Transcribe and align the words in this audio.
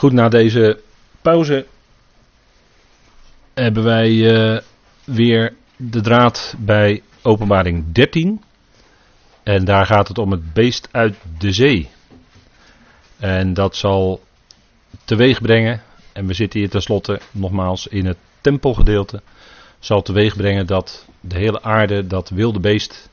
Goed, 0.00 0.12
na 0.12 0.28
deze 0.28 0.80
pauze 1.22 1.66
hebben 3.54 3.84
wij 3.84 4.10
uh, 4.10 4.58
weer 5.04 5.54
de 5.76 6.00
draad 6.00 6.54
bij 6.58 7.02
Openbaring 7.22 7.92
13. 7.92 8.42
En 9.42 9.64
daar 9.64 9.86
gaat 9.86 10.08
het 10.08 10.18
om 10.18 10.30
het 10.30 10.52
beest 10.52 10.88
uit 10.90 11.16
de 11.38 11.52
zee. 11.52 11.90
En 13.18 13.54
dat 13.54 13.76
zal 13.76 14.22
teweeg 15.04 15.40
brengen, 15.40 15.82
en 16.12 16.26
we 16.26 16.34
zitten 16.34 16.60
hier 16.60 16.70
tenslotte 16.70 17.20
nogmaals 17.30 17.86
in 17.86 18.06
het 18.06 18.18
tempelgedeelte, 18.40 19.22
zal 19.78 20.02
teweeg 20.02 20.36
brengen 20.36 20.66
dat 20.66 21.06
de 21.20 21.36
hele 21.36 21.62
aarde, 21.62 22.06
dat 22.06 22.28
wilde 22.28 22.60
beest, 22.60 23.10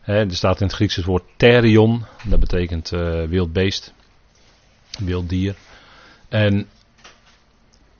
hè, 0.00 0.14
er 0.14 0.36
staat 0.36 0.60
in 0.60 0.66
het 0.66 0.76
Grieks 0.76 0.96
het 0.96 1.04
woord 1.04 1.24
therion, 1.36 2.04
dat 2.24 2.40
betekent 2.40 2.92
uh, 2.92 3.24
wild 3.24 3.52
beest, 3.52 3.94
wild 4.98 5.28
dier. 5.28 5.56
En 6.28 6.68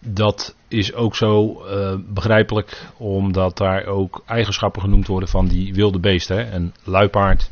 dat 0.01 0.57
is 0.69 0.95
ook 0.95 1.17
zo 1.17 1.63
uh, 1.67 1.95
begrijpelijk, 2.09 2.87
omdat 2.97 3.57
daar 3.57 3.87
ook 3.87 4.23
eigenschappen 4.27 4.83
genoemd 4.83 5.07
worden 5.07 5.29
van 5.29 5.47
die 5.47 5.75
wilde 5.75 5.99
beesten. 5.99 6.37
Hè? 6.37 6.55
Een 6.55 6.75
luipaard, 6.85 7.51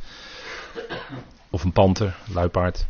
of 1.51 1.65
een 1.65 1.73
panter, 1.73 2.17
luipaard. 2.33 2.87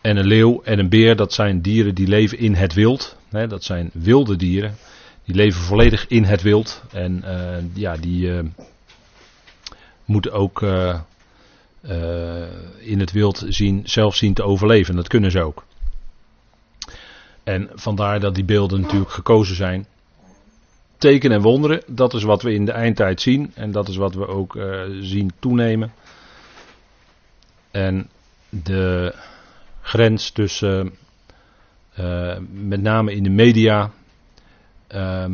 En 0.00 0.16
een 0.16 0.26
leeuw 0.26 0.62
en 0.62 0.78
een 0.78 0.88
beer, 0.88 1.16
dat 1.16 1.32
zijn 1.32 1.60
dieren 1.60 1.94
die 1.94 2.06
leven 2.06 2.38
in 2.38 2.54
het 2.54 2.74
wild. 2.74 3.16
Hè? 3.30 3.46
Dat 3.46 3.64
zijn 3.64 3.90
wilde 3.92 4.36
dieren. 4.36 4.76
Die 5.24 5.34
leven 5.34 5.60
volledig 5.60 6.06
in 6.06 6.24
het 6.24 6.42
wild. 6.42 6.82
En 6.92 7.22
uh, 7.24 7.56
ja, 7.74 7.96
die 7.96 8.26
uh, 8.26 8.40
moeten 10.04 10.32
ook 10.32 10.62
in 12.78 13.00
het 13.00 13.12
wild 13.12 13.44
zien, 13.48 13.82
zelf 13.84 14.16
zien 14.16 14.34
te 14.34 14.42
overleven. 14.42 14.96
Dat 14.96 15.08
kunnen 15.08 15.30
ze 15.30 15.42
ook. 15.42 15.64
En 17.44 17.70
vandaar 17.74 18.20
dat 18.20 18.34
die 18.34 18.44
beelden 18.44 18.80
natuurlijk 18.80 19.10
gekozen 19.10 19.56
zijn. 19.56 19.86
Teken 20.98 21.32
en 21.32 21.40
wonderen, 21.40 21.82
dat 21.86 22.14
is 22.14 22.22
wat 22.22 22.42
we 22.42 22.52
in 22.52 22.64
de 22.64 22.72
eindtijd 22.72 23.20
zien. 23.20 23.52
En 23.54 23.72
dat 23.72 23.88
is 23.88 23.96
wat 23.96 24.14
we 24.14 24.26
ook 24.26 24.54
uh, 24.54 24.82
zien 25.00 25.32
toenemen. 25.38 25.92
En 27.70 28.08
de 28.48 29.14
grens 29.80 30.30
tussen, 30.30 30.92
uh, 31.98 32.36
met 32.50 32.82
name 32.82 33.14
in 33.14 33.22
de 33.22 33.30
media, 33.30 33.90
uh, 34.94 35.24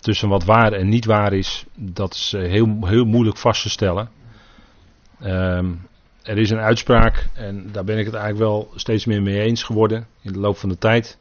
tussen 0.00 0.28
wat 0.28 0.44
waar 0.44 0.72
en 0.72 0.88
niet 0.88 1.04
waar 1.04 1.32
is, 1.32 1.64
dat 1.74 2.14
is 2.14 2.34
heel, 2.36 2.78
heel 2.86 3.04
moeilijk 3.04 3.36
vast 3.36 3.62
te 3.62 3.70
stellen. 3.70 4.08
Um, 5.22 5.86
er 6.22 6.38
is 6.38 6.50
een 6.50 6.58
uitspraak, 6.58 7.28
en 7.34 7.68
daar 7.72 7.84
ben 7.84 7.98
ik 7.98 8.04
het 8.04 8.14
eigenlijk 8.14 8.50
wel 8.50 8.70
steeds 8.74 9.04
meer 9.04 9.22
mee 9.22 9.40
eens 9.40 9.62
geworden 9.62 10.06
in 10.20 10.32
de 10.32 10.38
loop 10.38 10.56
van 10.56 10.68
de 10.68 10.78
tijd 10.78 11.18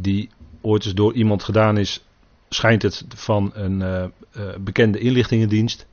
die 0.00 0.30
ooit 0.60 0.84
eens 0.84 0.94
door 0.94 1.12
iemand 1.12 1.42
gedaan 1.42 1.76
is, 1.76 2.04
schijnt 2.48 2.82
het 2.82 3.04
van 3.08 3.50
een 3.54 3.80
uh, 3.80 4.04
uh, 4.36 4.56
bekende 4.60 4.98
inlichtingendienst. 4.98 5.86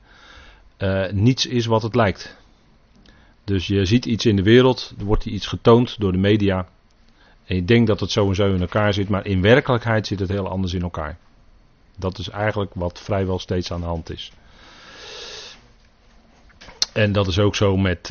Uh, 0.78 1.10
niets 1.10 1.46
is 1.46 1.66
wat 1.66 1.82
het 1.82 1.94
lijkt. 1.94 2.36
Dus 3.44 3.66
je 3.66 3.84
ziet 3.84 4.04
iets 4.04 4.26
in 4.26 4.36
de 4.36 4.42
wereld, 4.42 4.94
er 4.98 5.04
wordt 5.04 5.26
iets 5.26 5.46
getoond 5.46 6.00
door 6.00 6.12
de 6.12 6.18
media. 6.18 6.68
En 7.44 7.56
je 7.56 7.64
denkt 7.64 7.86
dat 7.86 8.00
het 8.00 8.10
zo 8.10 8.28
en 8.28 8.34
zo 8.34 8.54
in 8.54 8.60
elkaar 8.60 8.94
zit, 8.94 9.08
maar 9.08 9.26
in 9.26 9.42
werkelijkheid 9.42 10.06
zit 10.06 10.20
het 10.20 10.28
heel 10.28 10.48
anders 10.48 10.72
in 10.72 10.82
elkaar. 10.82 11.18
Dat 11.96 12.18
is 12.18 12.28
eigenlijk 12.28 12.74
wat 12.74 13.00
vrijwel 13.00 13.38
steeds 13.38 13.72
aan 13.72 13.80
de 13.80 13.86
hand 13.86 14.10
is. 14.10 14.32
En 16.92 17.12
dat 17.12 17.26
is 17.26 17.38
ook 17.38 17.54
zo 17.54 17.76
met 17.76 18.10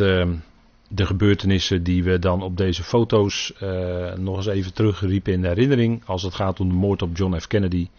de 0.95 1.05
gebeurtenissen 1.05 1.83
die 1.83 2.03
we 2.03 2.19
dan 2.19 2.41
op 2.41 2.57
deze 2.57 2.83
foto's 2.83 3.53
uh, 3.63 4.13
nog 4.13 4.37
eens 4.37 4.45
even 4.45 4.73
teruggeriepen 4.73 5.33
in 5.33 5.45
herinnering. 5.45 6.01
Als 6.05 6.23
het 6.23 6.35
gaat 6.35 6.59
om 6.59 6.67
de 6.67 6.73
moord 6.73 7.01
op 7.01 7.17
John 7.17 7.39
F. 7.39 7.47
Kennedy, 7.47 7.89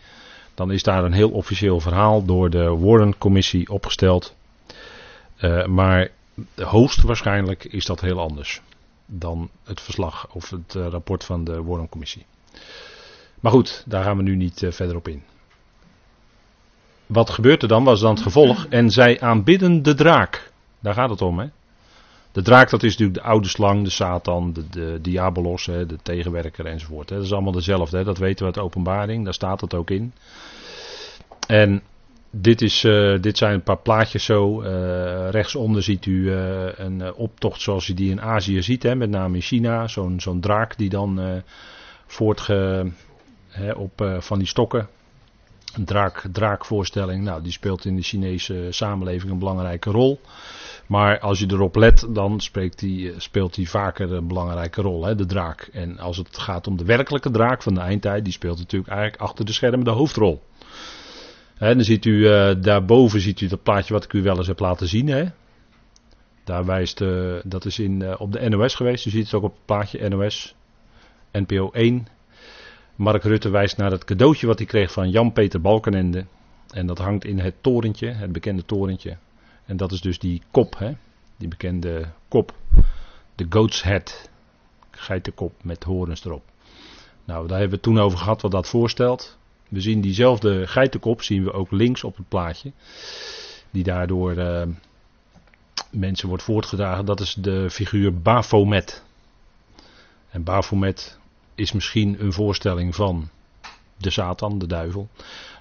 dan 0.54 0.72
is 0.72 0.82
daar 0.82 1.04
een 1.04 1.12
heel 1.12 1.30
officieel 1.30 1.80
verhaal 1.80 2.24
door 2.24 2.50
de 2.50 2.76
Warren-commissie 2.76 3.70
opgesteld. 3.70 4.36
Uh, 5.40 5.66
maar 5.66 6.10
hoogstwaarschijnlijk 6.54 7.64
is 7.64 7.84
dat 7.84 8.00
heel 8.00 8.20
anders 8.20 8.62
dan 9.06 9.50
het 9.64 9.80
verslag 9.80 10.28
of 10.32 10.50
het 10.50 10.74
uh, 10.74 10.86
rapport 10.86 11.24
van 11.24 11.44
de 11.44 11.62
Warren-commissie. 11.62 12.26
Maar 13.40 13.52
goed, 13.52 13.84
daar 13.86 14.04
gaan 14.04 14.16
we 14.16 14.22
nu 14.22 14.36
niet 14.36 14.66
verder 14.68 14.96
op 14.96 15.08
in. 15.08 15.22
Wat 17.06 17.30
gebeurt 17.30 17.62
er 17.62 17.68
dan? 17.68 17.84
Was 17.84 18.00
dan 18.00 18.14
het 18.14 18.22
gevolg. 18.22 18.66
En 18.66 18.90
zij 18.90 19.20
aanbidden 19.20 19.82
de 19.82 19.94
draak. 19.94 20.52
Daar 20.80 20.94
gaat 20.94 21.10
het 21.10 21.22
om, 21.22 21.38
hè? 21.38 21.46
De 22.36 22.42
draak, 22.42 22.70
dat 22.70 22.82
is 22.82 22.90
natuurlijk 22.90 23.18
de 23.18 23.30
oude 23.30 23.48
slang, 23.48 23.84
de 23.84 23.90
Satan, 23.90 24.52
de, 24.52 24.68
de 24.68 24.98
diabolos, 25.00 25.66
hè, 25.66 25.86
de 25.86 25.96
tegenwerker 26.02 26.66
enzovoort. 26.66 27.08
Hè. 27.08 27.16
Dat 27.16 27.24
is 27.24 27.32
allemaal 27.32 27.52
dezelfde, 27.52 27.96
hè. 27.96 28.04
dat 28.04 28.18
weten 28.18 28.38
we 28.38 28.44
uit 28.44 28.54
de 28.54 28.60
openbaring, 28.60 29.24
daar 29.24 29.34
staat 29.34 29.60
het 29.60 29.74
ook 29.74 29.90
in. 29.90 30.12
En 31.46 31.82
dit, 32.30 32.62
is, 32.62 32.84
uh, 32.84 33.20
dit 33.20 33.38
zijn 33.38 33.52
een 33.52 33.62
paar 33.62 33.78
plaatjes 33.78 34.24
zo. 34.24 34.62
Uh, 34.62 35.30
rechtsonder 35.30 35.82
ziet 35.82 36.06
u 36.06 36.30
uh, 36.30 36.78
een 36.78 37.14
optocht 37.14 37.60
zoals 37.60 37.88
u 37.88 37.94
die 37.94 38.10
in 38.10 38.20
Azië 38.20 38.62
ziet, 38.62 38.82
hè, 38.82 38.94
met 38.94 39.10
name 39.10 39.34
in 39.34 39.42
China. 39.42 39.88
Zo'n 39.88 40.20
zo'n 40.20 40.40
draak 40.40 40.76
die 40.76 40.88
dan 40.88 41.42
voortge, 42.06 42.90
hè, 43.48 43.72
op 43.72 44.16
van 44.18 44.38
die 44.38 44.48
stokken. 44.48 44.88
Een 45.74 45.84
draak, 45.84 46.24
draakvoorstelling, 46.32 47.24
nou, 47.24 47.42
die 47.42 47.52
speelt 47.52 47.84
in 47.84 47.96
de 47.96 48.02
Chinese 48.02 48.66
samenleving 48.70 49.32
een 49.32 49.38
belangrijke 49.38 49.90
rol. 49.90 50.20
Maar 50.86 51.18
als 51.20 51.38
je 51.38 51.46
erop 51.50 51.76
let, 51.76 52.06
dan 52.10 52.40
eh, 52.52 52.70
speelt 53.16 53.56
hij 53.56 53.64
vaker 53.64 54.12
een 54.12 54.28
belangrijke 54.28 54.82
rol, 54.82 55.04
hè, 55.04 55.14
de 55.14 55.26
draak. 55.26 55.68
En 55.72 55.98
als 55.98 56.16
het 56.16 56.38
gaat 56.38 56.66
om 56.66 56.76
de 56.76 56.84
werkelijke 56.84 57.30
draak 57.30 57.62
van 57.62 57.74
de 57.74 57.80
eindtijd, 57.80 58.24
die 58.24 58.32
speelt 58.32 58.58
natuurlijk 58.58 58.92
eigenlijk 58.92 59.22
achter 59.22 59.44
de 59.44 59.52
schermen 59.52 59.84
de 59.84 59.90
hoofdrol. 59.90 60.42
Hè, 61.54 61.74
dan 61.74 61.84
ziet 61.84 62.04
u 62.04 62.12
uh, 62.12 62.54
daarboven 62.60 63.20
ziet 63.20 63.40
u 63.40 63.46
dat 63.46 63.62
plaatje 63.62 63.92
wat 63.92 64.04
ik 64.04 64.12
u 64.12 64.22
wel 64.22 64.36
eens 64.36 64.46
heb 64.46 64.58
laten 64.58 64.88
zien. 64.88 65.08
Hè. 65.08 65.24
Daar 66.44 66.64
wijst, 66.64 67.00
uh, 67.00 67.34
dat 67.44 67.64
is 67.64 67.78
in, 67.78 68.18
op 68.18 68.32
de 68.32 68.48
NOS 68.48 68.74
geweest. 68.74 69.06
U 69.06 69.10
ziet 69.10 69.24
het 69.24 69.34
ook 69.34 69.42
op 69.42 69.52
het 69.52 69.64
plaatje 69.64 70.08
NOS, 70.08 70.54
NPO 71.32 71.70
1. 71.70 72.06
Mark 72.96 73.22
Rutte 73.22 73.50
wijst 73.50 73.76
naar 73.76 73.90
het 73.90 74.04
cadeautje 74.04 74.46
wat 74.46 74.58
hij 74.58 74.66
kreeg 74.66 74.92
van 74.92 75.10
Jan-Peter 75.10 75.60
Balkenende. 75.60 76.26
En 76.70 76.86
dat 76.86 76.98
hangt 76.98 77.24
in 77.24 77.38
het 77.38 77.54
torentje, 77.60 78.08
het 78.08 78.32
bekende 78.32 78.64
torentje 78.64 79.16
en 79.66 79.76
dat 79.76 79.92
is 79.92 80.00
dus 80.00 80.18
die 80.18 80.42
kop, 80.50 80.78
hè? 80.78 80.92
die 81.36 81.48
bekende 81.48 82.12
kop. 82.28 82.54
De 83.34 83.46
goat's 83.48 83.82
head. 83.82 84.30
Geitenkop 84.90 85.52
met 85.62 85.84
horens 85.84 86.24
erop. 86.24 86.44
Nou, 87.24 87.46
daar 87.46 87.58
hebben 87.58 87.68
we 87.68 87.74
het 87.74 87.94
toen 87.94 88.04
over 88.04 88.18
gehad 88.18 88.42
wat 88.42 88.50
dat 88.50 88.68
voorstelt. 88.68 89.38
We 89.68 89.80
zien 89.80 90.00
diezelfde 90.00 90.66
geitenkop, 90.66 91.22
zien 91.22 91.44
we 91.44 91.52
ook 91.52 91.70
links 91.70 92.04
op 92.04 92.16
het 92.16 92.28
plaatje. 92.28 92.72
Die 93.70 93.82
daardoor 93.82 94.32
uh, 94.32 94.62
mensen 95.90 96.28
wordt 96.28 96.42
voortgedragen. 96.42 97.04
Dat 97.04 97.20
is 97.20 97.34
de 97.34 97.70
figuur 97.70 98.20
Baphomet. 98.20 99.04
En 100.30 100.42
Baphomet 100.42 101.18
is 101.54 101.72
misschien 101.72 102.20
een 102.20 102.32
voorstelling 102.32 102.94
van 102.94 103.30
de 103.96 104.10
Satan, 104.10 104.58
de 104.58 104.66
duivel. 104.66 105.08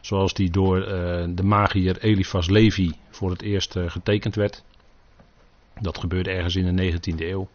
Zoals 0.01 0.33
die 0.33 0.49
door 0.49 0.79
uh, 0.79 0.87
de 1.29 1.43
magier 1.43 1.97
Eliphas 1.97 2.49
Levi 2.49 2.93
voor 3.09 3.29
het 3.29 3.41
eerst 3.41 3.75
uh, 3.75 3.89
getekend 3.89 4.35
werd. 4.35 4.63
Dat 5.81 5.97
gebeurde 5.97 6.31
ergens 6.31 6.55
in 6.55 6.75
de 6.75 6.91
19e 6.91 7.15
eeuw. 7.17 7.47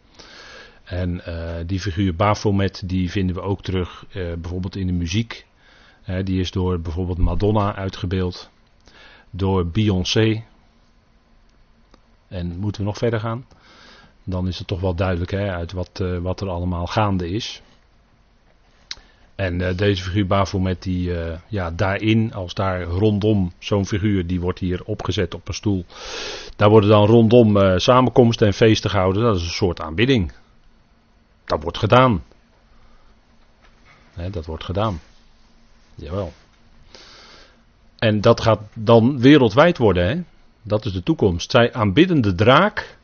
En 0.83 1.21
uh, 1.27 1.55
die 1.65 1.79
figuur 1.79 2.15
Baphomet 2.15 2.83
die 2.85 3.11
vinden 3.11 3.35
we 3.35 3.41
ook 3.41 3.61
terug 3.61 4.05
bijvoorbeeld 4.13 4.75
in 4.75 4.87
de 4.87 4.93
muziek. 4.93 5.45
die 6.23 6.39
is 6.39 6.51
door 6.51 6.79
bijvoorbeeld 6.79 7.17
Madonna 7.17 7.75
uitgebeeld. 7.75 8.49
Door 9.29 9.67
Beyoncé. 9.67 10.43
En 12.27 12.57
moeten 12.59 12.81
we 12.81 12.87
nog 12.87 12.97
verder 12.97 13.19
gaan? 13.19 13.45
Dan 14.23 14.47
is 14.47 14.57
het 14.57 14.67
toch 14.67 14.79
wel 14.79 14.95
duidelijk 14.95 15.31
hè, 15.31 15.51
uit 15.51 15.71
wat, 15.71 16.03
wat 16.21 16.41
er 16.41 16.49
allemaal 16.49 16.87
gaande 16.87 17.29
is. 17.29 17.61
En 19.41 19.59
uh, 19.59 19.69
deze 19.75 20.03
figuur 20.03 20.27
Baphomet, 20.27 20.83
die, 20.83 21.09
uh, 21.09 21.33
ja, 21.47 21.71
daarin, 21.71 22.33
als 22.33 22.53
daar 22.53 22.83
rondom 22.83 23.53
zo'n 23.59 23.85
figuur, 23.85 24.27
die 24.27 24.41
wordt 24.41 24.59
hier 24.59 24.83
opgezet 24.83 25.33
op 25.33 25.47
een 25.47 25.53
stoel. 25.53 25.85
Daar 26.55 26.69
worden 26.69 26.89
dan 26.89 27.05
rondom 27.05 27.57
uh, 27.57 27.77
samenkomsten 27.77 28.47
en 28.47 28.53
feesten 28.53 28.89
gehouden. 28.89 29.23
Dat 29.23 29.35
is 29.35 29.43
een 29.43 29.49
soort 29.49 29.81
aanbidding. 29.81 30.31
Dat 31.45 31.63
wordt 31.63 31.77
gedaan. 31.77 32.23
Dat 34.31 34.45
wordt 34.45 34.63
gedaan. 34.63 34.99
Jawel. 35.95 36.33
En 37.97 38.21
dat 38.21 38.41
gaat 38.41 38.61
dan 38.73 39.19
wereldwijd 39.19 39.77
worden, 39.77 40.07
hè? 40.07 40.21
Dat 40.61 40.85
is 40.85 40.93
de 40.93 41.03
toekomst. 41.03 41.51
Zij 41.51 41.73
aanbidden 41.73 42.21
de 42.21 42.35
draak, 42.35 42.97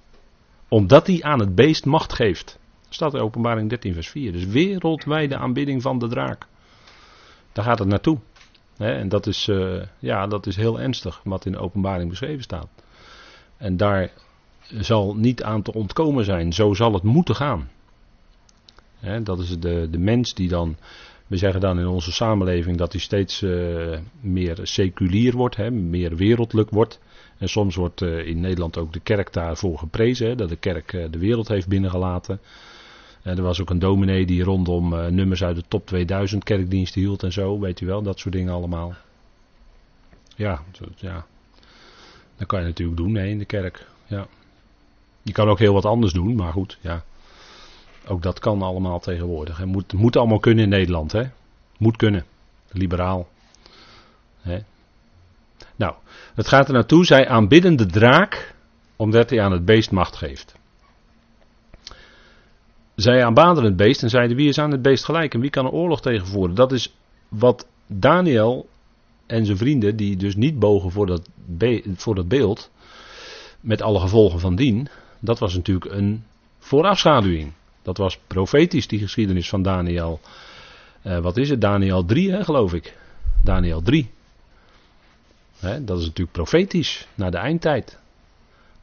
omdat 0.67 1.07
hij 1.07 1.23
aan 1.23 1.39
het 1.39 1.55
beest 1.55 1.85
macht 1.85 2.13
geeft. 2.13 2.59
Staat 2.89 3.13
in 3.13 3.19
openbaring 3.19 3.69
13 3.69 3.93
vers 3.93 4.09
4. 4.09 4.31
Dus 4.31 4.45
wereldwijde 4.45 5.37
aanbidding 5.37 5.81
van 5.81 5.99
de 5.99 6.07
draak. 6.07 6.47
Daar 7.51 7.65
gaat 7.65 7.79
het 7.79 7.87
naartoe. 7.87 8.17
en 8.77 9.09
dat 9.09 9.27
is, 9.27 9.47
uh, 9.47 9.81
ja, 9.99 10.27
dat 10.27 10.45
is 10.45 10.55
heel 10.55 10.79
ernstig 10.79 11.21
wat 11.23 11.45
in 11.45 11.51
de 11.51 11.57
openbaring 11.57 12.09
beschreven 12.09 12.43
staat. 12.43 12.67
En 13.57 13.77
daar 13.77 14.11
zal 14.79 15.15
niet 15.15 15.43
aan 15.43 15.61
te 15.61 15.73
ontkomen 15.73 16.25
zijn. 16.25 16.53
Zo 16.53 16.73
zal 16.73 16.93
het 16.93 17.03
moeten 17.03 17.35
gaan. 17.35 17.69
dat 19.23 19.39
is 19.39 19.59
de, 19.59 19.87
de 19.91 19.97
mens 19.97 20.33
die 20.33 20.47
dan 20.47 20.77
We 21.27 21.37
zeggen 21.37 21.61
dan 21.61 21.79
in 21.79 21.87
onze 21.87 22.11
samenleving 22.11 22.77
dat 22.77 22.91
die 22.91 23.01
steeds 23.01 23.41
uh, 23.41 23.97
meer 24.19 24.59
seculier 24.63 25.33
wordt, 25.35 25.71
meer 25.71 26.15
wereldlijk 26.15 26.69
wordt. 26.69 26.99
En 27.37 27.49
soms 27.49 27.75
wordt 27.75 28.01
uh, 28.01 28.27
in 28.27 28.39
Nederland 28.39 28.77
ook 28.77 28.93
de 28.93 28.99
kerk 28.99 29.33
daarvoor 29.33 29.77
geprezen, 29.77 30.37
dat 30.37 30.49
de 30.49 30.55
kerk 30.55 30.91
de 30.91 31.17
wereld 31.17 31.47
heeft 31.47 31.67
binnengelaten. 31.67 32.39
Er 33.27 33.41
was 33.41 33.61
ook 33.61 33.69
een 33.69 33.79
dominee 33.79 34.25
die 34.25 34.43
rondom 34.43 35.13
nummers 35.13 35.43
uit 35.43 35.55
de 35.55 35.63
top 35.67 35.85
2000 35.85 36.43
kerkdiensten 36.43 37.01
hield 37.01 37.23
en 37.23 37.31
zo, 37.31 37.59
weet 37.59 37.81
u 37.81 37.85
wel, 37.85 38.01
dat 38.01 38.19
soort 38.19 38.33
dingen 38.33 38.53
allemaal. 38.53 38.95
Ja, 40.35 40.61
ja. 40.95 41.25
dat 42.37 42.47
kan 42.47 42.59
je 42.59 42.65
natuurlijk 42.65 42.97
doen 42.97 43.15
hè, 43.15 43.25
in 43.25 43.37
de 43.37 43.45
kerk. 43.45 43.87
Ja. 44.05 44.27
Je 45.21 45.31
kan 45.31 45.47
ook 45.47 45.59
heel 45.59 45.73
wat 45.73 45.85
anders 45.85 46.13
doen, 46.13 46.35
maar 46.35 46.51
goed, 46.51 46.77
ja. 46.81 47.03
Ook 48.07 48.21
dat 48.21 48.39
kan 48.39 48.61
allemaal 48.61 48.99
tegenwoordig. 48.99 49.57
Het 49.57 49.67
moet, 49.67 49.93
moet 49.93 50.15
allemaal 50.15 50.39
kunnen 50.39 50.63
in 50.63 50.69
Nederland, 50.69 51.11
hè? 51.11 51.23
Moet 51.77 51.97
kunnen. 51.97 52.25
Liberaal. 52.71 53.27
Hè? 54.41 54.59
Nou, 55.75 55.93
het 56.35 56.47
gaat 56.47 56.67
er 56.67 56.73
naartoe. 56.73 57.05
Zij 57.05 57.27
aanbidden 57.27 57.75
de 57.75 57.85
draak, 57.85 58.55
omdat 58.95 59.29
hij 59.29 59.41
aan 59.41 59.51
het 59.51 59.65
beest 59.65 59.91
macht 59.91 60.15
geeft. 60.15 60.55
Zij 62.97 63.25
aanbaden 63.25 63.63
het 63.63 63.75
beest 63.75 64.03
en 64.03 64.09
zeiden: 64.09 64.37
wie 64.37 64.47
is 64.47 64.57
aan 64.57 64.71
het 64.71 64.81
beest 64.81 65.05
gelijk 65.05 65.33
en 65.33 65.39
wie 65.39 65.49
kan 65.49 65.65
een 65.65 65.71
oorlog 65.71 66.01
tegenvoeren? 66.01 66.55
Dat 66.55 66.71
is 66.71 66.93
wat 67.27 67.67
Daniel 67.87 68.67
en 69.25 69.45
zijn 69.45 69.57
vrienden, 69.57 69.95
die 69.95 70.17
dus 70.17 70.35
niet 70.35 70.59
bogen 70.59 70.91
voor 70.91 71.05
dat, 71.05 71.29
voor 71.95 72.15
dat 72.15 72.27
beeld, 72.27 72.69
met 73.59 73.81
alle 73.81 73.99
gevolgen 73.99 74.39
van 74.39 74.55
dien, 74.55 74.87
dat 75.19 75.39
was 75.39 75.55
natuurlijk 75.55 75.91
een 75.91 76.23
voorafschaduwing. 76.59 77.51
Dat 77.81 77.97
was 77.97 78.19
profetisch, 78.27 78.87
die 78.87 78.99
geschiedenis 78.99 79.49
van 79.49 79.61
Daniel. 79.61 80.19
Uh, 81.03 81.17
wat 81.17 81.37
is 81.37 81.49
het? 81.49 81.61
Daniel 81.61 82.05
3, 82.05 82.31
hè, 82.31 82.43
geloof 82.43 82.73
ik. 82.73 82.97
Daniel 83.43 83.81
3. 83.81 84.09
Hè, 85.59 85.83
dat 85.83 85.99
is 85.99 86.05
natuurlijk 86.05 86.31
profetisch, 86.31 87.07
naar 87.15 87.31
de 87.31 87.37
eindtijd. 87.37 87.99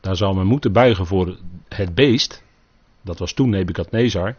Daar 0.01 0.17
zal 0.17 0.35
men 0.35 0.47
moeten 0.47 0.73
buigen 0.73 1.07
voor 1.07 1.37
het 1.69 1.95
beest. 1.95 2.44
Dat 3.05 3.19
was 3.19 3.33
toen 3.33 3.51
Nebukadnezar. 3.51 4.37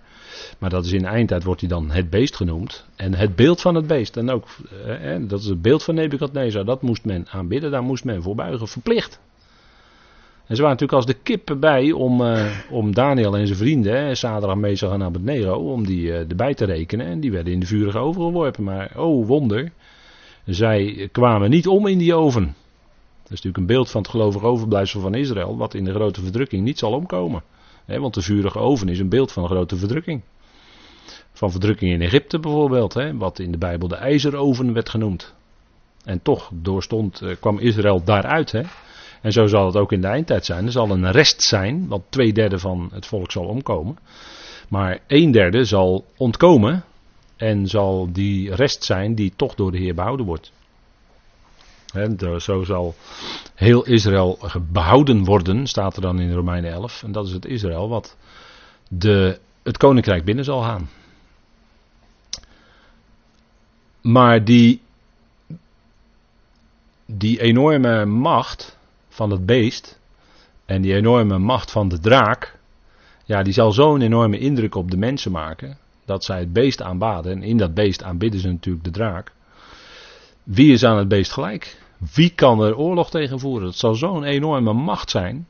Maar 0.60 0.70
dat 0.70 0.86
is 0.86 0.92
in 0.92 1.02
de 1.02 1.08
eindtijd 1.08 1.44
wordt 1.44 1.62
hij 1.62 1.70
dan 1.70 1.92
het 1.92 2.10
beest 2.10 2.36
genoemd. 2.36 2.86
En 2.96 3.14
het 3.14 3.36
beeld 3.36 3.62
van 3.62 3.76
het 3.76 3.88
beest. 3.88 4.18
En 4.18 4.30
ook, 4.30 4.48
eh, 4.86 5.16
dat 5.20 5.40
is 5.40 5.46
het 5.46 5.62
beeld 5.62 5.84
van 5.84 5.96
Nebukadnezar. 5.96 6.66
Dat 6.66 6.82
moest 6.82 7.06
men 7.06 7.28
aanbidden. 7.30 7.72
Daar 7.72 7.84
moest 7.84 8.04
men 8.04 8.22
voor 8.22 8.36
buigen. 8.36 8.68
Verplicht. 8.68 9.20
En 10.48 10.56
ze 10.56 10.62
waren 10.62 10.78
natuurlijk 10.78 10.94
als 10.94 11.06
de 11.06 11.22
kippen 11.24 11.60
bij 11.60 11.92
om, 11.92 12.22
uh, 12.22 12.46
om 12.70 12.94
Daniel 12.94 13.38
en 13.38 13.48
zijn 13.48 13.60
vrienden, 13.60 14.18
Sadrach, 14.18 14.56
Mesach 14.56 14.92
en 14.92 15.04
Abednego, 15.04 15.54
om 15.54 15.86
die 15.86 16.14
erbij 16.14 16.54
te 16.54 16.66
rekenen. 16.66 17.06
En 17.06 17.20
die 17.20 17.32
werden 17.32 17.54
in 17.54 17.60
de 17.60 17.66
vurige 17.66 17.98
oven 17.98 18.22
geworpen. 18.22 18.64
Maar, 18.64 18.92
oh 18.96 19.28
wonder, 19.28 19.72
zij 20.46 21.10
kwamen 21.12 21.50
niet 21.50 21.68
om 21.68 21.88
in 21.88 21.98
die 21.98 22.14
oven. 22.14 22.44
Dat 22.44 22.54
is 23.24 23.30
natuurlijk 23.30 23.58
een 23.58 23.66
beeld 23.66 23.90
van 23.90 24.02
het 24.02 24.10
gelovige 24.10 24.46
overblijfsel 24.46 25.02
van 25.02 25.14
Israël, 25.14 25.58
wat 25.58 25.74
in 25.74 25.84
de 25.84 25.94
grote 25.94 26.22
verdrukking 26.22 26.64
niet 26.64 26.80
zal 26.80 26.94
omkomen. 26.94 27.44
Want 27.86 28.14
de 28.14 28.22
vurige 28.22 28.60
oven 28.60 28.90
is 28.90 29.00
een 29.00 29.10
beeld 29.10 29.32
van 29.32 29.44
een 29.44 29.50
grote 29.50 29.76
verdrukking. 29.76 30.22
Van 31.32 31.52
verdrukking 31.52 31.92
in 31.92 32.02
Egypte 32.02 32.40
bijvoorbeeld, 32.40 32.94
wat 33.14 33.40
in 33.40 33.52
de 33.52 33.58
Bijbel 33.58 33.88
de 33.88 33.96
ijzeroven 33.96 34.74
werd 34.74 34.90
genoemd. 34.90 35.34
En 36.04 36.22
toch 36.22 36.50
doorstond, 36.54 37.22
uh, 37.22 37.36
kwam 37.40 37.60
Israël 37.60 38.04
daaruit. 38.04 38.54
En 39.22 39.32
zo 39.32 39.46
zal 39.46 39.66
het 39.66 39.76
ook 39.76 39.92
in 39.92 40.02
de 40.02 40.08
eindtijd 40.08 40.46
zijn. 40.46 40.66
Er 40.66 40.72
zal 40.72 40.90
een 40.90 41.12
rest 41.12 41.42
zijn, 41.42 41.88
want 41.88 42.04
twee 42.10 42.34
derde 42.34 42.60
van 42.60 42.90
het 42.94 43.06
volk 43.06 43.32
zal 43.32 43.46
omkomen. 43.46 43.98
Maar 44.70 45.00
een 45.08 45.32
derde 45.32 45.64
zal 45.64 46.06
ontkomen 46.18 46.84
en 47.36 47.68
zal 47.68 48.12
die 48.12 48.56
rest 48.56 48.84
zijn 48.84 49.16
die 49.16 49.34
toch 49.36 49.56
door 49.56 49.72
de 49.72 49.78
Heer 49.78 49.96
behouden 49.96 50.26
wordt. 50.26 50.52
He, 51.96 52.40
zo 52.40 52.64
zal 52.64 52.96
heel 53.56 53.86
Israël 53.86 54.40
behouden 54.72 55.24
worden, 55.24 55.68
staat 55.68 55.96
er 55.96 56.02
dan 56.02 56.20
in 56.20 56.34
Romeinen 56.34 56.72
11. 56.72 57.04
En 57.04 57.12
dat 57.12 57.26
is 57.28 57.32
het 57.32 57.46
Israël 57.46 57.90
wat 57.90 58.18
de, 58.90 59.40
het 59.64 59.78
koninkrijk 59.78 60.26
binnen 60.26 60.46
zal 60.46 60.62
gaan. 60.62 60.90
Maar 64.02 64.44
die, 64.44 64.82
die 67.06 67.42
enorme 67.42 68.06
macht, 68.06 68.78
van 69.10 69.30
het 69.30 69.46
beest 69.46 70.00
en 70.66 70.82
die 70.82 70.96
enorme 70.96 71.38
macht 71.38 71.72
van 71.72 71.88
de 71.88 72.00
draak, 72.00 72.58
ja, 73.26 73.44
die 73.44 73.54
zal 73.54 73.72
zo'n 73.72 74.02
enorme 74.02 74.38
indruk 74.38 74.76
op 74.76 74.92
de 74.92 74.98
mensen 74.98 75.32
maken 75.32 75.78
dat 76.06 76.24
zij 76.24 76.40
het 76.40 76.54
beest 76.54 76.82
aanbaden. 76.82 77.32
En 77.32 77.44
in 77.44 77.58
dat 77.58 77.74
beest 77.74 78.04
aanbidden 78.04 78.40
ze 78.40 78.48
natuurlijk 78.48 78.86
de 78.86 78.92
draak. 78.92 79.32
Wie 80.44 80.74
is 80.74 80.84
aan 80.84 80.98
het 80.98 81.08
beest 81.08 81.32
gelijk? 81.32 81.84
Wie 82.14 82.30
kan 82.30 82.64
er 82.64 82.78
oorlog 82.78 83.10
tegen 83.10 83.40
voeren? 83.40 83.68
Het 83.68 83.78
zal 83.78 83.96
zo'n 83.96 84.24
enorme 84.24 84.74
macht 84.74 85.10
zijn. 85.10 85.48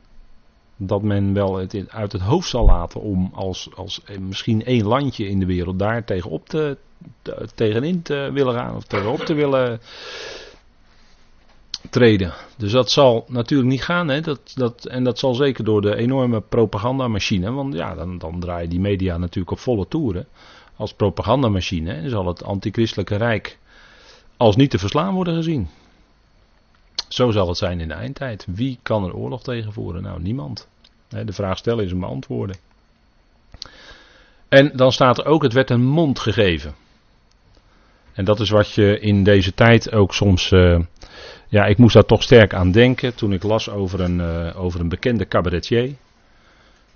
Dat 0.76 1.02
men 1.02 1.32
wel 1.32 1.56
het 1.56 1.84
uit 1.88 2.12
het 2.12 2.22
hoofd 2.22 2.48
zal 2.48 2.64
laten 2.64 3.00
om 3.00 3.30
als, 3.34 3.68
als 3.74 4.02
misschien 4.20 4.64
één 4.64 4.86
landje 4.86 5.28
in 5.28 5.38
de 5.38 5.46
wereld 5.46 5.78
daar 5.78 6.04
tegenop 6.04 6.48
te, 6.48 6.76
te, 7.22 7.48
tegenin 7.54 8.02
te 8.02 8.30
willen 8.32 8.54
gaan. 8.54 8.76
Of 8.76 8.84
tegenop 8.84 9.20
te 9.20 9.34
willen 9.34 9.80
treden. 11.90 12.32
Dus 12.56 12.72
dat 12.72 12.90
zal 12.90 13.24
natuurlijk 13.28 13.70
niet 13.70 13.82
gaan. 13.82 14.08
Hè? 14.08 14.20
Dat, 14.20 14.52
dat, 14.54 14.84
en 14.84 15.04
dat 15.04 15.18
zal 15.18 15.34
zeker 15.34 15.64
door 15.64 15.80
de 15.80 15.96
enorme 15.96 16.40
propagandamachine. 16.40 17.52
Want 17.52 17.74
ja, 17.74 17.94
dan, 17.94 18.18
dan 18.18 18.40
draaien 18.40 18.70
die 18.70 18.80
media 18.80 19.16
natuurlijk 19.16 19.50
op 19.50 19.58
volle 19.58 19.88
toeren. 19.88 20.26
Als 20.76 20.94
propagandamachine 20.94 21.92
en 21.92 22.10
zal 22.10 22.26
het 22.26 22.44
antichristelijke 22.44 23.16
rijk 23.16 23.58
als 24.36 24.56
niet 24.56 24.70
te 24.70 24.78
verslaan 24.78 25.14
worden 25.14 25.34
gezien. 25.34 25.68
Zo 27.08 27.30
zal 27.30 27.48
het 27.48 27.56
zijn 27.56 27.80
in 27.80 27.88
de 27.88 27.94
eindtijd. 27.94 28.46
Wie 28.48 28.78
kan 28.82 29.04
er 29.04 29.14
oorlog 29.14 29.42
tegenvoeren? 29.42 30.02
Nou, 30.02 30.22
niemand. 30.22 30.68
De 31.08 31.32
vraag 31.32 31.58
stellen 31.58 31.84
is 31.84 31.90
een 31.90 32.00
beantwoorden. 32.00 32.56
En 34.48 34.72
dan 34.76 34.92
staat 34.92 35.18
er 35.18 35.24
ook, 35.24 35.42
het 35.42 35.52
werd 35.52 35.70
een 35.70 35.86
mond 35.86 36.18
gegeven. 36.18 36.74
En 38.12 38.24
dat 38.24 38.40
is 38.40 38.50
wat 38.50 38.72
je 38.72 39.00
in 39.00 39.24
deze 39.24 39.54
tijd 39.54 39.92
ook 39.92 40.14
soms 40.14 40.50
uh, 40.50 40.78
ja, 41.48 41.64
ik 41.64 41.78
moest 41.78 41.94
daar 41.94 42.04
toch 42.04 42.22
sterk 42.22 42.54
aan 42.54 42.70
denken 42.70 43.14
toen 43.14 43.32
ik 43.32 43.42
las 43.42 43.70
over 43.70 44.00
een, 44.00 44.18
uh, 44.18 44.60
over 44.60 44.80
een 44.80 44.88
bekende 44.88 45.26
cabaretier. 45.26 45.94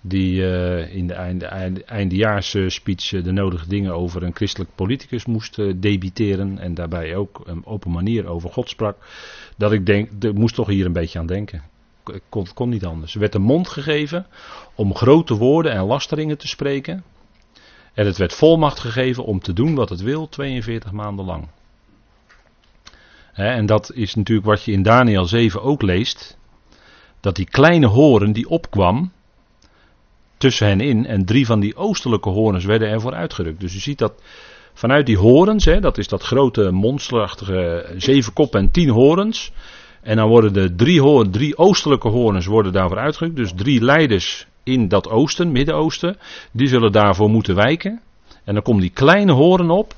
Die 0.00 0.40
uh, 0.40 0.94
in 0.94 1.06
de 1.06 1.14
einde, 1.14 1.46
einde, 1.46 1.84
eindejaarsspeech 1.84 3.12
uh, 3.12 3.24
de 3.24 3.32
nodige 3.32 3.68
dingen 3.68 3.94
over 3.94 4.22
een 4.22 4.34
christelijk 4.34 4.70
politicus 4.74 5.26
moest 5.26 5.56
debiteren. 5.82 6.58
En 6.58 6.74
daarbij 6.74 7.16
ook 7.16 7.40
een 7.44 7.66
open 7.66 7.90
manier 7.90 8.26
over 8.26 8.50
God 8.50 8.68
sprak. 8.68 8.96
Dat 9.56 9.72
ik 9.72 9.86
denk, 9.86 10.10
ik 10.20 10.34
moest 10.34 10.54
toch 10.54 10.66
hier 10.66 10.86
een 10.86 10.92
beetje 10.92 11.18
aan 11.18 11.26
denken. 11.26 11.62
Kon, 12.28 12.46
kon 12.54 12.68
niet 12.68 12.84
anders. 12.84 13.14
Er 13.14 13.20
werd 13.20 13.34
een 13.34 13.42
mond 13.42 13.68
gegeven 13.68 14.26
om 14.74 14.94
grote 14.94 15.34
woorden 15.34 15.72
en 15.72 15.84
lasteringen 15.84 16.38
te 16.38 16.48
spreken. 16.48 17.04
En 17.94 18.06
het 18.06 18.16
werd 18.16 18.34
volmacht 18.34 18.78
gegeven 18.78 19.24
om 19.24 19.40
te 19.40 19.52
doen 19.52 19.74
wat 19.74 19.88
het 19.88 20.00
wil, 20.00 20.28
42 20.28 20.92
maanden 20.92 21.24
lang 21.24 21.48
en 23.48 23.66
dat 23.66 23.92
is 23.94 24.14
natuurlijk 24.14 24.46
wat 24.46 24.64
je 24.64 24.72
in 24.72 24.82
Daniel 24.82 25.24
7 25.24 25.62
ook 25.62 25.82
leest. 25.82 26.38
Dat 27.20 27.36
die 27.36 27.48
kleine 27.50 27.86
horen 27.86 28.32
die 28.32 28.48
opkwam 28.48 29.12
tussen 30.40 30.66
hen 30.66 30.80
in 30.80 31.06
en 31.06 31.24
drie 31.24 31.46
van 31.46 31.60
die 31.60 31.76
oostelijke 31.76 32.28
horens 32.28 32.64
werden 32.64 32.88
ervoor 32.88 33.14
uitgerukt. 33.14 33.60
Dus 33.60 33.72
je 33.72 33.80
ziet 33.80 33.98
dat 33.98 34.22
vanuit 34.74 35.06
die 35.06 35.18
horens, 35.18 35.64
hè, 35.64 35.80
dat 35.80 35.98
is 35.98 36.08
dat 36.08 36.22
grote 36.22 36.70
monsterachtige 36.70 37.94
zeven 37.96 38.32
koppen 38.32 38.60
en 38.60 38.70
tien 38.70 38.88
horens. 38.88 39.52
En 40.02 40.16
dan 40.16 40.28
worden 40.28 40.52
de 40.52 40.74
drie, 40.74 41.00
horen, 41.00 41.30
drie 41.30 41.58
oostelijke 41.58 42.08
horens 42.08 42.46
worden 42.46 42.72
daarvoor 42.72 42.98
uitgerukt. 42.98 43.36
Dus 43.36 43.52
drie 43.56 43.84
leiders 43.84 44.46
in 44.62 44.88
dat 44.88 45.08
oosten, 45.08 45.52
Midden-Oosten, 45.52 46.16
die 46.52 46.68
zullen 46.68 46.92
daarvoor 46.92 47.30
moeten 47.30 47.54
wijken. 47.54 48.00
En 48.44 48.54
dan 48.54 48.62
komt 48.62 48.80
die 48.80 48.90
kleine 48.90 49.32
horen 49.32 49.70
op 49.70 49.94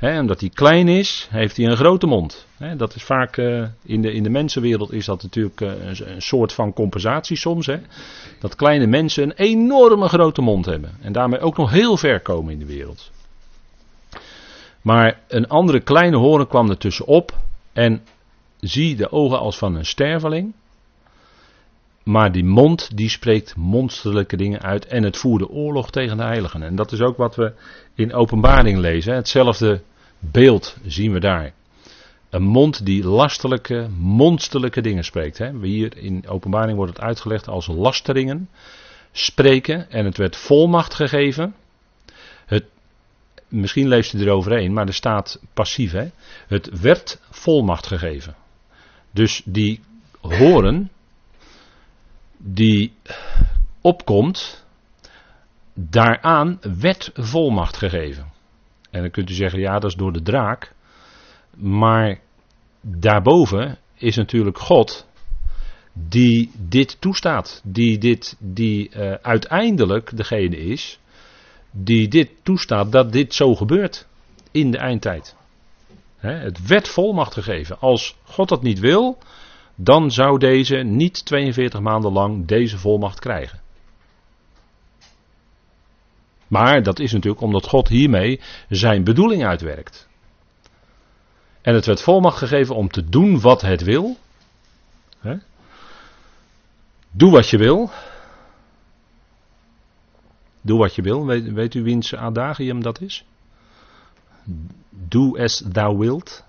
omdat 0.00 0.40
hij 0.40 0.48
klein 0.48 0.88
is, 0.88 1.28
heeft 1.30 1.56
hij 1.56 1.66
een 1.66 1.76
grote 1.76 2.06
mond. 2.06 2.46
dat 2.76 2.94
is 2.94 3.02
vaak 3.02 3.36
uh, 3.36 3.66
in, 3.82 4.02
de, 4.02 4.12
in 4.12 4.22
de 4.22 4.30
mensenwereld 4.30 4.92
is 4.92 5.04
dat 5.04 5.22
natuurlijk 5.22 5.60
een, 5.60 6.12
een, 6.14 6.22
soort 6.22 6.52
van 6.52 6.72
compensatie 6.72 7.36
soms. 7.36 7.70
Dat 8.40 8.54
kleine 8.54 8.86
mensen 8.86 9.22
een 9.22 9.32
enorme 9.32 10.08
grote 10.08 10.42
mond 10.42 10.66
hebben. 10.66 10.90
En 11.00 11.12
daarmee 11.12 11.40
ook 11.40 11.56
nog 11.56 11.70
heel 11.70 11.96
ver 11.96 12.20
komen 12.20 12.52
in 12.52 12.58
de 12.58 12.66
wereld. 12.66 13.10
Maar 14.82 15.20
een 15.28 15.48
andere 15.48 15.80
kleine 15.80 16.16
horen 16.16 16.46
kwam 16.46 16.70
er 16.70 16.78
tussenop. 16.78 17.32
En 17.72 18.02
zie 18.60 18.96
de 18.96 19.12
ogen 19.12 19.38
als 19.38 19.58
van 19.58 19.74
een 19.74 19.86
sterveling. 19.86 20.52
Maar 22.04 22.32
die 22.32 22.44
mond 22.44 22.96
die 22.96 23.08
spreekt 23.08 23.56
monsterlijke 23.56 24.36
dingen 24.36 24.62
uit. 24.62 24.86
En 24.86 25.02
het 25.02 25.16
voerde 25.16 25.48
oorlog 25.48 25.90
tegen 25.90 26.16
de 26.16 26.22
heiligen. 26.22 26.62
En 26.62 26.76
dat 26.76 26.92
is 26.92 27.00
ook 27.00 27.16
wat 27.16 27.36
we 27.36 27.52
in 27.94 28.14
openbaring 28.14 28.78
lezen. 28.78 29.14
Hetzelfde 29.14 29.82
beeld 30.18 30.76
zien 30.86 31.12
we 31.12 31.20
daar. 31.20 31.52
Een 32.30 32.42
mond 32.42 32.86
die 32.86 33.04
lastelijke, 33.04 33.88
monsterlijke 33.98 34.80
dingen 34.80 35.04
spreekt. 35.04 35.38
Hè. 35.38 35.58
Hier 35.60 35.96
in 35.96 36.28
openbaring 36.28 36.76
wordt 36.76 36.92
het 36.92 37.04
uitgelegd 37.04 37.48
als 37.48 37.66
lasteringen 37.66 38.48
spreken. 39.12 39.90
En 39.90 40.04
het 40.04 40.16
werd 40.16 40.36
volmacht 40.36 40.94
gegeven. 40.94 41.54
Het 42.46 42.64
misschien 43.48 43.88
leest 43.88 44.12
u 44.12 44.20
eroverheen, 44.20 44.72
maar 44.72 44.86
er 44.86 44.94
staat 44.94 45.40
passief. 45.54 45.92
Hè? 45.92 46.06
Het 46.46 46.80
werd 46.80 47.20
volmacht 47.30 47.86
gegeven. 47.86 48.34
Dus 49.10 49.42
die 49.44 49.80
horen, 50.20 50.90
die 52.46 52.92
opkomt, 53.80 54.64
daaraan 55.74 56.58
werd 56.78 57.10
volmacht 57.14 57.76
gegeven. 57.76 58.32
En 58.90 59.00
dan 59.00 59.10
kunt 59.10 59.30
u 59.30 59.34
zeggen, 59.34 59.60
ja, 59.60 59.78
dat 59.78 59.90
is 59.90 59.96
door 59.96 60.12
de 60.12 60.22
draak. 60.22 60.74
Maar 61.56 62.20
daarboven 62.80 63.78
is 63.94 64.16
natuurlijk 64.16 64.58
God 64.58 65.06
die 65.92 66.50
dit 66.58 67.00
toestaat. 67.00 67.60
Die, 67.64 67.98
dit, 67.98 68.36
die 68.38 68.90
uh, 68.90 69.12
uiteindelijk 69.12 70.16
degene 70.16 70.56
is 70.56 70.98
die 71.70 72.08
dit 72.08 72.30
toestaat 72.42 72.92
dat 72.92 73.12
dit 73.12 73.34
zo 73.34 73.54
gebeurt 73.54 74.06
in 74.50 74.70
de 74.70 74.78
eindtijd. 74.78 75.36
het 76.16 76.66
werd 76.66 76.88
volmacht 76.88 77.32
gegeven. 77.32 77.80
Als 77.80 78.16
God 78.22 78.48
dat 78.48 78.62
niet 78.62 78.78
wil, 78.78 79.18
dan 79.74 80.10
zou 80.10 80.38
deze 80.38 80.76
niet 80.76 81.24
42 81.24 81.80
maanden 81.80 82.12
lang 82.12 82.46
deze 82.46 82.78
volmacht 82.78 83.18
krijgen. 83.18 83.62
Maar 86.48 86.82
dat 86.82 86.98
is 86.98 87.12
natuurlijk 87.12 87.42
omdat 87.42 87.66
God 87.66 87.88
hiermee 87.88 88.40
zijn 88.68 89.04
bedoeling 89.04 89.44
uitwerkt. 89.44 90.08
En 91.62 91.74
het 91.74 91.86
werd 91.86 92.02
volmacht 92.02 92.38
gegeven 92.38 92.74
om 92.74 92.88
te 92.88 93.08
doen 93.08 93.40
wat 93.40 93.60
het 93.60 93.82
wil. 93.82 94.16
Doe 97.10 97.30
wat 97.30 97.48
je 97.48 97.58
wil. 97.58 97.90
Doe 100.60 100.78
wat 100.78 100.94
je 100.94 101.02
wil. 101.02 101.26
Weet, 101.26 101.52
weet 101.52 101.74
u 101.74 101.82
wiens 101.82 102.14
adagium 102.14 102.82
dat 102.82 103.00
is? 103.00 103.24
Do 104.90 105.36
as 105.36 105.64
thou 105.72 105.98
wilt. 105.98 106.44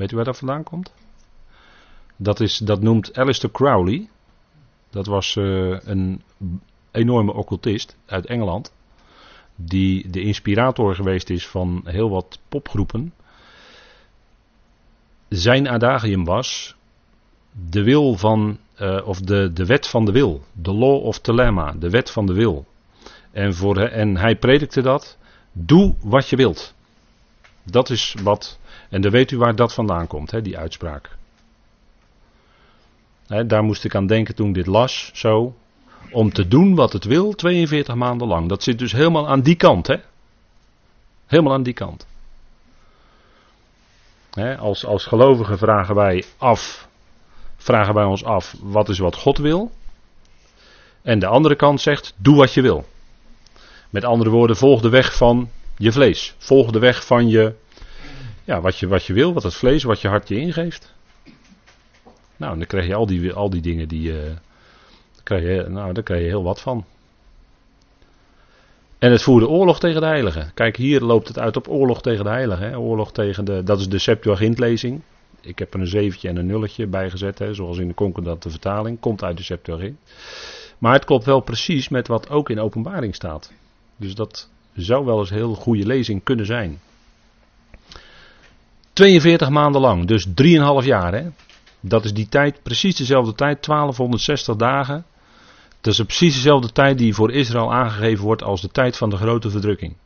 Weet 0.00 0.12
u 0.12 0.16
waar 0.16 0.24
dat 0.24 0.38
vandaan 0.38 0.62
komt? 0.62 0.92
Dat, 2.16 2.40
is, 2.40 2.58
dat 2.58 2.82
noemt 2.82 3.16
Alistair 3.16 3.52
Crowley. 3.52 4.08
Dat 4.90 5.06
was 5.06 5.36
uh, 5.36 5.78
een 5.80 6.22
enorme 6.90 7.32
occultist 7.32 7.96
uit 8.06 8.26
Engeland. 8.26 8.72
Die 9.54 10.10
de 10.10 10.20
inspirator 10.20 10.94
geweest 10.94 11.30
is 11.30 11.46
van 11.46 11.82
heel 11.84 12.10
wat 12.10 12.38
popgroepen. 12.48 13.14
Zijn 15.28 15.68
adagium 15.68 16.24
was 16.24 16.74
de 17.70 17.82
wil 17.82 18.16
van, 18.16 18.58
uh, 18.80 19.06
of 19.06 19.20
de, 19.20 19.52
de 19.52 19.66
wet 19.66 19.86
van 19.86 20.04
de 20.04 20.12
wil. 20.12 20.44
De 20.52 20.72
law 20.72 21.04
of 21.04 21.20
dilemma, 21.20 21.72
de 21.72 21.90
wet 21.90 22.10
van 22.10 22.26
de 22.26 22.32
wil. 22.32 22.66
En, 23.30 23.54
voor, 23.54 23.78
en 23.78 24.16
hij 24.16 24.36
predikte 24.36 24.82
dat. 24.82 25.18
Doe 25.52 25.94
wat 26.02 26.28
je 26.28 26.36
wilt. 26.36 26.74
Dat 27.62 27.90
is 27.90 28.14
wat. 28.22 28.59
En 28.90 29.00
dan 29.00 29.10
weet 29.10 29.30
u 29.30 29.38
waar 29.38 29.56
dat 29.56 29.74
vandaan 29.74 30.06
komt, 30.06 30.30
hè, 30.30 30.42
die 30.42 30.58
uitspraak. 30.58 31.16
Hè, 33.26 33.46
daar 33.46 33.62
moest 33.62 33.84
ik 33.84 33.94
aan 33.94 34.06
denken 34.06 34.34
toen 34.34 34.52
dit 34.52 34.66
las, 34.66 35.10
zo. 35.14 35.54
Om 36.10 36.32
te 36.32 36.48
doen 36.48 36.74
wat 36.74 36.92
het 36.92 37.04
wil, 37.04 37.32
42 37.34 37.94
maanden 37.94 38.28
lang. 38.28 38.48
Dat 38.48 38.62
zit 38.62 38.78
dus 38.78 38.92
helemaal 38.92 39.28
aan 39.28 39.40
die 39.40 39.56
kant, 39.56 39.86
hè? 39.86 39.96
Helemaal 41.26 41.52
aan 41.52 41.62
die 41.62 41.72
kant. 41.74 42.06
Hè, 44.30 44.58
als, 44.58 44.84
als 44.84 45.06
gelovigen 45.06 45.58
vragen 45.58 45.94
wij 45.94 46.24
af 46.38 46.88
vragen 47.62 47.94
wij 47.94 48.04
ons 48.04 48.24
af, 48.24 48.54
wat 48.60 48.88
is 48.88 48.98
wat 48.98 49.14
God 49.14 49.38
wil? 49.38 49.70
En 51.02 51.18
de 51.18 51.26
andere 51.26 51.56
kant 51.56 51.80
zegt, 51.80 52.14
doe 52.16 52.36
wat 52.36 52.54
je 52.54 52.62
wil. 52.62 52.84
Met 53.90 54.04
andere 54.04 54.30
woorden, 54.30 54.56
volg 54.56 54.80
de 54.80 54.88
weg 54.88 55.16
van 55.16 55.50
je 55.76 55.92
vlees. 55.92 56.34
Volg 56.38 56.70
de 56.70 56.78
weg 56.78 57.06
van 57.06 57.28
je, 57.28 57.54
ja, 58.50 58.60
wat 58.60 58.78
je, 58.78 58.88
wat 58.88 59.04
je 59.04 59.12
wil, 59.12 59.32
wat 59.32 59.42
het 59.42 59.54
vlees, 59.54 59.82
wat 59.82 60.00
je 60.00 60.08
hart 60.08 60.28
je 60.28 60.36
ingeeft. 60.36 60.94
Nou, 62.36 62.58
dan 62.58 62.66
krijg 62.66 62.86
je 62.86 62.94
al 62.94 63.06
die, 63.06 63.32
al 63.32 63.50
die 63.50 63.60
dingen 63.60 63.88
die, 63.88 64.12
uh, 64.12 64.18
krijg 65.22 65.42
je, 65.42 65.68
nou, 65.68 65.92
daar 65.92 66.02
krijg 66.02 66.20
je 66.20 66.28
heel 66.28 66.42
wat 66.42 66.60
van. 66.60 66.84
En 68.98 69.10
het 69.12 69.22
voerde 69.22 69.48
oorlog 69.48 69.80
tegen 69.80 70.00
de 70.00 70.06
heiligen. 70.06 70.50
Kijk, 70.54 70.76
hier 70.76 71.00
loopt 71.00 71.28
het 71.28 71.38
uit 71.38 71.56
op 71.56 71.68
oorlog 71.68 72.02
tegen 72.02 72.24
de 72.24 72.30
heiligen. 72.30 72.68
Hè? 72.68 72.78
Oorlog 72.78 73.12
tegen 73.12 73.44
de, 73.44 73.62
dat 73.62 73.80
is 73.80 73.88
de 73.88 73.98
Septuagint-lezing 73.98 75.02
ik 75.40 75.58
heb 75.58 75.74
er 75.74 75.80
een 75.80 75.86
zeventje 75.86 76.28
en 76.28 76.36
een 76.36 76.46
nulletje 76.46 76.86
bij 76.86 77.10
gezet, 77.10 77.38
hè, 77.38 77.54
zoals 77.54 77.78
in 77.78 77.88
de 77.88 77.94
concordante 77.94 78.50
vertaling. 78.50 79.00
Komt 79.00 79.22
uit 79.22 79.36
de 79.36 79.42
Septuagint. 79.42 79.98
Maar 80.78 80.92
het 80.92 81.04
klopt 81.04 81.24
wel 81.24 81.40
precies 81.40 81.88
met 81.88 82.08
wat 82.08 82.30
ook 82.30 82.50
in 82.50 82.60
openbaring 82.60 83.14
staat. 83.14 83.52
Dus 83.96 84.14
dat 84.14 84.50
zou 84.74 85.04
wel 85.04 85.18
eens 85.18 85.30
een 85.30 85.36
heel 85.36 85.54
goede 85.54 85.86
lezing 85.86 86.22
kunnen 86.22 86.46
zijn. 86.46 86.80
42 89.00 89.48
maanden 89.48 89.80
lang, 89.80 90.06
dus 90.06 90.26
3,5 90.26 90.32
jaar. 90.86 91.12
Hè? 91.12 91.28
Dat 91.80 92.04
is 92.04 92.14
die 92.14 92.28
tijd, 92.28 92.62
precies 92.62 92.96
dezelfde 92.96 93.34
tijd, 93.34 93.66
1260 93.66 94.56
dagen. 94.56 95.04
Dat 95.80 95.92
is 95.92 96.02
precies 96.02 96.34
dezelfde 96.34 96.72
tijd 96.72 96.98
die 96.98 97.14
voor 97.14 97.32
Israël 97.32 97.72
aangegeven 97.72 98.24
wordt 98.24 98.42
als 98.42 98.60
de 98.60 98.68
tijd 98.68 98.96
van 98.96 99.10
de 99.10 99.16
grote 99.16 99.50
verdrukking. 99.50 99.96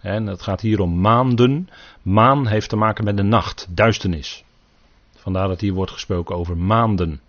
En 0.00 0.26
het 0.26 0.42
gaat 0.42 0.60
hier 0.60 0.80
om 0.80 1.00
maanden. 1.00 1.68
Maan 2.02 2.46
heeft 2.46 2.68
te 2.68 2.76
maken 2.76 3.04
met 3.04 3.16
de 3.16 3.22
nacht, 3.22 3.66
duisternis. 3.70 4.44
Vandaar 5.16 5.48
dat 5.48 5.60
hier 5.60 5.74
wordt 5.74 5.92
gesproken 5.92 6.36
over 6.36 6.56
maanden. 6.56 7.20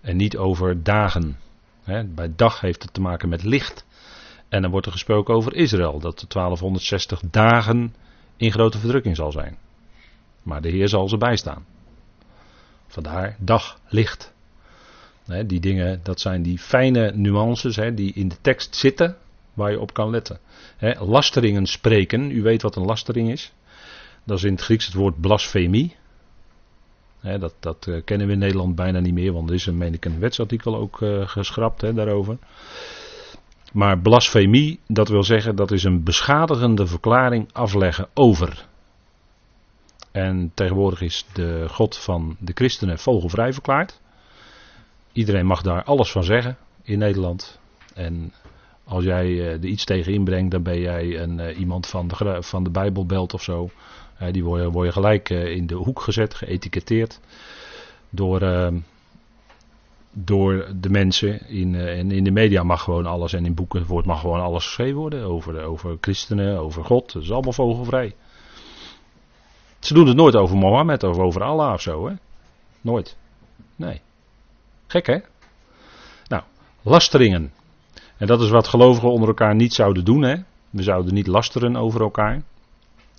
En 0.00 0.16
niet 0.16 0.36
over 0.36 0.82
dagen. 0.82 1.38
bij 2.14 2.32
dag 2.36 2.60
heeft 2.60 2.82
het 2.82 2.94
te 2.94 3.00
maken 3.00 3.28
met 3.28 3.42
licht. 3.42 3.84
En 4.48 4.62
dan 4.62 4.70
wordt 4.70 4.86
er 4.86 4.92
gesproken 4.92 5.34
over 5.34 5.54
Israël. 5.54 5.98
Dat 5.98 6.18
de 6.18 6.26
1260 6.28 7.20
dagen 7.30 7.94
in 8.36 8.52
grote 8.52 8.78
verdrukking 8.78 9.16
zal 9.16 9.32
zijn. 9.32 9.58
Maar 10.42 10.60
de 10.60 10.68
Heer 10.68 10.88
zal 10.88 11.08
ze 11.08 11.16
bijstaan. 11.16 11.66
Vandaar 12.86 13.36
dag, 13.38 13.80
licht. 13.88 14.32
die 15.46 15.60
dingen, 15.60 16.00
dat 16.02 16.20
zijn 16.20 16.42
die 16.42 16.58
fijne 16.58 17.12
nuances 17.14 17.78
die 17.94 18.12
in 18.12 18.28
de 18.28 18.40
tekst 18.40 18.76
zitten 18.76 19.16
waar 19.54 19.70
je 19.70 19.80
op 19.80 19.94
kan 19.94 20.10
letten. 20.10 20.38
lasteringen 20.98 21.66
spreken, 21.66 22.30
u 22.30 22.42
weet 22.42 22.62
wat 22.62 22.76
een 22.76 22.84
lastering 22.84 23.30
is. 23.30 23.52
Dat 24.24 24.38
is 24.38 24.44
in 24.44 24.52
het 24.52 24.62
Grieks 24.62 24.86
het 24.86 24.94
woord 24.94 25.20
blasfemie. 25.20 25.96
dat, 27.20 27.54
dat 27.60 27.86
uh, 27.86 28.00
kennen 28.04 28.26
we 28.26 28.32
in 28.32 28.38
Nederland 28.38 28.74
bijna 28.74 29.00
niet 29.00 29.14
meer, 29.14 29.32
want 29.32 29.48
er 29.48 29.54
is 29.54 29.66
een, 29.66 29.78
meen 29.78 29.94
ik, 29.94 30.04
een 30.04 30.18
wetsartikel 30.18 30.76
ook 30.76 31.00
uh, 31.00 31.28
geschrapt 31.28 31.80
daarover. 31.94 32.38
Maar 33.72 33.98
blasfemie, 33.98 34.80
dat 34.86 35.08
wil 35.08 35.22
zeggen, 35.22 35.56
dat 35.56 35.70
is 35.70 35.84
een 35.84 36.02
beschadigende 36.02 36.86
verklaring 36.86 37.52
afleggen 37.52 38.08
over. 38.14 38.66
En 40.12 40.50
tegenwoordig 40.54 41.00
is 41.00 41.26
de 41.32 41.66
God 41.68 41.96
van 41.96 42.36
de 42.38 42.52
christenen 42.54 42.98
vogelvrij 42.98 43.52
verklaard. 43.52 44.00
Iedereen 45.12 45.46
mag 45.46 45.62
daar 45.62 45.84
alles 45.84 46.10
van 46.10 46.24
zeggen 46.24 46.56
in 46.82 46.98
Nederland. 46.98 47.58
En 47.94 48.32
als 48.84 49.04
jij 49.04 49.26
uh, 49.26 49.52
er 49.52 49.64
iets 49.64 49.84
tegen 49.84 50.12
inbrengt, 50.12 50.50
dan 50.50 50.62
ben 50.62 50.80
jij 50.80 51.20
een, 51.20 51.38
uh, 51.38 51.58
iemand 51.58 51.86
van 51.86 52.08
de, 52.08 52.36
van 52.40 52.64
de 52.64 52.70
Bijbelbelt 52.70 53.34
of 53.34 53.42
zo. 53.42 53.70
Uh, 54.22 54.32
die 54.32 54.44
word 54.44 54.62
je, 54.62 54.70
word 54.70 54.86
je 54.86 54.92
gelijk 54.92 55.30
in 55.30 55.66
de 55.66 55.74
hoek 55.74 56.00
gezet, 56.00 56.34
geëtiketteerd. 56.34 57.20
Door, 58.10 58.40
ehm, 58.40 58.78
door 60.12 60.66
de 60.80 60.90
mensen. 60.90 61.48
In, 61.48 61.74
en 61.74 62.10
in 62.10 62.24
de 62.24 62.30
media 62.30 62.62
mag 62.62 62.82
gewoon 62.82 63.06
alles. 63.06 63.32
En 63.32 63.46
in 63.46 63.54
boeken 63.54 63.86
wordt, 63.86 64.06
mag 64.06 64.20
gewoon 64.20 64.40
alles 64.40 64.64
geschreven 64.64 64.98
worden. 64.98 65.22
Over, 65.22 65.62
over 65.62 65.96
christenen, 66.00 66.58
over 66.58 66.84
God. 66.84 67.12
Dat 67.12 67.22
is 67.22 67.32
allemaal 67.32 67.52
vogelvrij. 67.52 68.14
Ze 69.82 69.94
doen 69.94 70.06
het 70.06 70.16
nooit 70.16 70.36
over 70.36 70.56
Mohammed 70.56 71.02
of 71.02 71.18
over 71.18 71.42
Allah 71.42 71.72
of 71.72 71.80
zo, 71.80 72.08
hè? 72.08 72.14
Nooit. 72.80 73.16
Nee. 73.76 74.00
Gek, 74.86 75.06
hè? 75.06 75.18
Nou, 76.28 76.42
lasteringen. 76.82 77.52
En 78.16 78.26
dat 78.26 78.40
is 78.40 78.50
wat 78.50 78.68
gelovigen 78.68 79.10
onder 79.10 79.28
elkaar 79.28 79.54
niet 79.54 79.74
zouden 79.74 80.04
doen. 80.04 80.22
Hè? 80.22 80.36
We 80.70 80.82
zouden 80.82 81.14
niet 81.14 81.26
lasteren 81.26 81.76
over 81.76 82.00
elkaar, 82.00 82.42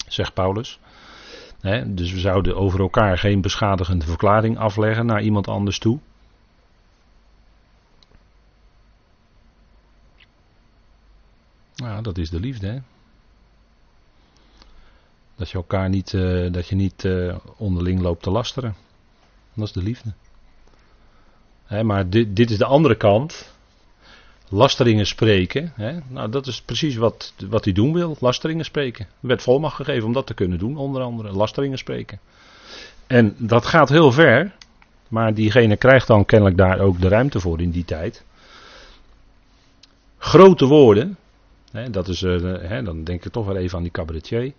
zegt 0.08 0.34
Paulus. 0.34 0.80
Dus 1.86 2.12
we 2.12 2.20
zouden 2.20 2.56
over 2.56 2.80
elkaar 2.80 3.18
geen 3.18 3.42
beschadigende 3.42 4.06
verklaring 4.06 4.58
afleggen 4.58 5.06
naar 5.06 5.22
iemand 5.22 5.48
anders 5.48 5.80
toe. 5.80 6.00
Nou, 11.76 12.02
dat 12.02 12.18
is 12.18 12.30
de 12.30 12.40
liefde. 12.40 12.68
Hè? 12.68 12.80
Dat 15.36 15.50
je 15.50 15.58
elkaar 15.58 15.90
niet, 15.90 16.14
uh, 16.14 16.52
dat 16.52 16.68
je 16.68 16.76
niet 16.76 17.04
uh, 17.04 17.36
onderling 17.58 18.02
loopt 18.02 18.24
te 18.24 18.32
lasteren. 18.32 18.76
Dat 19.54 19.68
is 19.68 19.74
de 19.74 19.84
liefde. 19.84 20.14
Maar 21.84 22.10
dit, 22.10 22.36
dit 22.36 22.52
is 22.52 22.58
de 22.58 22.66
andere 22.66 22.96
kant 22.96 23.54
lasteringen 24.50 25.06
spreken. 25.06 25.74
Nou, 26.08 26.30
dat 26.30 26.48
is 26.48 26.62
precies 26.62 26.96
wat, 26.96 27.34
wat 27.50 27.64
hij 27.64 27.74
doen 27.74 27.94
wil, 27.94 28.18
lasteringen 28.20 28.66
spreken. 28.66 29.06
Er 29.06 29.28
werd 29.28 29.42
volmacht 29.42 29.76
gegeven 29.76 30.06
om 30.06 30.14
dat 30.14 30.28
te 30.28 30.34
kunnen 30.34 30.60
doen, 30.60 30.78
onder 30.78 31.02
andere 31.02 31.32
lasteringen 31.32 31.78
spreken. 31.78 32.20
En 33.08 33.36
dat 33.38 33.66
gaat 33.66 33.90
heel 33.90 34.12
ver, 34.12 34.56
maar 35.08 35.34
diegene 35.34 35.78
krijgt 35.78 36.08
dan 36.08 36.26
kennelijk 36.26 36.58
daar 36.58 36.80
ook 36.80 37.02
de 37.02 37.08
ruimte 37.08 37.40
voor 37.40 37.62
in 37.62 37.72
die 37.72 37.86
tijd. 37.86 38.24
Grote 40.18 40.66
woorden, 40.66 41.18
dat 41.92 42.08
is, 42.08 42.22
hè, 42.22 42.84
dan 42.84 43.04
denk 43.04 43.26
ik 43.26 43.32
toch 43.32 43.46
wel 43.46 43.56
even 43.58 43.78
aan 43.78 43.84
die 43.84 43.92
cabaretier. 43.92 44.54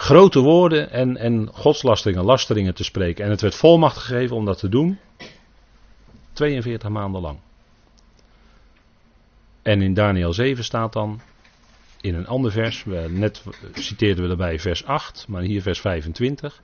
Grote 0.00 0.40
woorden 0.40 0.90
en, 0.90 1.16
en 1.16 1.48
godslasteringen, 1.52 2.24
lasteringen 2.24 2.74
te 2.74 2.84
spreken. 2.84 3.24
En 3.24 3.30
het 3.30 3.40
werd 3.40 3.54
volmacht 3.54 3.96
gegeven 3.96 4.36
om 4.36 4.44
dat 4.44 4.58
te 4.58 4.68
doen. 4.68 4.98
42 6.32 6.88
maanden 6.88 7.20
lang. 7.20 7.38
En 9.62 9.82
in 9.82 9.94
Daniel 9.94 10.32
7 10.32 10.64
staat 10.64 10.92
dan, 10.92 11.20
in 12.00 12.14
een 12.14 12.26
ander 12.26 12.52
vers, 12.52 12.84
net 13.08 13.44
citeerden 13.74 14.22
we 14.22 14.28
daarbij 14.28 14.58
vers 14.58 14.84
8, 14.84 15.24
maar 15.28 15.42
hier 15.42 15.62
vers 15.62 15.80
25. 15.80 16.62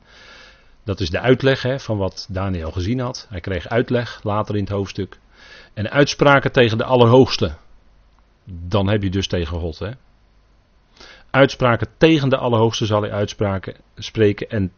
Dat 0.84 1.00
is 1.00 1.10
de 1.10 1.20
uitleg 1.20 1.62
hè, 1.62 1.80
van 1.80 1.98
wat 1.98 2.26
Daniel 2.30 2.72
gezien 2.72 3.00
had. 3.00 3.26
Hij 3.30 3.40
kreeg 3.40 3.68
uitleg 3.68 4.20
later 4.22 4.54
in 4.54 4.62
het 4.62 4.72
hoofdstuk. 4.72 5.18
En 5.74 5.90
uitspraken 5.90 6.52
tegen 6.52 6.78
de 6.78 6.84
Allerhoogste. 6.84 7.54
Dan 8.44 8.88
heb 8.88 9.02
je 9.02 9.10
dus 9.10 9.26
tegen 9.26 9.58
God. 9.58 9.78
Hè. 9.78 9.90
Uitspraken 11.36 11.88
tegen 11.98 12.28
de 12.28 12.36
Allerhoogste 12.36 12.86
zal 12.86 13.00
hij 13.00 13.12
uitspraken 13.12 13.74
spreken. 13.96 14.48
En 14.48 14.72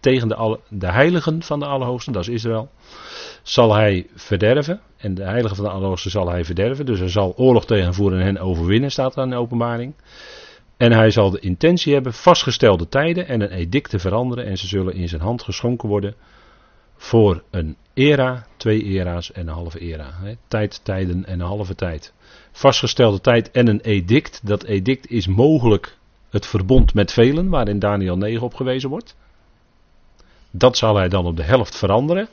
tegen 0.00 0.28
de, 0.28 0.58
de 0.68 0.92
heiligen 0.92 1.42
van 1.42 1.58
de 1.58 1.66
Allerhoogste, 1.66 2.12
dat 2.12 2.22
is 2.22 2.28
Israël, 2.28 2.70
zal 3.42 3.74
hij 3.74 4.06
verderven. 4.14 4.80
En 4.96 5.14
de 5.14 5.22
heiligen 5.22 5.56
van 5.56 5.64
de 5.64 5.70
Allerhoogste 5.70 6.10
zal 6.10 6.30
hij 6.30 6.44
verderven. 6.44 6.86
Dus 6.86 6.98
hij 6.98 7.08
zal 7.08 7.34
oorlog 7.36 7.66
tegenvoeren 7.66 8.18
en 8.18 8.24
hen 8.24 8.38
overwinnen, 8.38 8.90
staat 8.90 9.16
er 9.16 9.22
in 9.22 9.30
de 9.30 9.36
openbaring. 9.36 9.94
En 10.76 10.92
hij 10.92 11.10
zal 11.10 11.30
de 11.30 11.40
intentie 11.40 11.94
hebben 11.94 12.12
vastgestelde 12.12 12.88
tijden 12.88 13.28
en 13.28 13.40
een 13.40 13.52
edict 13.52 13.90
te 13.90 13.98
veranderen. 13.98 14.44
En 14.44 14.58
ze 14.58 14.66
zullen 14.66 14.94
in 14.94 15.08
zijn 15.08 15.22
hand 15.22 15.42
geschonken 15.42 15.88
worden 15.88 16.14
voor 16.96 17.42
een 17.50 17.76
era, 17.94 18.46
twee 18.56 18.82
era's 18.82 19.32
en 19.32 19.48
een 19.48 19.54
halve 19.54 19.78
era. 19.78 20.14
Tijd, 20.48 20.84
tijden 20.84 21.24
en 21.24 21.40
een 21.40 21.46
halve 21.46 21.74
tijd. 21.74 22.12
Vastgestelde 22.52 23.20
tijd 23.20 23.50
en 23.50 23.68
een 23.68 23.80
edict. 23.80 24.46
Dat 24.46 24.64
edict 24.64 25.10
is 25.10 25.26
mogelijk 25.26 25.96
het 26.30 26.46
verbond 26.46 26.94
met 26.94 27.12
velen, 27.12 27.48
waarin 27.48 27.78
Daniel 27.78 28.16
9 28.16 28.42
op 28.42 28.54
gewezen 28.54 28.90
wordt. 28.90 29.16
Dat 30.50 30.76
zal 30.76 30.96
hij 30.96 31.08
dan 31.08 31.26
op 31.26 31.36
de 31.36 31.42
helft 31.42 31.76
veranderen. 31.76 32.28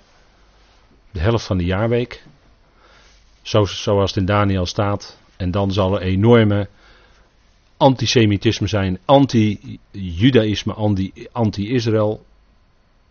De 1.11 1.19
helft 1.19 1.45
van 1.45 1.57
de 1.57 1.65
jaarweek. 1.65 2.23
zoals 3.41 4.09
het 4.09 4.15
in 4.15 4.25
Daniel 4.25 4.65
staat. 4.65 5.17
En 5.37 5.51
dan 5.51 5.71
zal 5.71 5.95
er 5.95 6.01
enorme 6.01 6.67
antisemitisme 7.77 8.67
zijn, 8.67 8.99
anti-judaïsme, 9.05 10.73
anti-Israël, 11.31 12.25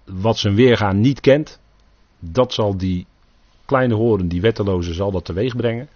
wat 0.05 0.39
zijn 0.39 0.55
weergaan 0.55 1.01
niet 1.01 1.21
kent, 1.21 1.61
dat 2.19 2.53
zal 2.53 2.77
die 2.77 3.07
kleine 3.65 3.95
horen, 3.95 4.29
die 4.29 4.41
wetteloze, 4.41 4.95
zal 4.95 5.11
dat 5.11 5.25
teweeg 5.25 5.57
brengen. 5.57 5.89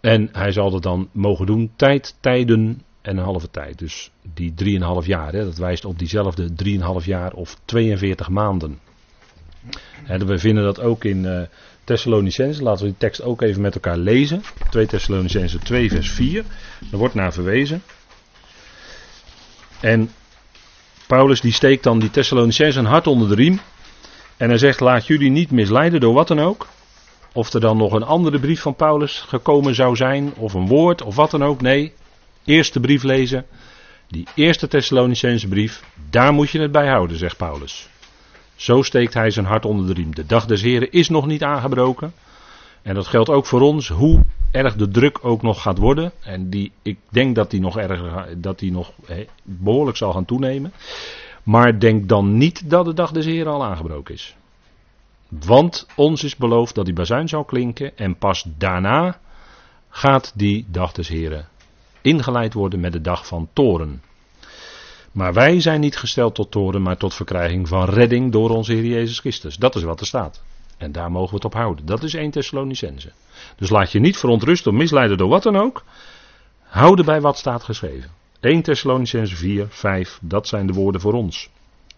En 0.00 0.28
hij 0.32 0.52
zal 0.52 0.70
dat 0.70 0.82
dan 0.82 1.08
mogen 1.12 1.46
doen, 1.46 1.70
tijd, 1.76 2.16
tijden 2.20 2.82
en 3.02 3.16
een 3.16 3.24
halve 3.24 3.50
tijd. 3.50 3.78
Dus 3.78 4.10
die 4.34 4.54
3,5 5.02 5.06
jaar, 5.06 5.32
hè, 5.32 5.44
dat 5.44 5.58
wijst 5.58 5.84
op 5.84 5.98
diezelfde 5.98 6.48
3,5 7.00 7.04
jaar 7.04 7.32
of 7.32 7.56
42 7.64 8.28
maanden. 8.28 8.78
En 10.04 10.26
we 10.26 10.38
vinden 10.38 10.64
dat 10.64 10.80
ook 10.80 11.04
in 11.04 11.24
uh. 11.24 11.42
Laten 11.86 12.60
we 12.60 12.76
die 12.84 12.94
tekst 12.96 13.22
ook 13.22 13.42
even 13.42 13.62
met 13.62 13.74
elkaar 13.74 13.96
lezen. 13.96 14.42
2 14.70 14.86
Thessalonicense 14.86 15.58
2 15.58 15.90
vers 15.90 16.10
4. 16.10 16.44
Er 16.92 16.98
wordt 16.98 17.14
naar 17.14 17.32
verwezen. 17.32 17.82
En 19.80 20.10
Paulus 21.06 21.40
die 21.40 21.52
steekt 21.52 21.82
dan 21.82 21.98
die 21.98 22.10
Thessalonicense 22.10 22.78
een 22.78 22.84
hart 22.84 23.06
onder 23.06 23.28
de 23.28 23.34
riem. 23.34 23.60
En 24.36 24.48
hij 24.48 24.58
zegt 24.58 24.80
laat 24.80 25.06
jullie 25.06 25.30
niet 25.30 25.50
misleiden 25.50 26.00
door 26.00 26.14
wat 26.14 26.28
dan 26.28 26.40
ook. 26.40 26.66
Of 27.32 27.52
er 27.52 27.60
dan 27.60 27.76
nog 27.76 27.92
een 27.92 28.02
andere 28.02 28.38
brief 28.40 28.60
van 28.60 28.74
Paulus 28.74 29.20
gekomen 29.20 29.74
zou 29.74 29.96
zijn. 29.96 30.32
Of 30.36 30.54
een 30.54 30.66
woord 30.66 31.02
of 31.02 31.16
wat 31.16 31.30
dan 31.30 31.44
ook. 31.44 31.60
Nee. 31.60 31.92
Eerste 32.44 32.80
brief 32.80 33.02
lezen. 33.02 33.46
Die 34.08 34.26
eerste 34.34 34.68
Thessalonicense 34.68 35.48
brief. 35.48 35.84
Daar 36.10 36.32
moet 36.32 36.50
je 36.50 36.60
het 36.60 36.72
bij 36.72 36.88
houden 36.88 37.16
zegt 37.16 37.36
Paulus. 37.36 37.88
Zo 38.56 38.82
steekt 38.82 39.14
hij 39.14 39.30
zijn 39.30 39.46
hart 39.46 39.64
onder 39.64 39.86
de 39.86 39.92
riem. 39.92 40.14
De 40.14 40.26
dag 40.26 40.46
des 40.46 40.62
Heren 40.62 40.92
is 40.92 41.08
nog 41.08 41.26
niet 41.26 41.42
aangebroken. 41.42 42.12
En 42.82 42.94
dat 42.94 43.06
geldt 43.06 43.30
ook 43.30 43.46
voor 43.46 43.60
ons, 43.60 43.88
hoe 43.88 44.24
erg 44.50 44.76
de 44.76 44.88
druk 44.88 45.18
ook 45.22 45.42
nog 45.42 45.62
gaat 45.62 45.78
worden. 45.78 46.12
En 46.20 46.50
die, 46.50 46.72
ik 46.82 46.98
denk 47.08 47.34
dat 47.34 47.50
die 47.50 47.60
nog, 47.60 47.78
erger, 47.78 48.40
dat 48.40 48.58
die 48.58 48.72
nog 48.72 48.92
behoorlijk 49.42 49.96
zal 49.96 50.12
gaan 50.12 50.24
toenemen. 50.24 50.72
Maar 51.42 51.78
denk 51.78 52.08
dan 52.08 52.36
niet 52.36 52.70
dat 52.70 52.84
de 52.84 52.94
dag 52.94 53.12
des 53.12 53.24
Heren 53.24 53.52
al 53.52 53.64
aangebroken 53.64 54.14
is. 54.14 54.36
Want 55.30 55.86
ons 55.96 56.24
is 56.24 56.36
beloofd 56.36 56.74
dat 56.74 56.84
die 56.84 56.94
bazuin 56.94 57.28
zal 57.28 57.44
klinken. 57.44 57.96
En 57.96 58.16
pas 58.16 58.44
daarna 58.58 59.20
gaat 59.88 60.32
die 60.34 60.66
dag 60.68 60.92
des 60.92 61.08
Heren 61.08 61.48
ingeleid 62.02 62.54
worden 62.54 62.80
met 62.80 62.92
de 62.92 63.00
dag 63.00 63.26
van 63.26 63.48
toren. 63.52 64.02
Maar 65.12 65.32
wij 65.32 65.60
zijn 65.60 65.80
niet 65.80 65.96
gesteld 65.96 66.34
tot 66.34 66.50
toren, 66.50 66.82
maar 66.82 66.96
tot 66.96 67.14
verkrijging 67.14 67.68
van 67.68 67.84
redding 67.84 68.32
door 68.32 68.50
onze 68.50 68.72
Heer 68.72 68.84
Jezus 68.84 69.18
Christus. 69.18 69.56
Dat 69.56 69.74
is 69.74 69.82
wat 69.82 70.00
er 70.00 70.06
staat. 70.06 70.42
En 70.76 70.92
daar 70.92 71.10
mogen 71.10 71.28
we 71.28 71.34
het 71.34 71.44
op 71.44 71.54
houden. 71.54 71.86
Dat 71.86 72.02
is 72.02 72.14
1 72.14 72.30
Thessalonicense. 72.30 73.12
Dus 73.56 73.70
laat 73.70 73.92
je 73.92 74.00
niet 74.00 74.16
verontrusten 74.16 74.72
of 74.72 74.78
misleiden 74.78 75.18
door 75.18 75.28
wat 75.28 75.42
dan 75.42 75.56
ook. 75.56 75.84
Houden 76.62 77.04
bij 77.04 77.20
wat 77.20 77.38
staat 77.38 77.62
geschreven. 77.62 78.10
1 78.40 78.62
Thessalonicense 78.62 79.36
4, 79.36 79.66
5, 79.68 80.18
dat 80.22 80.48
zijn 80.48 80.66
de 80.66 80.72
woorden 80.72 81.00
voor 81.00 81.12
ons. 81.12 81.50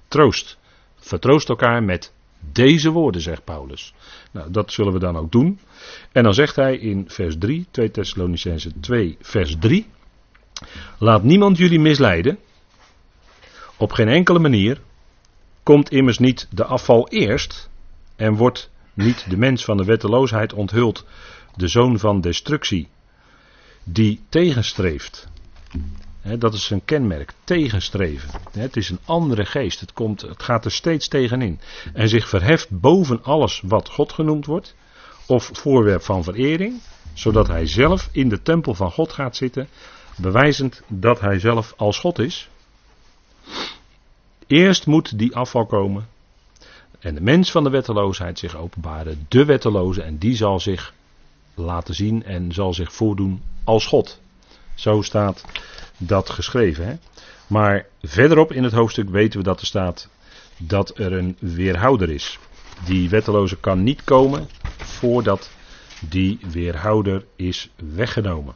Troost. 0.08 0.58
Vertroost 0.96 1.48
elkaar 1.48 1.82
met 1.82 2.12
deze 2.52 2.90
woorden, 2.90 3.20
zegt 3.20 3.44
Paulus. 3.44 3.94
Nou, 4.30 4.50
dat 4.50 4.72
zullen 4.72 4.92
we 4.92 4.98
dan 4.98 5.16
ook 5.16 5.32
doen. 5.32 5.58
En 6.12 6.22
dan 6.22 6.34
zegt 6.34 6.56
hij 6.56 6.76
in 6.76 7.04
vers 7.08 7.38
3, 7.38 7.66
2 7.70 7.90
Thessalonicense 7.90 8.80
2, 8.80 9.16
vers 9.20 9.56
3. 9.60 9.86
Laat 10.98 11.22
niemand 11.22 11.56
jullie 11.56 11.80
misleiden 11.80 12.38
op 13.76 13.92
geen 13.92 14.08
enkele 14.08 14.38
manier 14.38 14.80
komt 15.62 15.90
immers 15.90 16.18
niet 16.18 16.48
de 16.50 16.64
afval 16.64 17.08
eerst 17.08 17.70
en 18.16 18.34
wordt 18.34 18.70
niet 18.94 19.30
de 19.30 19.36
mens 19.36 19.64
van 19.64 19.76
de 19.76 19.84
wetteloosheid 19.84 20.52
onthuld, 20.52 21.04
de 21.56 21.68
zoon 21.68 21.98
van 21.98 22.20
destructie, 22.20 22.88
die 23.84 24.20
tegenstreeft. 24.28 25.28
Dat 26.38 26.54
is 26.54 26.70
een 26.70 26.84
kenmerk, 26.84 27.32
tegenstreven. 27.44 28.30
het 28.52 28.76
is 28.76 28.90
een 28.90 28.98
andere 29.04 29.44
geest, 29.44 29.80
het, 29.80 29.92
komt, 29.92 30.20
het 30.20 30.42
gaat 30.42 30.64
er 30.64 30.70
steeds 30.70 31.08
tegenin. 31.08 31.60
En 31.92 32.08
zich 32.08 32.28
verheft 32.28 32.70
boven 32.70 33.24
alles 33.24 33.62
wat 33.64 33.88
God 33.88 34.12
genoemd 34.12 34.46
wordt, 34.46 34.74
of 35.26 35.50
voorwerp 35.52 36.02
van 36.02 36.24
verering, 36.24 36.80
zodat 37.14 37.48
hij 37.48 37.66
zelf 37.66 38.08
in 38.12 38.28
de 38.28 38.42
tempel 38.42 38.74
van 38.74 38.90
God 38.90 39.12
gaat 39.12 39.36
zitten, 39.36 39.68
bewijzend 40.16 40.82
dat 40.86 41.20
hij 41.20 41.38
zelf 41.38 41.74
als 41.76 41.98
God 41.98 42.18
is. 42.18 42.48
Eerst 44.46 44.86
moet 44.86 45.18
die 45.18 45.36
afval 45.36 45.66
komen. 45.66 46.08
En 46.98 47.14
de 47.14 47.20
mens 47.20 47.50
van 47.50 47.64
de 47.64 47.70
wetteloosheid 47.70 48.38
zich 48.38 48.56
openbaren. 48.56 49.26
De 49.28 49.44
wetteloze. 49.44 50.02
En 50.02 50.18
die 50.18 50.36
zal 50.36 50.60
zich 50.60 50.94
laten 51.54 51.94
zien 51.94 52.24
en 52.24 52.52
zal 52.52 52.74
zich 52.74 52.92
voordoen 52.92 53.42
als 53.64 53.86
God. 53.86 54.20
Zo 54.74 55.02
staat 55.02 55.44
dat 55.96 56.30
geschreven. 56.30 56.86
Hè? 56.86 56.94
Maar 57.46 57.86
verderop 58.02 58.52
in 58.52 58.64
het 58.64 58.72
hoofdstuk 58.72 59.10
weten 59.10 59.38
we 59.38 59.44
dat 59.44 59.60
er 59.60 59.66
staat 59.66 60.08
dat 60.56 60.98
er 60.98 61.12
een 61.12 61.36
weerhouder 61.40 62.10
is. 62.10 62.38
Die 62.84 63.08
wetteloze 63.08 63.56
kan 63.56 63.82
niet 63.82 64.04
komen 64.04 64.48
voordat 64.76 65.50
die 66.00 66.38
weerhouder 66.50 67.24
is 67.36 67.70
weggenomen. 67.94 68.54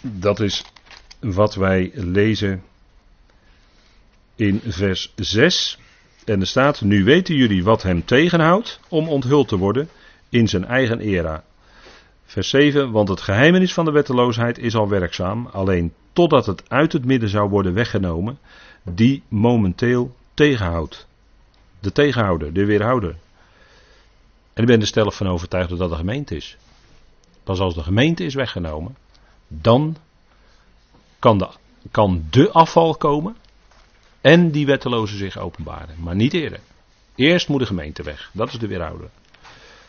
Dat 0.00 0.40
is 0.40 0.64
wat 1.20 1.54
wij 1.54 1.90
lezen 1.94 2.62
in 4.36 4.60
vers 4.66 5.12
6. 5.16 5.78
En 6.24 6.40
er 6.40 6.46
staat: 6.46 6.80
Nu 6.80 7.04
weten 7.04 7.34
jullie 7.34 7.64
wat 7.64 7.82
hem 7.82 8.04
tegenhoudt 8.04 8.80
om 8.88 9.08
onthuld 9.08 9.48
te 9.48 9.56
worden 9.56 9.88
in 10.28 10.48
zijn 10.48 10.64
eigen 10.64 11.00
era. 11.00 11.44
Vers 12.24 12.48
7: 12.48 12.90
Want 12.90 13.08
het 13.08 13.20
geheimenis 13.20 13.74
van 13.74 13.84
de 13.84 13.90
wetteloosheid 13.90 14.58
is 14.58 14.74
al 14.74 14.88
werkzaam, 14.88 15.46
alleen 15.46 15.92
totdat 16.12 16.46
het 16.46 16.70
uit 16.70 16.92
het 16.92 17.04
midden 17.04 17.28
zou 17.28 17.48
worden 17.48 17.74
weggenomen, 17.74 18.38
die 18.82 19.22
momenteel 19.28 20.14
tegenhoudt. 20.34 21.06
De 21.80 21.92
tegenhouder, 21.92 22.52
de 22.52 22.64
weerhouder. 22.64 23.16
En 24.52 24.62
ik 24.62 24.66
ben 24.66 24.80
er 24.80 24.86
stellig 24.86 25.14
van 25.14 25.28
overtuigd 25.28 25.68
dat 25.68 25.78
dat 25.78 25.90
de 25.90 25.96
gemeente 25.96 26.36
is. 26.36 26.56
Pas 27.44 27.58
als 27.58 27.74
de 27.74 27.82
gemeente 27.82 28.24
is 28.24 28.34
weggenomen, 28.34 28.96
dan 29.48 29.96
kan 31.18 31.38
de, 31.38 31.48
kan 31.90 32.26
de 32.30 32.50
afval 32.50 32.94
komen 32.96 33.36
en 34.20 34.50
die 34.50 34.66
wettelozen 34.66 35.18
zich 35.18 35.38
openbaren. 35.38 35.96
Maar 35.98 36.14
niet 36.14 36.32
eerder. 36.32 36.60
Eerst 37.14 37.48
moet 37.48 37.60
de 37.60 37.66
gemeente 37.66 38.02
weg. 38.02 38.30
Dat 38.32 38.48
is 38.48 38.58
de 38.58 38.66
weerhouder. 38.66 39.10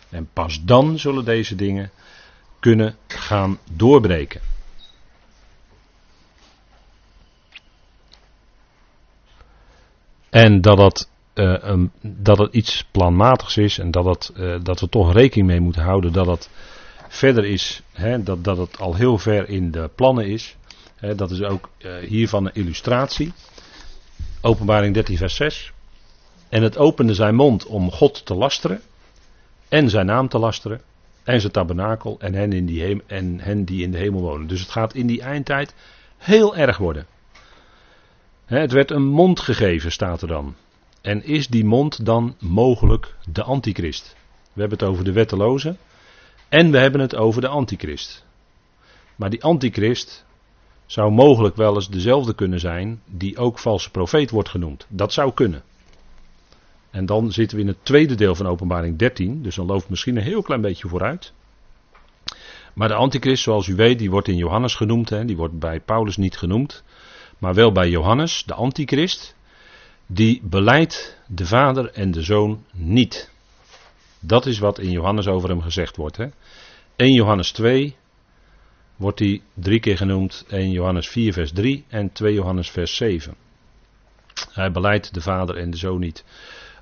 En 0.09 0.29
pas 0.33 0.63
dan 0.63 0.99
zullen 0.99 1.25
deze 1.25 1.55
dingen 1.55 1.91
kunnen 2.59 2.95
gaan 3.07 3.59
doorbreken. 3.71 4.41
En 10.29 10.61
dat 10.61 10.77
dat 10.77 11.09
uh, 11.35 11.83
dat 12.01 12.37
het 12.37 12.53
iets 12.53 12.85
planmatigs 12.91 13.57
is 13.57 13.77
en 13.77 13.91
dat, 13.91 14.05
het, 14.05 14.31
uh, 14.37 14.55
dat 14.63 14.79
we 14.79 14.89
toch 14.89 15.13
rekening 15.13 15.47
mee 15.47 15.59
moeten 15.59 15.81
houden 15.81 16.13
dat 16.13 16.25
het 16.25 16.49
verder 17.07 17.45
is, 17.45 17.81
hè, 17.91 18.23
dat, 18.23 18.43
dat 18.43 18.57
het 18.57 18.79
al 18.79 18.95
heel 18.95 19.17
ver 19.17 19.49
in 19.49 19.71
de 19.71 19.89
plannen 19.95 20.27
is. 20.27 20.55
Hè, 20.95 21.15
dat 21.15 21.31
is 21.31 21.41
ook 21.41 21.69
uh, 21.77 21.97
hiervan 21.97 22.45
een 22.45 22.53
illustratie. 22.53 23.33
Openbaring 24.41 24.93
13, 24.93 25.17
vers 25.17 25.35
6. 25.35 25.71
En 26.49 26.63
het 26.63 26.77
opende 26.77 27.13
zijn 27.13 27.35
mond 27.35 27.65
om 27.65 27.91
God 27.91 28.25
te 28.25 28.35
lasteren 28.35 28.81
en 29.69 29.89
zijn 29.89 30.05
naam 30.05 30.27
te 30.27 30.37
lasteren 30.37 30.81
en 31.25 31.39
zijn 31.39 31.51
tabernakel 31.51 32.19
en 32.19 32.33
hen, 32.33 32.53
in 32.53 32.65
die 32.65 33.03
en 33.07 33.39
hen 33.39 33.63
die 33.63 33.83
in 33.83 33.91
de 33.91 33.97
hemel 33.97 34.21
wonen. 34.21 34.47
Dus 34.47 34.59
het 34.59 34.69
gaat 34.69 34.93
in 34.93 35.07
die 35.07 35.21
eindtijd 35.21 35.73
heel 36.17 36.55
erg 36.55 36.77
worden. 36.77 37.05
Het 38.45 38.71
werd 38.71 38.91
een 38.91 39.05
mond 39.05 39.39
gegeven, 39.39 39.91
staat 39.91 40.21
er 40.21 40.27
dan. 40.27 40.55
En 41.01 41.23
is 41.23 41.47
die 41.47 41.65
mond 41.65 42.05
dan 42.05 42.35
mogelijk 42.39 43.15
de 43.31 43.43
antichrist? 43.43 44.15
We 44.53 44.59
hebben 44.59 44.77
het 44.77 44.87
over 44.87 45.03
de 45.03 45.11
wetteloze 45.11 45.75
en 46.49 46.71
we 46.71 46.77
hebben 46.77 47.01
het 47.01 47.15
over 47.15 47.41
de 47.41 47.47
antichrist. 47.47 48.25
Maar 49.15 49.29
die 49.29 49.43
antichrist 49.43 50.25
zou 50.85 51.11
mogelijk 51.11 51.55
wel 51.55 51.75
eens 51.75 51.89
dezelfde 51.89 52.35
kunnen 52.35 52.59
zijn 52.59 53.01
die 53.05 53.37
ook 53.37 53.59
valse 53.59 53.91
profeet 53.91 54.29
wordt 54.29 54.49
genoemd. 54.49 54.85
Dat 54.89 55.13
zou 55.13 55.33
kunnen. 55.33 55.63
En 56.95 57.05
dan 57.05 57.31
zitten 57.31 57.57
we 57.57 57.63
in 57.63 57.69
het 57.69 57.85
tweede 57.85 58.15
deel 58.15 58.35
van 58.35 58.47
openbaring 58.47 58.97
13, 58.97 59.41
dus 59.41 59.55
dan 59.55 59.65
loopt 59.65 59.89
misschien 59.89 60.15
een 60.15 60.23
heel 60.23 60.41
klein 60.41 60.61
beetje 60.61 60.87
vooruit. 60.87 61.33
Maar 62.73 62.87
de 62.87 62.93
antichrist, 62.93 63.43
zoals 63.43 63.67
u 63.67 63.75
weet, 63.75 63.99
die 63.99 64.09
wordt 64.09 64.27
in 64.27 64.37
Johannes 64.37 64.75
genoemd, 64.75 65.09
hè, 65.09 65.25
die 65.25 65.35
wordt 65.35 65.59
bij 65.59 65.79
Paulus 65.79 66.17
niet 66.17 66.37
genoemd, 66.37 66.83
maar 67.37 67.53
wel 67.53 67.71
bij 67.71 67.89
Johannes, 67.89 68.43
de 68.45 68.53
antichrist, 68.53 69.35
die 70.05 70.41
beleidt 70.43 71.21
de 71.27 71.45
vader 71.45 71.91
en 71.91 72.11
de 72.11 72.21
zoon 72.21 72.63
niet. 72.71 73.31
Dat 74.19 74.45
is 74.45 74.59
wat 74.59 74.79
in 74.79 74.91
Johannes 74.91 75.27
over 75.27 75.49
hem 75.49 75.61
gezegd 75.61 75.95
wordt. 75.95 76.17
Hè. 76.17 76.27
1 76.95 77.13
Johannes 77.13 77.51
2 77.51 77.95
wordt 78.95 79.19
hij 79.19 79.41
drie 79.53 79.79
keer 79.79 79.97
genoemd, 79.97 80.45
1 80.47 80.71
Johannes 80.71 81.07
4 81.07 81.33
vers 81.33 81.51
3 81.51 81.85
en 81.87 82.11
2 82.11 82.33
Johannes 82.33 82.69
vers 82.69 82.95
7. 82.95 83.35
Hij 84.51 84.71
beleidt 84.71 85.13
de 85.13 85.21
vader 85.21 85.57
en 85.57 85.69
de 85.69 85.77
zoon 85.77 85.99
niet. 85.99 86.23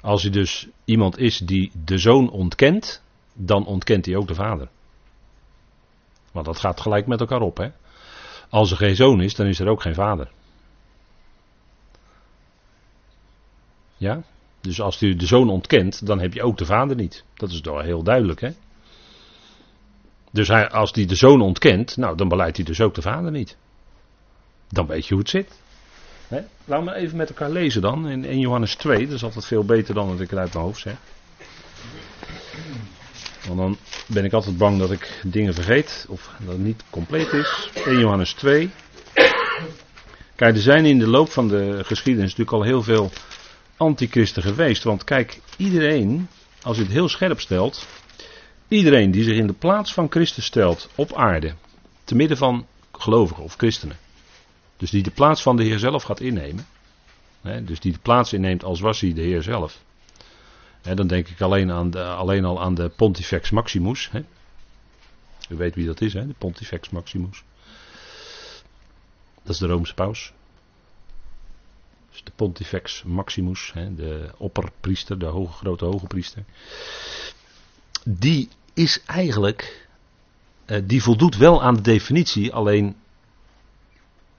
Als 0.04 0.22
hij 0.22 0.32
dus 0.32 0.68
iemand 0.86 1.18
is 1.18 1.38
die 1.38 1.72
de 1.86 1.98
zoon 1.98 2.30
ontkent, 2.30 3.02
dan 3.34 3.66
ontkent 3.66 4.06
hij 4.06 4.16
ook 4.16 4.28
de 4.28 4.36
vader. 4.36 4.70
Want 6.32 6.46
dat 6.46 6.60
gaat 6.60 6.82
gelijk 6.82 7.08
met 7.08 7.20
elkaar 7.20 7.42
op. 7.42 7.58
Hè? 7.58 7.70
Als 8.50 8.72
er 8.72 8.78
geen 8.78 8.96
zoon 8.96 9.22
is, 9.22 9.36
dan 9.36 9.46
is 9.46 9.60
er 9.60 9.68
ook 9.68 9.82
geen 9.82 9.94
vader. 9.94 10.32
Ja? 13.98 14.24
Dus 14.62 14.82
als 14.82 15.02
u 15.02 15.16
de 15.16 15.26
zoon 15.26 15.50
ontkent, 15.50 16.06
dan 16.06 16.20
heb 16.20 16.34
je 16.34 16.44
ook 16.44 16.58
de 16.58 16.66
vader 16.66 16.96
niet. 16.96 17.24
Dat 17.34 17.52
is 17.52 17.62
toch 17.62 17.82
heel 17.82 18.04
duidelijk, 18.04 18.42
hè? 18.42 18.52
Dus 20.32 20.48
hij, 20.48 20.70
als 20.70 20.92
hij 20.92 21.06
de 21.06 21.16
zoon 21.16 21.42
ontkent, 21.42 21.98
nou, 21.98 22.18
dan 22.18 22.28
beleidt 22.28 22.58
hij 22.58 22.66
dus 22.66 22.82
ook 22.82 22.94
de 22.94 23.02
vader 23.02 23.32
niet. 23.32 23.58
Dan 24.68 24.88
weet 24.88 25.06
je 25.06 25.14
hoe 25.14 25.22
het 25.22 25.32
zit. 25.32 25.62
Laten 26.66 26.86
we 26.86 26.94
even 26.94 27.18
met 27.18 27.30
elkaar 27.30 27.50
lezen 27.50 27.82
dan. 27.82 28.10
In 28.10 28.26
1 28.26 28.40
Johannes 28.40 28.76
2, 28.76 29.06
dat 29.06 29.16
is 29.16 29.24
altijd 29.24 29.46
veel 29.46 29.64
beter 29.64 29.94
dan 29.94 30.08
wat 30.08 30.20
ik 30.20 30.32
er 30.32 30.38
uit 30.38 30.54
mijn 30.54 30.66
hoofd 30.66 30.82
zeg. 30.82 30.96
Want 33.48 33.60
dan 33.60 33.78
ben 34.08 34.26
ik 34.26 34.34
altijd 34.34 34.58
bang 34.58 34.80
dat 34.80 34.92
ik 34.92 35.22
dingen 35.24 35.54
vergeet 35.54 36.06
of 36.10 36.30
dat 36.40 36.54
het 36.54 36.64
niet 36.64 36.84
compleet 36.90 37.34
is. 37.34 37.70
1 37.86 38.00
Johannes 38.00 38.34
2. 38.34 38.70
Kijk, 40.36 40.56
er 40.56 40.62
zijn 40.62 40.86
in 40.86 41.00
de 41.00 41.08
loop 41.08 41.32
van 41.32 41.48
de 41.48 41.80
geschiedenis 41.84 42.36
natuurlijk 42.36 42.58
al 42.58 42.64
heel 42.64 42.84
veel 42.84 43.12
antichristen 43.78 44.44
geweest. 44.44 44.84
Want 44.84 45.04
kijk, 45.04 45.40
iedereen, 45.58 46.28
als 46.62 46.78
je 46.78 46.84
het 46.84 46.92
heel 46.92 47.10
scherp 47.10 47.40
stelt, 47.40 47.88
iedereen 48.68 49.12
die 49.12 49.24
zich 49.24 49.38
in 49.38 49.48
de 49.48 49.54
plaats 49.54 49.94
van 49.94 50.08
Christus 50.10 50.46
stelt 50.46 50.90
op 50.96 51.14
aarde, 51.16 51.54
te 52.04 52.16
midden 52.16 52.38
van 52.38 52.66
gelovigen 52.92 53.44
of 53.44 53.56
christenen, 53.56 53.98
dus 54.84 54.92
die 54.92 55.04
de 55.04 55.12
plaats 55.12 55.42
van 55.42 55.56
de 55.56 55.64
Heer 55.64 55.80
zelf 55.80 56.04
gaat 56.04 56.20
innemen. 56.20 56.66
Hè, 57.42 57.64
dus 57.64 57.80
die 57.80 57.92
de 57.92 58.00
plaats 58.00 58.34
inneemt 58.34 58.64
als 58.64 58.80
was 58.80 59.00
hij 59.00 59.14
de 59.14 59.22
Heer 59.22 59.44
zelf. 59.44 59.84
Hè, 60.82 60.96
dan 60.96 61.08
denk 61.08 61.28
ik 61.28 61.42
alleen, 61.42 61.72
aan 61.72 61.90
de, 61.90 62.04
alleen 62.04 62.46
al 62.46 62.62
aan 62.62 62.76
de 62.76 62.90
Pontifex 62.90 63.50
Maximus. 63.50 64.10
Hè. 64.12 64.24
U 65.50 65.56
weet 65.56 65.76
wie 65.76 65.86
dat 65.86 66.02
is, 66.02 66.14
hè? 66.14 66.28
de 66.28 66.34
Pontifex 66.38 66.90
Maximus. 66.90 67.44
Dat 69.44 69.54
is 69.54 69.58
de 69.58 69.68
Roomse 69.68 69.94
paus. 69.94 70.34
Dus 72.12 72.24
de 72.24 72.32
Pontifex 72.36 73.04
Maximus, 73.04 73.72
hè, 73.74 73.96
de 73.96 74.32
opperpriester, 74.38 75.20
de 75.20 75.26
hoge, 75.26 75.54
grote 75.54 75.86
hoge 75.86 76.08
priester. 76.08 76.44
Die 78.04 78.50
is 78.74 79.04
eigenlijk, 79.06 79.90
uh, 80.66 80.78
die 80.84 81.04
voldoet 81.04 81.38
wel 81.38 81.64
aan 81.64 81.76
de 81.76 81.82
definitie, 81.82 82.54
alleen 82.54 82.96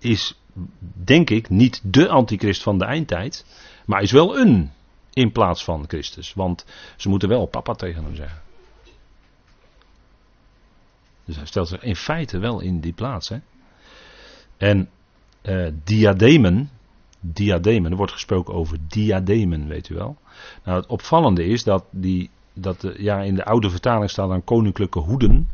is, 0.05 0.41
denk 1.05 1.31
ik, 1.31 1.49
niet 1.49 1.81
de 1.85 2.09
antichrist 2.09 2.63
van 2.63 2.79
de 2.79 2.85
eindtijd, 2.85 3.45
maar 3.87 4.03
is 4.03 4.13
wel 4.13 4.39
een 4.39 4.71
in 5.13 5.33
plaats 5.33 5.65
van 5.65 5.85
Christus. 5.87 6.35
Want 6.35 6.65
ze 6.97 7.09
moeten 7.09 7.29
wel 7.29 7.47
papa 7.47 7.73
tegen 7.73 8.05
hem 8.05 8.15
zeggen. 8.15 8.43
Dus 11.25 11.37
hij 11.37 11.47
stelt 11.47 11.69
zich 11.69 11.83
in 11.83 11.97
feite 11.97 12.39
wel 12.39 12.61
in 12.61 12.81
die 12.81 12.93
plaats. 12.93 13.29
Hè? 13.29 13.39
En 14.57 14.91
uh, 15.43 15.69
diademen, 15.85 16.71
diademen, 17.21 17.91
er 17.91 17.97
wordt 17.97 18.13
gesproken 18.13 18.55
over 18.55 18.79
diademen, 18.89 19.69
weet 19.69 19.89
u 19.89 19.95
wel. 19.95 20.17
Nou, 20.65 20.81
het 20.81 20.87
opvallende 20.87 21.45
is 21.45 21.65
dat, 21.65 21.85
die, 21.91 22.31
dat 22.53 22.81
de, 22.81 22.95
ja, 22.99 23.21
in 23.21 23.35
de 23.35 23.45
oude 23.45 23.71
vertaling 23.71 24.11
staat 24.11 24.29
dan 24.29 24.45
koninklijke 24.45 24.99
hoeden. 24.99 25.51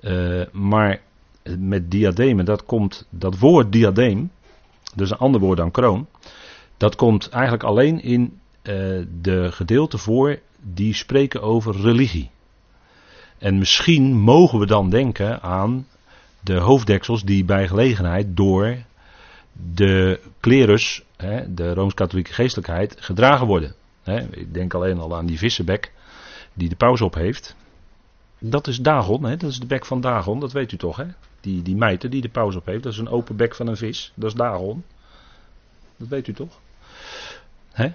Uh, 0.00 0.44
maar 0.52 1.00
met 1.58 1.90
diademen, 1.90 2.44
dat 2.44 2.64
komt, 2.64 3.06
dat 3.10 3.38
woord 3.38 3.72
diadeem, 3.72 4.30
dus 4.94 5.10
een 5.10 5.16
ander 5.16 5.40
woord 5.40 5.58
dan 5.58 5.70
kroon, 5.70 6.06
dat 6.76 6.96
komt 6.96 7.28
eigenlijk 7.28 7.62
alleen 7.62 8.02
in 8.02 8.22
uh, 8.62 9.04
de 9.20 9.52
gedeelten 9.52 9.98
voor 9.98 10.38
die 10.60 10.94
spreken 10.94 11.42
over 11.42 11.80
religie. 11.80 12.30
En 13.38 13.58
misschien 13.58 14.16
mogen 14.16 14.58
we 14.58 14.66
dan 14.66 14.90
denken 14.90 15.42
aan 15.42 15.86
de 16.40 16.56
hoofddeksels 16.56 17.24
die 17.24 17.44
bij 17.44 17.68
gelegenheid 17.68 18.36
door 18.36 18.76
de 19.74 20.20
klerus, 20.40 21.02
hè, 21.16 21.54
de 21.54 21.74
rooms-katholieke 21.74 22.32
geestelijkheid, 22.32 22.96
gedragen 22.98 23.46
worden. 23.46 23.74
Hè. 24.02 24.36
Ik 24.36 24.54
denk 24.54 24.74
alleen 24.74 24.98
al 24.98 25.16
aan 25.16 25.26
die 25.26 25.38
vissenbek 25.38 25.92
die 26.52 26.68
de 26.68 26.76
paus 26.76 27.00
op 27.00 27.14
heeft. 27.14 27.56
Dat 28.38 28.66
is 28.66 28.78
Dagon, 28.78 29.24
hè, 29.24 29.36
dat 29.36 29.50
is 29.50 29.60
de 29.60 29.66
bek 29.66 29.86
van 29.86 30.00
Dagon, 30.00 30.40
dat 30.40 30.52
weet 30.52 30.72
u 30.72 30.76
toch, 30.76 30.96
hè? 30.96 31.06
Die, 31.40 31.62
die 31.62 31.76
mijter 31.76 32.10
die 32.10 32.20
de 32.20 32.28
paus 32.28 32.56
op 32.56 32.66
heeft, 32.66 32.82
dat 32.82 32.92
is 32.92 32.98
een 32.98 33.08
open 33.08 33.36
bek 33.36 33.54
van 33.54 33.66
een 33.66 33.76
vis. 33.76 34.12
Dat 34.14 34.30
is 34.30 34.36
Dagon. 34.36 34.84
Dat 35.96 36.08
weet 36.08 36.26
u 36.26 36.32
toch? 36.32 36.58
Hè? 37.72 37.92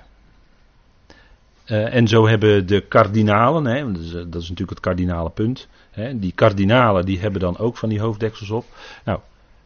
Uh, 1.65 1.93
en 1.93 2.08
zo 2.08 2.27
hebben 2.27 2.67
de 2.67 2.81
kardinalen, 2.81 3.65
hè, 3.65 3.91
dat, 3.91 4.01
is, 4.01 4.12
dat, 4.12 4.36
is, 4.36 4.49
natuurlijk 4.49 4.69
het 4.69 4.79
kardinale 4.79 5.29
punt. 5.29 5.67
Hè, 5.91 6.19
die 6.19 6.31
kardinalen 6.36 7.05
die 7.05 7.19
hebben 7.19 7.39
dan 7.41 7.58
ook 7.58 7.77
van 7.77 7.89
die 7.89 7.99
hoofddeksels 7.99 8.49
op. 8.49 8.65
Nou, 9.03 9.19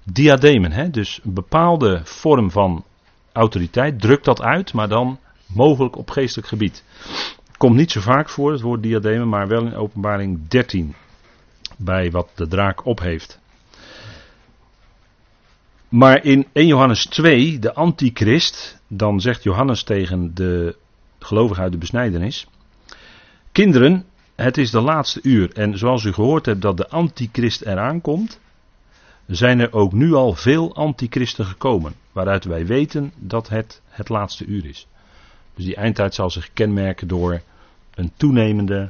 diademen, 0.04 0.72
hè, 0.72 0.89
dus 0.89 1.20
een 1.24 1.34
bepaalde 1.34 2.02
vorm 2.04 2.52
van 2.52 2.84
autoriteit, 3.32 4.02
drukt 4.02 4.26
dat 4.26 4.42
uit, 4.42 4.74
maar 4.74 4.89
dan 4.89 5.20
mogelijk 5.46 5.98
op 5.98 6.10
geestelijk 6.10 6.48
gebied. 6.48 6.84
Komt 7.58 7.76
niet 7.76 7.92
zo 7.92 8.02
vaak 8.02 8.30
voor, 8.30 8.52
het 8.52 8.62
woord 8.62 8.84
diademen, 8.84 9.30
maar 9.30 9.48
wel 9.48 9.65
in 9.65 9.76
openbaring 9.76 10.48
13. 10.48 10.96
Bij 11.78 12.12
wat 12.12 12.30
de 12.36 12.48
draak 12.48 12.86
op 12.86 13.00
heeft. 13.00 13.39
Maar 15.89 16.23
in 16.25 16.47
1 16.54 16.67
Johannes 16.67 17.06
2, 17.06 17.60
de 17.60 17.73
antichrist, 17.73 18.80
dan 18.88 19.21
zegt 19.21 19.43
Johannes 19.43 19.84
tegen 19.84 20.34
de 20.34 20.75
gelovigen 21.19 21.63
uit 21.63 21.71
de 21.71 21.78
besnijdenis. 21.78 22.47
Kinderen, 23.52 24.06
het 24.36 24.58
is 24.58 24.71
de 24.71 24.82
laatste 24.82 25.19
uur. 25.23 25.52
En 25.54 25.78
zoals 25.78 26.04
u 26.04 26.13
gehoord 26.13 26.45
hebt 26.45 26.62
dat 26.62 26.78
de 26.78 26.88
antichrist 26.88 27.62
eraan 27.62 28.02
komt, 28.02 28.39
zijn 29.28 29.60
er 29.60 29.73
ook 29.73 29.93
nu 29.93 30.13
al 30.13 30.34
veel 30.34 30.75
antichristen 30.75 31.45
gekomen. 31.45 31.93
Waaruit 32.12 32.45
wij 32.45 32.65
weten 32.65 33.13
dat 33.17 33.49
het 33.49 33.82
het 33.88 34.10
laatste 34.10 34.45
uur 34.45 34.65
is. 34.65 34.88
Dus 35.56 35.65
die 35.65 35.75
eindtijd 35.75 36.13
zal 36.13 36.30
zich 36.30 36.54
kenmerken 36.54 37.08
door 37.08 37.41
een 37.93 38.12
toenemende 38.17 38.89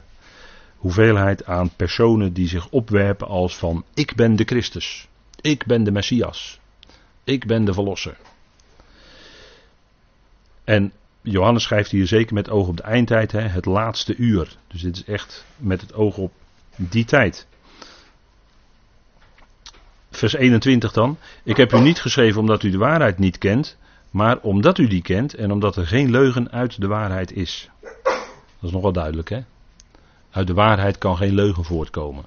hoeveelheid 0.77 1.45
aan 1.45 1.75
personen 1.75 2.33
die 2.33 2.47
zich 2.47 2.69
opwerpen 2.69 3.27
als 3.27 3.57
van 3.57 3.83
ik 3.93 4.15
ben 4.15 4.35
de 4.35 4.43
Christus. 4.43 5.07
Ik 5.41 5.65
ben 5.65 5.83
de 5.83 5.91
Messias. 5.91 6.59
Ik 7.29 7.45
ben 7.45 7.65
de 7.65 7.73
Verlosser. 7.73 8.17
En 10.63 10.91
Johannes 11.21 11.63
schrijft 11.63 11.91
hier 11.91 12.07
zeker 12.07 12.33
met 12.33 12.49
oog 12.49 12.67
op 12.67 12.77
de 12.77 12.83
eindtijd, 12.83 13.31
hè, 13.31 13.41
het 13.41 13.65
laatste 13.65 14.15
uur. 14.15 14.55
Dus 14.67 14.81
dit 14.81 14.95
is 14.95 15.03
echt 15.03 15.45
met 15.57 15.81
het 15.81 15.93
oog 15.93 16.17
op 16.17 16.31
die 16.75 17.05
tijd. 17.05 17.47
Vers 20.09 20.33
21 20.33 20.91
dan. 20.91 21.17
Ik 21.43 21.57
heb 21.57 21.73
u 21.73 21.79
niet 21.79 22.01
geschreven 22.01 22.39
omdat 22.39 22.63
u 22.63 22.69
de 22.69 22.77
waarheid 22.77 23.17
niet 23.17 23.37
kent, 23.37 23.77
Maar 24.11 24.39
omdat 24.39 24.77
u 24.77 24.87
die 24.87 25.01
kent 25.01 25.33
en 25.33 25.51
omdat 25.51 25.75
er 25.75 25.87
geen 25.87 26.11
leugen 26.11 26.51
uit 26.51 26.81
de 26.81 26.87
waarheid 26.87 27.31
is. 27.31 27.69
Dat 27.83 28.61
is 28.61 28.71
nog 28.71 28.81
wel 28.81 28.93
duidelijk, 28.93 29.29
hè? 29.29 29.39
Uit 30.31 30.47
de 30.47 30.53
waarheid 30.53 30.97
kan 30.97 31.17
geen 31.17 31.33
leugen 31.33 31.63
voortkomen. 31.63 32.25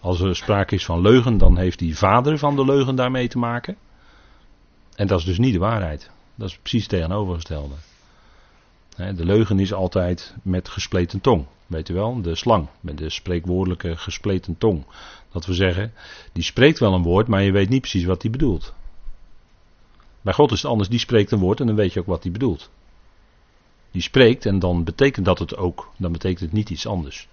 Als 0.00 0.20
er 0.20 0.36
sprake 0.36 0.74
is 0.74 0.84
van 0.84 1.00
leugen, 1.00 1.38
dan 1.38 1.58
heeft 1.58 1.78
die 1.78 1.98
vader 1.98 2.38
van 2.38 2.56
de 2.56 2.64
leugen 2.64 2.94
daarmee 2.94 3.28
te 3.28 3.38
maken. 3.38 3.76
En 4.94 5.06
dat 5.06 5.18
is 5.18 5.24
dus 5.24 5.38
niet 5.38 5.52
de 5.52 5.58
waarheid. 5.58 6.10
Dat 6.34 6.48
is 6.48 6.56
precies 6.56 6.82
het 6.82 6.90
tegenovergestelde. 6.90 7.74
De 8.96 9.24
leugen 9.24 9.58
is 9.58 9.72
altijd 9.72 10.34
met 10.42 10.68
gespleten 10.68 11.20
tong. 11.20 11.46
Weet 11.66 11.88
u 11.88 11.94
wel, 11.94 12.22
de 12.22 12.34
slang, 12.34 12.68
met 12.80 12.98
de 12.98 13.10
spreekwoordelijke 13.10 13.96
gespleten 13.96 14.58
tong. 14.58 14.84
Dat 15.32 15.46
we 15.46 15.54
zeggen, 15.54 15.92
die 16.32 16.42
spreekt 16.42 16.78
wel 16.78 16.94
een 16.94 17.02
woord, 17.02 17.28
maar 17.28 17.42
je 17.42 17.52
weet 17.52 17.68
niet 17.68 17.80
precies 17.80 18.04
wat 18.04 18.22
hij 18.22 18.30
bedoelt. 18.30 18.74
Bij 20.20 20.32
God 20.32 20.52
is 20.52 20.62
het 20.62 20.70
anders, 20.70 20.88
die 20.88 20.98
spreekt 20.98 21.30
een 21.30 21.38
woord 21.38 21.60
en 21.60 21.66
dan 21.66 21.76
weet 21.76 21.92
je 21.92 22.00
ook 22.00 22.06
wat 22.06 22.22
hij 22.22 22.32
bedoelt. 22.32 22.70
Die 23.90 24.02
spreekt 24.02 24.46
en 24.46 24.58
dan 24.58 24.84
betekent 24.84 25.24
dat 25.24 25.38
het 25.38 25.56
ook, 25.56 25.92
dan 25.96 26.12
betekent 26.12 26.40
het 26.40 26.52
niet 26.52 26.70
iets 26.70 26.86
anders. 26.86 27.28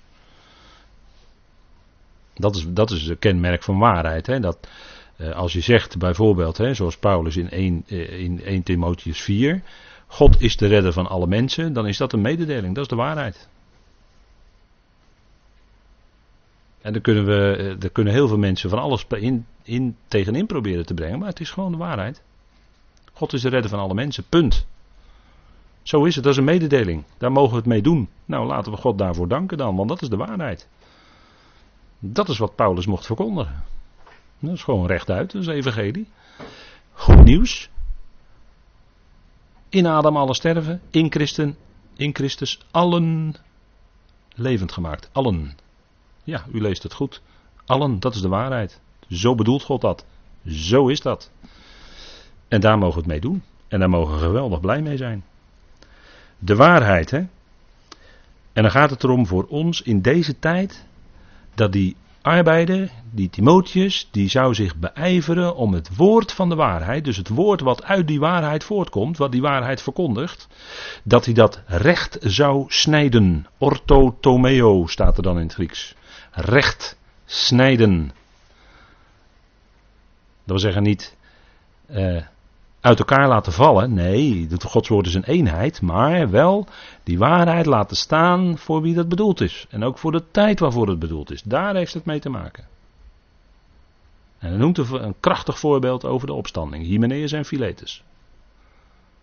Dat 2.34 2.56
is, 2.56 2.66
dat 2.68 2.92
is 2.92 3.08
het 3.08 3.20
kenmerk 3.20 3.64
van 3.64 3.78
waarheid. 3.78 4.28
Hè? 4.28 4.40
Dat, 4.40 4.68
als 5.20 5.54
je 5.54 5.62
zegt 5.62 5.98
bijvoorbeeld, 5.98 6.58
hè, 6.58 6.74
zoals 6.74 6.98
Paulus 6.98 7.38
in 7.38 7.48
1, 7.52 7.84
eh, 7.88 8.20
in 8.20 8.42
1 8.44 8.64
Timotheus 8.64 9.22
4, 9.22 9.62
God 10.08 10.42
is 10.42 10.58
de 10.58 10.68
redder 10.68 10.94
van 10.94 11.08
alle 11.08 11.28
mensen, 11.28 11.74
dan 11.74 11.88
is 11.88 11.98
dat 11.98 12.14
een 12.14 12.22
mededeling, 12.22 12.76
dat 12.76 12.84
is 12.84 12.90
de 12.90 12.96
waarheid. 12.96 13.50
En 16.82 16.94
daar 16.94 17.02
kunnen, 17.02 17.26
we, 17.26 17.56
eh, 17.56 17.80
daar 17.80 17.90
kunnen 17.90 18.14
heel 18.14 18.28
veel 18.28 18.38
mensen 18.38 18.70
van 18.70 18.80
alles 18.80 19.06
in, 19.10 19.46
in, 19.64 19.96
tegenin 20.08 20.46
proberen 20.46 20.86
te 20.86 20.94
brengen, 20.94 21.20
maar 21.20 21.28
het 21.28 21.40
is 21.40 21.52
gewoon 21.52 21.72
de 21.72 21.78
waarheid. 21.78 22.24
God 23.14 23.34
is 23.34 23.42
de 23.42 23.50
redder 23.50 23.70
van 23.70 23.80
alle 23.80 23.94
mensen, 23.94 24.24
punt. 24.30 24.68
Zo 25.84 26.04
is 26.04 26.16
het, 26.16 26.24
dat 26.24 26.34
is 26.34 26.40
een 26.40 26.46
mededeling. 26.46 27.04
Daar 27.18 27.32
mogen 27.32 27.52
we 27.52 27.58
het 27.58 27.66
mee 27.66 27.82
doen. 27.82 28.10
Nou, 28.26 28.48
laten 28.48 28.72
we 28.72 28.78
God 28.78 28.98
daarvoor 28.98 29.28
danken 29.28 29.58
dan, 29.58 29.76
want 29.76 29.90
dat 29.90 30.02
is 30.02 30.10
de 30.10 30.18
waarheid. 30.18 30.68
Dat 32.00 32.30
is 32.30 32.38
wat 32.38 32.56
Paulus 32.56 32.86
mocht 32.86 33.06
verkondigen. 33.06 33.64
Dat 34.40 34.54
is 34.54 34.64
gewoon 34.64 34.86
rechtuit, 34.86 35.32
dat 35.32 35.42
is 35.42 35.48
evangelie. 35.48 36.08
Goed 36.94 37.24
nieuws. 37.24 37.70
In 39.70 39.86
Adam 39.86 40.18
alle 40.18 40.34
sterven, 40.34 40.82
in, 40.90 41.12
Christen, 41.12 41.58
in 41.96 42.16
Christus 42.16 42.60
allen 42.72 43.36
levend 44.36 44.72
gemaakt. 44.72 45.10
Allen. 45.12 45.58
Ja, 46.24 46.46
u 46.52 46.62
leest 46.62 46.84
het 46.84 46.94
goed. 46.94 47.22
Allen, 47.66 48.00
dat 48.00 48.16
is 48.16 48.22
de 48.22 48.28
waarheid. 48.28 48.80
Zo 49.10 49.36
bedoelt 49.36 49.64
God 49.64 49.82
dat. 49.82 50.06
Zo 50.46 50.88
is 50.88 51.02
dat. 51.02 51.32
En 52.48 52.62
daar 52.62 52.78
mogen 52.78 52.94
we 52.94 53.00
het 53.00 53.10
mee 53.10 53.20
doen. 53.20 53.44
En 53.68 53.80
daar 53.80 53.90
mogen 53.90 54.14
we 54.14 54.20
geweldig 54.20 54.60
blij 54.60 54.82
mee 54.82 54.98
zijn. 54.98 55.24
De 56.40 56.56
waarheid, 56.56 57.12
hè. 57.12 57.28
En 58.54 58.62
dan 58.62 58.72
gaat 58.72 58.90
het 58.90 59.04
erom 59.04 59.28
voor 59.28 59.46
ons 59.46 59.82
in 59.82 60.02
deze 60.02 60.40
tijd 60.40 60.86
dat 61.56 61.72
die 61.72 61.96
arbeider, 62.22 62.92
die 63.12 63.30
Timotheus, 63.30 64.08
die 64.12 64.30
zou 64.30 64.54
zich 64.54 64.76
beijveren 64.76 65.56
om 65.56 65.74
het 65.74 65.96
woord 65.96 66.32
van 66.32 66.50
de 66.50 66.56
waarheid, 66.56 67.04
dus 67.04 67.18
het 67.18 67.30
woord 67.30 67.62
wat 67.62 67.84
uit 67.84 68.08
die 68.08 68.20
waarheid 68.20 68.64
voortkomt, 68.64 69.18
wat 69.18 69.32
die 69.32 69.42
waarheid 69.42 69.82
verkondigt, 69.82 70.48
dat 71.04 71.26
hij 71.26 71.34
dat 71.34 71.62
recht 71.66 72.18
zou 72.22 72.66
snijden. 72.68 73.48
Orthotomeo 73.58 74.88
staat 74.88 75.18
er 75.18 75.24
dan 75.24 75.36
in 75.38 75.44
het 75.44 75.54
Grieks. 75.54 75.96
Recht 76.32 76.98
snijden. 77.26 78.06
Dat 78.06 78.14
wil 80.46 80.60
zeggen 80.60 80.84
niet 80.84 81.16
uh, 81.90 82.22
uit 82.82 83.00
elkaar 83.00 83.28
laten 83.28 83.54
vallen. 83.54 83.94
Nee, 83.94 84.48
het 84.50 84.64
godswoord 84.64 85.08
is 85.08 85.14
een 85.14 85.24
eenheid, 85.24 85.82
maar 85.82 86.30
wel 86.30 86.68
die 87.04 87.18
waarheid 87.18 87.66
laten 87.66 87.98
staan 87.98 88.58
voor 88.58 88.82
wie 88.82 88.96
dat 88.96 89.10
bedoeld 89.10 89.42
is. 89.42 89.66
En 89.70 89.84
ook 89.84 89.98
voor 89.98 90.12
de 90.12 90.24
tijd 90.32 90.60
waarvoor 90.60 90.88
het 90.88 91.00
bedoeld 91.00 91.32
is. 91.32 91.42
Daar 91.44 91.76
heeft 91.76 91.94
het 91.94 92.06
mee 92.06 92.20
te 92.20 92.30
maken. 92.30 92.68
En 94.40 94.50
hij 94.50 94.58
noemt 94.58 94.78
een 94.78 95.16
krachtig 95.20 95.60
voorbeeld 95.60 96.06
over 96.06 96.28
de 96.28 96.34
opstanding. 96.34 96.86
Hymenaeus 96.86 97.32
en 97.32 97.46
Philetus. 97.46 98.04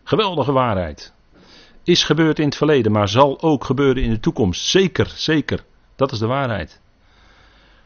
Geweldige 0.04 0.52
waarheid. 0.52 1.14
Is 1.82 2.04
gebeurd 2.04 2.38
in 2.38 2.44
het 2.44 2.56
verleden, 2.56 2.92
maar 2.92 3.08
zal 3.08 3.42
ook 3.42 3.64
gebeuren 3.64 4.02
in 4.02 4.10
de 4.10 4.20
toekomst. 4.20 4.66
Zeker, 4.66 5.12
zeker. 5.14 5.64
Dat 5.96 6.12
is 6.12 6.18
de 6.18 6.26
waarheid. 6.26 6.80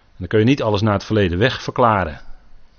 En 0.06 0.16
dan 0.16 0.26
kun 0.26 0.38
je 0.38 0.44
niet 0.44 0.62
alles 0.62 0.80
naar 0.80 0.92
het 0.92 1.04
verleden 1.04 1.38
weg 1.38 1.62
verklaren. 1.62 2.20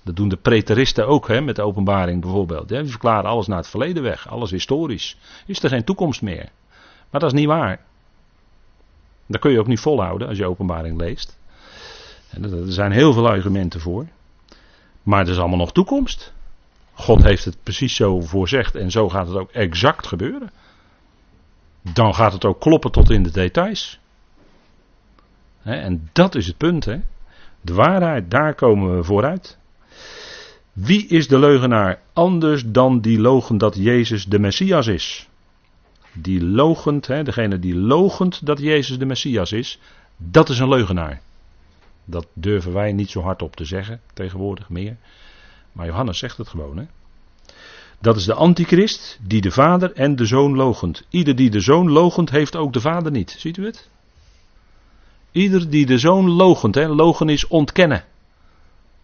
Dat 0.04 0.16
doen 0.16 0.30
de 0.30 0.38
preteristen 0.38 1.08
ook, 1.08 1.28
hè, 1.28 1.42
met 1.42 1.56
de 1.56 1.62
openbaring 1.62 2.22
bijvoorbeeld. 2.22 2.68
Die 2.68 2.86
verklaren 2.86 3.30
alles 3.30 3.48
naar 3.48 3.58
het 3.58 3.68
verleden 3.68 4.04
weg, 4.04 4.30
alles 4.30 4.52
historisch. 4.52 5.18
Is 5.46 5.64
er 5.64 5.70
geen 5.70 5.84
toekomst 5.84 6.22
meer. 6.22 6.50
Maar 7.10 7.22
dat 7.22 7.34
is 7.34 7.40
niet 7.40 7.48
waar. 7.48 7.80
Dat 9.26 9.42
kun 9.42 9.52
je 9.52 9.60
ook 9.60 9.68
niet 9.68 9.80
volhouden 9.80 10.28
als 10.28 10.38
je 10.38 10.46
openbaring 10.46 10.98
leest. 10.98 11.40
Er 12.42 12.72
zijn 12.72 12.92
heel 12.92 13.14
veel 13.14 13.28
argumenten 13.28 13.80
voor. 13.80 14.08
Maar 15.04 15.22
er 15.22 15.32
is 15.32 15.38
allemaal 15.38 15.58
nog 15.58 15.72
toekomst. 15.72 16.34
God 16.94 17.24
heeft 17.24 17.46
het 17.46 17.58
precies 17.64 17.96
zo 17.96 18.22
voorzegd 18.22 18.76
en 18.76 18.92
zo 18.92 19.10
gaat 19.10 19.28
het 19.28 19.38
ook 19.38 19.52
exact 19.52 20.08
gebeuren. 20.08 20.52
Dan 21.94 22.16
gaat 22.16 22.34
het 22.34 22.46
ook 22.46 22.60
kloppen 22.60 22.92
tot 22.92 23.10
in 23.10 23.24
de 23.24 23.32
details. 23.32 24.00
En 25.62 26.10
dat 26.12 26.36
is 26.36 26.48
het 26.48 26.58
punt. 26.58 26.86
Hè? 26.86 27.00
De 27.62 27.74
waarheid, 27.74 28.32
daar 28.32 28.56
komen 28.56 28.96
we 28.96 29.04
vooruit. 29.04 29.58
Wie 30.84 31.08
is 31.08 31.28
de 31.28 31.40
leugenaar 31.40 32.02
anders 32.14 32.64
dan 32.66 33.02
die 33.02 33.20
logen 33.20 33.58
dat 33.58 33.76
Jezus 33.76 34.26
de 34.26 34.40
Messias 34.40 34.88
is? 34.88 35.30
Die 36.14 36.44
logent, 36.44 37.08
hè, 37.08 37.24
degene 37.24 37.60
die 37.60 37.76
logent 37.76 38.46
dat 38.46 38.60
Jezus 38.60 38.98
de 38.98 39.06
Messias 39.06 39.52
is, 39.52 39.80
dat 40.18 40.50
is 40.50 40.60
een 40.60 40.70
leugenaar. 40.70 41.22
Dat 42.06 42.28
durven 42.34 42.74
wij 42.74 42.94
niet 42.94 43.10
zo 43.10 43.22
hard 43.22 43.42
op 43.42 43.56
te 43.56 43.66
zeggen 43.66 44.02
tegenwoordig 44.14 44.70
meer. 44.70 44.98
Maar 45.72 45.86
Johannes 45.86 46.18
zegt 46.18 46.38
het 46.38 46.48
gewoon. 46.48 46.78
Hè? 46.78 46.84
Dat 48.00 48.16
is 48.16 48.26
de 48.26 48.34
antichrist 48.34 49.20
die 49.22 49.42
de 49.42 49.52
vader 49.52 49.94
en 49.94 50.16
de 50.16 50.26
zoon 50.26 50.56
logent. 50.56 51.06
Ieder 51.10 51.36
die 51.36 51.50
de 51.50 51.60
zoon 51.60 51.90
logent 51.90 52.30
heeft 52.30 52.56
ook 52.56 52.74
de 52.74 52.82
vader 52.82 53.12
niet. 53.12 53.36
Ziet 53.38 53.58
u 53.58 53.66
het? 53.66 53.90
Ieder 55.32 55.70
die 55.70 55.86
de 55.86 55.98
zoon 55.98 56.30
logent, 56.30 56.76
hè, 56.76 56.88
logen 56.88 57.30
is 57.30 57.48
ontkennen. 57.48 58.04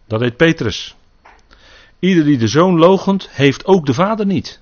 Dat 0.06 0.20
heet 0.20 0.36
Petrus. 0.36 0.96
Ieder 1.98 2.24
die 2.24 2.38
de 2.38 2.48
zoon 2.48 2.78
logent, 2.78 3.28
heeft 3.30 3.66
ook 3.66 3.86
de 3.86 3.94
vader 3.94 4.26
niet. 4.26 4.60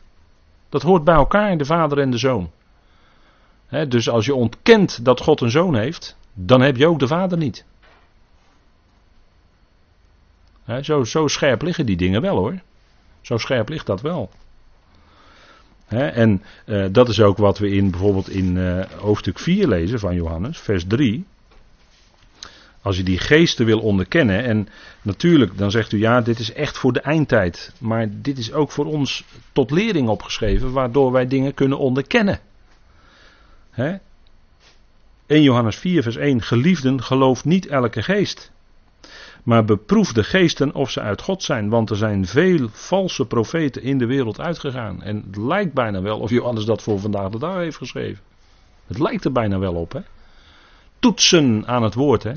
Dat 0.68 0.83
hoort 0.83 1.05
bij 1.05 1.14
elkaar, 1.14 1.59
de 1.59 1.64
vader 1.64 1.99
en 1.99 2.11
de 2.11 2.18
zoon. 2.18 2.51
dus 3.88 4.09
als 4.09 4.27
je 4.27 4.35
ontkent 4.35 5.05
dat 5.05 5.20
God 5.20 5.40
een 5.40 5.51
zoon 5.51 5.77
heeft, 5.77 6.16
dan 6.35 6.61
heb 6.61 6.77
je 6.77 6.87
ook 6.87 6.99
de 6.99 7.07
vader 7.07 7.38
niet. 7.38 7.64
zo, 10.83 11.05
zo, 11.05 11.27
scherp 11.27 11.62
liggen 11.62 11.87
die 11.87 11.96
dingen 11.96 12.20
wel 12.20 12.37
hoor. 12.37 12.61
Zo 13.20 13.38
scherp 13.38 13.68
ligt 13.68 13.87
dat 13.87 14.01
wel. 14.01 14.31
en 15.88 16.42
uh, 16.66 16.87
dat 16.92 17.09
is 17.09 17.20
ook 17.20 17.37
wat 17.37 17.59
we 17.59 17.70
in 17.70 17.90
bijvoorbeeld 17.90 18.29
in 18.29 18.57
uh, 18.57 18.85
hoofdstuk 18.85 19.38
4 19.38 19.68
lezen 19.68 19.99
van 19.99 20.14
Johannes, 20.14 20.59
vers 20.59 20.85
3. 20.87 21.25
Als 22.87 22.96
je 22.96 23.03
die 23.03 23.18
geesten 23.18 23.66
wil 23.66 23.81
onderkennen, 23.81 24.44
en 24.44 24.68
natuurlijk 25.03 25.59
dan 25.59 25.70
zegt 25.70 25.92
u 25.92 25.99
ja, 25.99 26.20
dit 26.20 26.38
is 26.38 26.53
echt 26.53 26.79
voor 26.79 26.92
de 26.92 27.01
eindtijd, 27.01 27.72
maar 27.79 28.09
dit 28.11 28.38
is 28.38 28.53
ook 28.53 28.70
voor 28.70 28.85
ons 28.85 29.25
tot 29.53 29.70
lering 29.70 30.09
opgeschreven, 30.09 30.72
waardoor 30.72 31.12
wij 31.12 31.27
dingen 31.27 31.55
kunnen 31.55 31.79
onderkennen. 31.79 32.40
He? 33.70 33.96
1 35.27 35.42
Johannes 35.42 35.77
4, 35.77 36.03
vers 36.03 36.16
1, 36.16 36.42
geliefden, 36.42 37.03
gelooft 37.03 37.44
niet 37.44 37.66
elke 37.66 38.03
geest, 38.03 38.53
maar 39.42 39.64
beproef 39.64 40.12
de 40.12 40.25
geesten 40.25 40.75
of 40.75 40.90
ze 40.90 41.01
uit 41.01 41.22
God 41.22 41.42
zijn, 41.42 41.68
want 41.68 41.90
er 41.90 41.96
zijn 41.96 42.27
veel 42.27 42.68
valse 42.72 43.27
profeten 43.27 43.83
in 43.83 43.99
de 43.99 44.07
wereld 44.07 44.40
uitgegaan. 44.40 45.03
En 45.03 45.25
het 45.27 45.37
lijkt 45.37 45.72
bijna 45.72 46.03
wel 46.03 46.18
of 46.18 46.31
Johannes 46.31 46.64
dat 46.64 46.83
voor 46.83 47.01
vandaag 47.01 47.31
de 47.31 47.38
dag 47.38 47.57
heeft 47.57 47.77
geschreven. 47.77 48.22
Het 48.87 48.99
lijkt 48.99 49.25
er 49.25 49.33
bijna 49.33 49.59
wel 49.59 49.75
op, 49.75 49.92
hè. 49.92 50.01
Toetsen 50.99 51.66
aan 51.66 51.83
het 51.83 51.94
woord, 51.94 52.22
hè. 52.22 52.33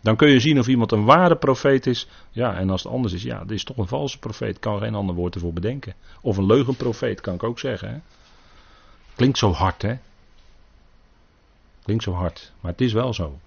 Dan 0.00 0.16
kun 0.16 0.30
je 0.30 0.40
zien 0.40 0.58
of 0.58 0.68
iemand 0.68 0.92
een 0.92 1.04
ware 1.04 1.36
profeet 1.36 1.86
is. 1.86 2.08
Ja, 2.30 2.56
en 2.56 2.70
als 2.70 2.82
het 2.82 2.92
anders 2.92 3.12
is, 3.12 3.22
ja, 3.22 3.40
dit 3.40 3.50
is 3.50 3.64
toch 3.64 3.76
een 3.76 3.86
valse 3.86 4.18
profeet. 4.18 4.58
Kan 4.58 4.78
geen 4.78 4.94
ander 4.94 5.14
woord 5.14 5.34
ervoor 5.34 5.52
bedenken. 5.52 5.94
Of 6.20 6.36
een 6.36 6.46
leugenprofeet, 6.46 7.20
kan 7.20 7.34
ik 7.34 7.42
ook 7.42 7.58
zeggen. 7.58 7.88
Hè? 7.88 7.98
Klinkt 9.14 9.38
zo 9.38 9.52
hard, 9.52 9.82
hè? 9.82 9.94
Klinkt 11.82 12.02
zo 12.02 12.12
hard, 12.12 12.52
maar 12.60 12.72
het 12.72 12.80
is 12.80 12.92
wel 12.92 13.14
zo. 13.14 13.38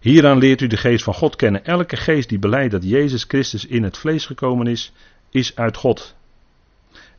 Hieraan 0.00 0.38
leert 0.38 0.60
u 0.60 0.66
de 0.66 0.76
geest 0.76 1.04
van 1.04 1.14
God 1.14 1.36
kennen. 1.36 1.64
Elke 1.64 1.96
geest 1.96 2.28
die 2.28 2.38
beleidt 2.38 2.72
dat 2.72 2.82
Jezus 2.84 3.24
Christus 3.24 3.66
in 3.66 3.82
het 3.82 3.98
vlees 3.98 4.26
gekomen 4.26 4.66
is, 4.66 4.92
is 5.30 5.56
uit 5.56 5.76
God. 5.76 6.16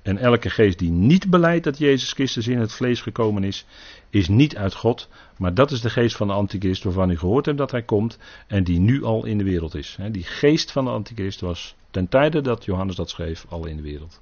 En 0.10 0.18
elke 0.18 0.50
geest 0.50 0.80
die 0.80 0.92
niet 0.92 1.30
beleidt 1.30 1.64
dat 1.64 1.78
Jezus 1.78 2.12
Christus 2.12 2.48
in 2.48 2.60
het 2.60 2.72
vlees 2.72 3.02
gekomen 3.02 3.44
is, 3.44 3.66
is 4.10 4.28
niet 4.28 4.58
uit 4.58 4.74
God, 4.74 5.10
maar 5.38 5.54
dat 5.54 5.72
is 5.72 5.82
de 5.82 5.90
geest 5.90 6.16
van 6.16 6.28
de 6.28 6.34
antichrist 6.34 6.84
waarvan 6.84 7.10
u 7.10 7.18
gehoord 7.18 7.46
hebt 7.46 7.58
dat 7.58 7.72
hij 7.72 7.82
komt 7.82 8.18
en 8.48 8.64
die 8.64 8.80
nu 8.80 9.04
al 9.04 9.26
in 9.26 9.38
de 9.38 9.44
wereld 9.44 9.76
is. 9.76 9.98
Die 10.12 10.24
geest 10.24 10.72
van 10.72 10.86
de 10.86 10.92
antichrist 10.92 11.42
was 11.42 11.76
ten 11.92 12.08
tijde 12.08 12.42
dat 12.42 12.66
Johannes 12.66 12.96
dat 12.96 13.10
schreef 13.10 13.46
al 13.50 13.66
in 13.66 13.76
de 13.76 13.82
wereld. 13.82 14.22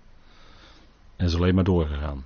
En 1.16 1.26
is 1.26 1.36
alleen 1.36 1.56
maar 1.56 1.64
doorgegaan. 1.64 2.26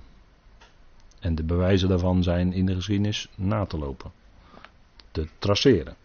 En 1.20 1.34
de 1.34 1.44
bewijzen 1.44 1.88
daarvan 1.88 2.22
zijn 2.22 2.52
in 2.52 2.66
de 2.66 2.74
geschiedenis 2.74 3.28
na 3.36 3.64
te 3.66 3.78
lopen. 3.78 4.12
Te 5.10 5.28
traceren. 5.38 5.96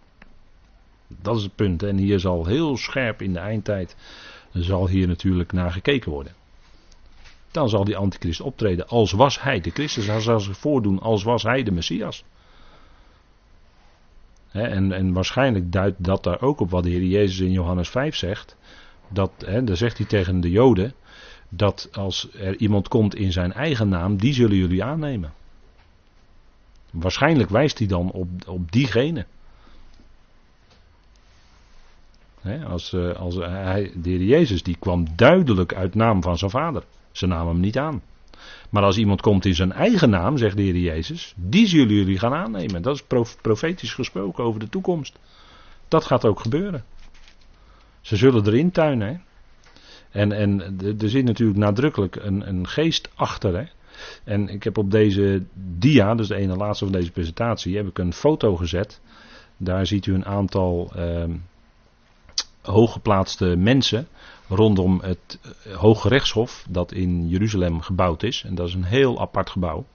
Dat 1.07 1.37
is 1.37 1.43
het 1.43 1.55
punt. 1.55 1.83
En 1.83 1.97
hier 1.97 2.19
zal 2.19 2.45
heel 2.45 2.77
scherp 2.77 3.21
in 3.21 3.33
de 3.33 3.39
eindtijd. 3.39 3.95
zal 4.51 4.87
hier 4.87 5.07
natuurlijk 5.07 5.51
naar 5.51 5.71
gekeken 5.71 6.11
worden. 6.11 6.45
Dan 7.51 7.69
zal 7.69 7.83
die 7.83 7.97
antichrist 7.97 8.41
optreden 8.41 8.87
als 8.87 9.11
was 9.11 9.41
hij 9.41 9.61
de 9.61 9.69
Christus. 9.69 10.07
Hij 10.07 10.19
zal 10.19 10.39
zich 10.39 10.57
voordoen 10.57 10.99
als 10.99 11.23
was 11.23 11.43
hij 11.43 11.63
de 11.63 11.71
Messias. 11.71 12.23
en, 14.51 14.91
en 14.91 15.13
waarschijnlijk 15.13 15.71
duidt 15.71 16.03
dat 16.03 16.23
daar 16.23 16.41
ook 16.41 16.59
op 16.59 16.69
wat 16.69 16.83
de 16.83 16.89
Heer 16.89 17.03
Jezus 17.03 17.39
in 17.39 17.51
Johannes 17.51 17.89
5 17.89 18.15
zegt. 18.15 18.55
Dat, 19.07 19.31
he, 19.45 19.63
daar 19.63 19.77
zegt 19.77 19.97
hij 19.97 20.07
tegen 20.07 20.41
de 20.41 20.49
Joden 20.49 20.93
dat 21.49 21.89
als 21.91 22.27
er 22.33 22.57
iemand 22.57 22.87
komt 22.87 23.15
in 23.15 23.31
zijn 23.31 23.53
eigen 23.53 23.89
naam, 23.89 24.17
die 24.17 24.33
zullen 24.33 24.57
jullie 24.57 24.83
aannemen. 24.83 25.33
Waarschijnlijk 26.91 27.49
wijst 27.49 27.77
hij 27.77 27.87
dan 27.87 28.11
op, 28.11 28.27
op 28.47 28.71
diegene. 28.71 29.25
als, 32.67 32.93
eh, 32.93 33.11
als 33.11 33.35
hij, 33.35 33.91
de 33.95 34.09
heer 34.09 34.23
Jezus 34.23 34.63
die 34.63 34.77
kwam 34.79 35.07
duidelijk 35.15 35.73
uit 35.73 35.95
naam 35.95 36.21
van 36.21 36.37
zijn 36.37 36.51
vader. 36.51 36.83
Ze 37.17 37.27
namen 37.27 37.47
hem 37.47 37.59
niet 37.59 37.77
aan. 37.77 38.01
Maar 38.69 38.83
als 38.83 38.97
iemand 38.97 39.21
komt 39.21 39.45
in 39.45 39.55
zijn 39.55 39.71
eigen 39.71 40.09
naam, 40.09 40.37
zegt 40.37 40.55
de 40.55 40.61
Heer 40.61 40.77
Jezus, 40.77 41.33
die 41.35 41.67
zullen 41.67 41.93
jullie 41.93 42.19
gaan 42.19 42.33
aannemen. 42.33 42.81
Dat 42.81 42.95
is 42.95 43.35
profetisch 43.41 43.93
gesproken 43.93 44.43
over 44.43 44.59
de 44.59 44.69
toekomst. 44.69 45.19
Dat 45.87 46.05
gaat 46.05 46.25
ook 46.25 46.39
gebeuren. 46.39 46.83
Ze 48.01 48.15
zullen 48.15 48.45
erin 48.47 48.71
tuinen. 48.71 49.07
Hè? 49.07 49.17
En, 50.19 50.31
en 50.31 50.77
er 50.99 51.09
zit 51.09 51.25
natuurlijk 51.25 51.59
nadrukkelijk 51.59 52.15
een, 52.15 52.47
een 52.47 52.67
geest 52.67 53.09
achter. 53.15 53.57
Hè? 53.57 53.65
En 54.23 54.49
ik 54.49 54.63
heb 54.63 54.77
op 54.77 54.91
deze 54.91 55.43
dia, 55.79 56.15
dus 56.15 56.27
de 56.27 56.35
ene 56.35 56.55
laatste 56.55 56.85
van 56.85 56.93
deze 56.93 57.11
presentatie, 57.11 57.75
heb 57.75 57.87
ik 57.87 57.97
een 57.97 58.13
foto 58.13 58.55
gezet. 58.55 59.01
Daar 59.57 59.85
ziet 59.85 60.05
u 60.05 60.13
een 60.13 60.25
aantal 60.25 60.91
uh, 60.97 61.23
hooggeplaatste 62.61 63.55
mensen 63.55 64.07
rondom 64.47 64.99
het 65.01 65.39
eh, 65.41 65.75
Hoge 65.75 66.07
Rechtshof 66.07 66.65
dat 66.69 66.91
in 66.91 67.29
Jeruzalem 67.29 67.81
gebouwd 67.81 68.23
is. 68.23 68.43
En 68.45 68.55
dat 68.55 68.67
is 68.67 68.73
een 68.73 68.83
heel 68.83 69.19
apart 69.19 69.49
gebouw. 69.49 69.85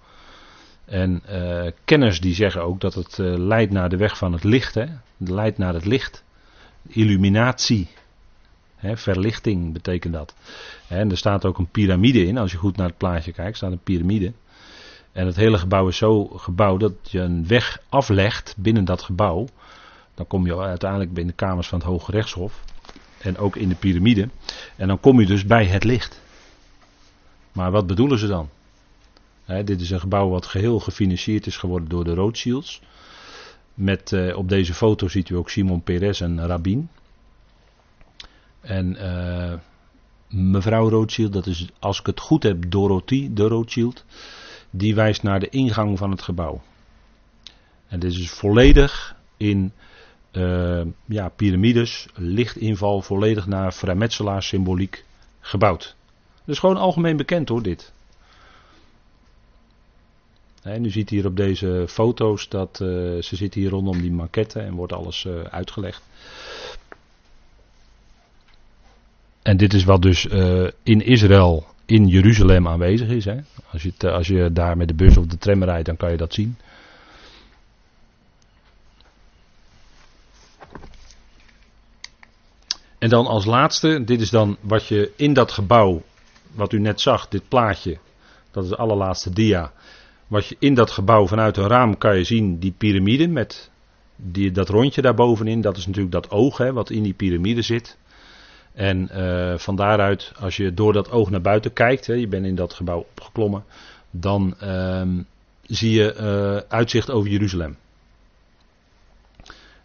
En 0.84 1.22
uh, 1.30 1.70
kenners 1.84 2.20
die 2.20 2.34
zeggen 2.34 2.62
ook 2.62 2.80
dat 2.80 2.94
het 2.94 3.18
uh, 3.18 3.38
leidt 3.38 3.72
naar 3.72 3.88
de 3.88 3.96
weg 3.96 4.18
van 4.18 4.32
het 4.32 4.44
licht. 4.44 4.74
Hè? 4.74 4.86
Het 5.18 5.28
leidt 5.28 5.58
naar 5.58 5.74
het 5.74 5.84
licht. 5.84 6.24
Illuminatie 6.86 7.88
verlichting 8.82 9.72
betekent 9.72 10.12
dat. 10.12 10.34
en 10.88 11.10
er 11.10 11.16
staat 11.16 11.44
ook 11.44 11.58
een 11.58 11.70
piramide 11.70 12.26
in. 12.26 12.38
Als 12.38 12.52
je 12.52 12.58
goed 12.58 12.76
naar 12.76 12.86
het 12.86 12.96
plaatje 12.96 13.32
kijkt, 13.32 13.56
staat 13.56 13.72
een 13.72 13.82
piramide. 13.82 14.32
En 15.12 15.26
het 15.26 15.36
hele 15.36 15.58
gebouw 15.58 15.88
is 15.88 15.96
zo 15.96 16.24
gebouwd 16.24 16.80
dat 16.80 16.92
je 17.02 17.20
een 17.20 17.46
weg 17.46 17.82
aflegt 17.88 18.54
binnen 18.58 18.84
dat 18.84 19.02
gebouw. 19.02 19.46
Dan 20.14 20.26
kom 20.26 20.46
je 20.46 20.58
uiteindelijk 20.58 21.12
binnen 21.12 21.36
de 21.36 21.44
kamers 21.44 21.68
van 21.68 21.78
het 21.78 21.88
Hoge 21.88 22.10
Rechtshof. 22.10 22.64
En 23.22 23.38
ook 23.38 23.56
in 23.56 23.68
de 23.68 23.74
piramide. 23.74 24.28
En 24.76 24.88
dan 24.88 25.00
kom 25.00 25.20
je 25.20 25.26
dus 25.26 25.44
bij 25.44 25.66
het 25.66 25.85
licht. 25.85 26.20
Maar 27.52 27.70
wat 27.70 27.87
bedoelen 27.87 28.18
ze 28.18 28.26
dan? 28.26 28.48
dit 29.64 29.80
is 29.80 29.90
een 29.90 30.00
gebouw 30.00 30.28
wat 30.28 30.46
geheel 30.46 30.80
gefinancierd 30.80 31.46
is 31.46 31.56
geworden 31.56 31.88
door 31.88 32.04
de 32.04 32.14
Rothschilds. 32.14 32.82
Met, 33.74 34.11
uh, 34.11 34.37
op 34.37 34.48
deze 34.48 34.74
foto 34.74 35.08
ziet 35.08 35.28
u 35.28 35.37
ook 35.37 35.50
Simon 35.50 35.82
Peres 35.82 36.20
en 36.20 36.46
Rabin. 36.46 36.88
En 38.61 38.96
uh, 39.00 39.54
mevrouw 40.28 40.88
Rothschild, 40.88 41.32
dat 41.32 41.46
is 41.46 41.68
als 41.78 42.00
ik 42.00 42.06
het 42.06 42.20
goed 42.20 42.42
heb, 42.42 42.70
Dorothy 42.70 43.28
de 43.32 43.48
Rothschild, 43.48 44.04
die 44.70 44.94
wijst 44.94 45.22
naar 45.22 45.40
de 45.40 45.48
ingang 45.48 45.98
van 45.98 46.11
het 46.11 46.22
gebouw. 46.22 46.62
En 47.87 48.00
dit 48.00 48.12
is 48.12 48.30
volledig 48.30 49.16
in 49.37 49.72
uh, 50.33 50.83
ja, 51.07 51.29
piramides, 51.29 52.09
lichtinval, 52.14 53.03
volledig 53.03 53.47
naar 53.47 53.75
vrijmetselaars 53.75 54.47
symboliek 54.47 55.05
gebouwd. 55.40 55.97
Dat 56.45 56.55
is 56.55 56.59
gewoon 56.59 56.77
algemeen 56.77 57.16
bekend 57.16 57.49
hoor, 57.49 57.62
dit. 57.62 57.92
En 60.62 60.85
u 60.85 60.90
ziet 60.90 61.11
hier 61.11 61.27
op 61.27 61.37
deze 61.37 61.85
foto's 61.88 62.49
dat 62.49 62.81
uh, 62.83 62.88
ze 63.23 63.37
zit 63.37 63.55
hier 63.55 63.71
rondom 63.71 64.01
die 64.01 64.12
maquette 64.12 64.61
en 64.61 64.75
wordt 64.75 64.92
alles 64.92 65.25
uh, 65.25 65.40
uitgelegd. 65.40 66.03
En 69.42 69.57
dit 69.57 69.75
is 69.75 69.85
wat 69.85 70.03
dus 70.03 70.27
in 70.83 71.05
Israël, 71.05 71.66
in 71.87 72.07
Jeruzalem 72.07 72.68
aanwezig 72.68 73.09
is. 73.09 73.25
Hè. 73.25 73.37
Als, 73.71 73.83
je, 73.83 74.11
als 74.11 74.27
je 74.27 74.53
daar 74.53 74.77
met 74.77 74.88
de 74.88 74.95
bus 74.95 75.16
of 75.16 75.27
de 75.27 75.38
tram 75.38 75.64
rijdt, 75.64 75.87
dan 75.87 75.97
kan 75.97 76.11
je 76.11 76.16
dat 76.16 76.35
zien. 76.35 76.57
En 83.02 83.08
dan 83.08 83.26
als 83.26 83.44
laatste, 83.44 84.04
dit 84.04 84.20
is 84.20 84.30
dan 84.30 84.56
wat 84.60 84.86
je 84.86 85.12
in 85.16 85.32
dat 85.32 85.52
gebouw, 85.52 86.02
wat 86.54 86.72
u 86.72 86.78
net 86.78 87.00
zag, 87.00 87.28
dit 87.28 87.48
plaatje, 87.48 87.98
dat 88.50 88.64
is 88.64 88.70
de 88.70 88.76
allerlaatste 88.76 89.30
dia. 89.30 89.72
Wat 90.26 90.46
je 90.46 90.56
in 90.58 90.74
dat 90.74 90.90
gebouw 90.90 91.26
vanuit 91.26 91.56
een 91.56 91.66
raam 91.66 91.98
kan 91.98 92.16
je 92.16 92.24
zien, 92.24 92.58
die 92.58 92.74
piramide 92.78 93.26
met 93.28 93.70
die, 94.16 94.50
dat 94.50 94.68
rondje 94.68 95.02
daarbovenin, 95.02 95.60
dat 95.60 95.76
is 95.76 95.86
natuurlijk 95.86 96.12
dat 96.12 96.30
oog 96.30 96.58
hè, 96.58 96.72
wat 96.72 96.90
in 96.90 97.02
die 97.02 97.14
piramide 97.14 97.62
zit. 97.62 97.98
En 98.72 99.08
uh, 99.12 99.58
van 99.58 99.76
daaruit, 99.76 100.32
als 100.40 100.56
je 100.56 100.74
door 100.74 100.92
dat 100.92 101.10
oog 101.10 101.30
naar 101.30 101.40
buiten 101.40 101.72
kijkt, 101.72 102.06
hè, 102.06 102.14
je 102.14 102.28
bent 102.28 102.46
in 102.46 102.54
dat 102.54 102.74
gebouw 102.74 103.06
opgeklommen, 103.10 103.64
dan 104.10 104.54
uh, 104.62 105.02
zie 105.62 105.92
je 105.92 106.14
uh, 106.20 106.70
uitzicht 106.70 107.10
over 107.10 107.30
Jeruzalem. 107.30 107.76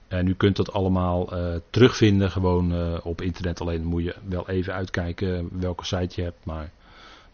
En 0.07 0.27
u 0.27 0.33
kunt 0.33 0.55
dat 0.55 0.73
allemaal 0.73 1.33
uh, 1.33 1.55
terugvinden, 1.69 2.31
gewoon 2.31 3.01
op 3.01 3.21
internet. 3.21 3.61
Alleen 3.61 3.85
moet 3.85 4.03
je 4.03 4.15
wel 4.27 4.49
even 4.49 4.73
uitkijken 4.73 5.49
welke 5.59 5.85
site 5.85 6.13
je 6.15 6.21
hebt, 6.21 6.45
maar 6.45 6.71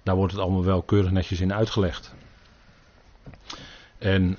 daar 0.04 0.16
wordt 0.16 0.34
het 0.34 0.42
allemaal 0.42 0.64
wel 0.64 0.82
keurig 0.82 1.12
netjes 1.12 1.42
in 1.42 1.54
uitgelegd. 1.54 2.14
En 3.98 4.38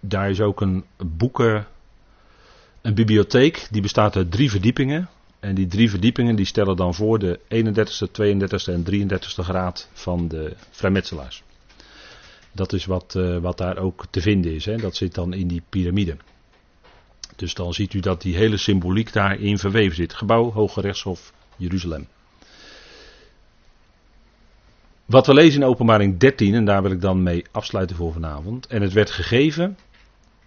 daar 0.00 0.30
is 0.30 0.40
ook 0.40 0.60
een 0.60 0.84
boeken, 1.06 1.66
een 2.80 2.94
bibliotheek, 2.94 3.68
die 3.70 3.82
bestaat 3.82 4.16
uit 4.16 4.30
drie 4.30 4.50
verdiepingen. 4.50 5.08
En 5.40 5.54
die 5.54 5.66
drie 5.66 5.90
verdiepingen 5.90 6.36
die 6.36 6.46
stellen 6.46 6.76
dan 6.76 6.94
voor 6.94 7.18
de 7.18 7.40
31ste, 7.48 8.08
32ste 8.22 8.72
en 8.72 8.84
33ste 8.84 9.44
graad 9.44 9.88
van 9.92 10.28
de 10.28 10.56
vrijmetselaars. 10.70 11.42
Dat 12.52 12.72
is 12.72 12.84
wat, 12.84 13.12
wat 13.40 13.58
daar 13.58 13.78
ook 13.78 14.04
te 14.10 14.20
vinden 14.20 14.54
is. 14.54 14.64
Hè. 14.64 14.76
Dat 14.76 14.96
zit 14.96 15.14
dan 15.14 15.32
in 15.32 15.48
die 15.48 15.62
piramide. 15.68 16.16
Dus 17.36 17.54
dan 17.54 17.74
ziet 17.74 17.94
u 17.94 18.00
dat 18.00 18.22
die 18.22 18.36
hele 18.36 18.56
symboliek 18.56 19.12
daarin 19.12 19.58
verweven 19.58 19.96
zit. 19.96 20.14
Gebouw, 20.14 20.52
Hoge 20.52 20.80
Rechtshof, 20.80 21.32
Jeruzalem. 21.56 22.06
Wat 25.04 25.26
we 25.26 25.34
lezen 25.34 25.62
in 25.62 25.68
openbaring 25.68 26.18
13, 26.18 26.54
en 26.54 26.64
daar 26.64 26.82
wil 26.82 26.90
ik 26.90 27.00
dan 27.00 27.22
mee 27.22 27.44
afsluiten 27.50 27.96
voor 27.96 28.12
vanavond. 28.12 28.66
En 28.66 28.82
het 28.82 28.92
werd 28.92 29.10
gegeven, 29.10 29.78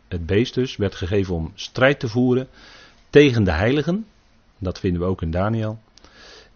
het 0.08 0.26
beest 0.26 0.54
dus, 0.54 0.76
werd 0.76 0.96
gegeven 0.96 1.36
om 1.36 1.52
strijd 1.56 2.00
te 2.00 2.08
voeren 2.08 2.48
tegen 3.10 3.44
de 3.44 3.52
heiligen 3.52 4.06
dat 4.58 4.80
vinden 4.80 5.02
we 5.02 5.08
ook 5.08 5.22
in 5.22 5.32
Daniel. 5.32 5.80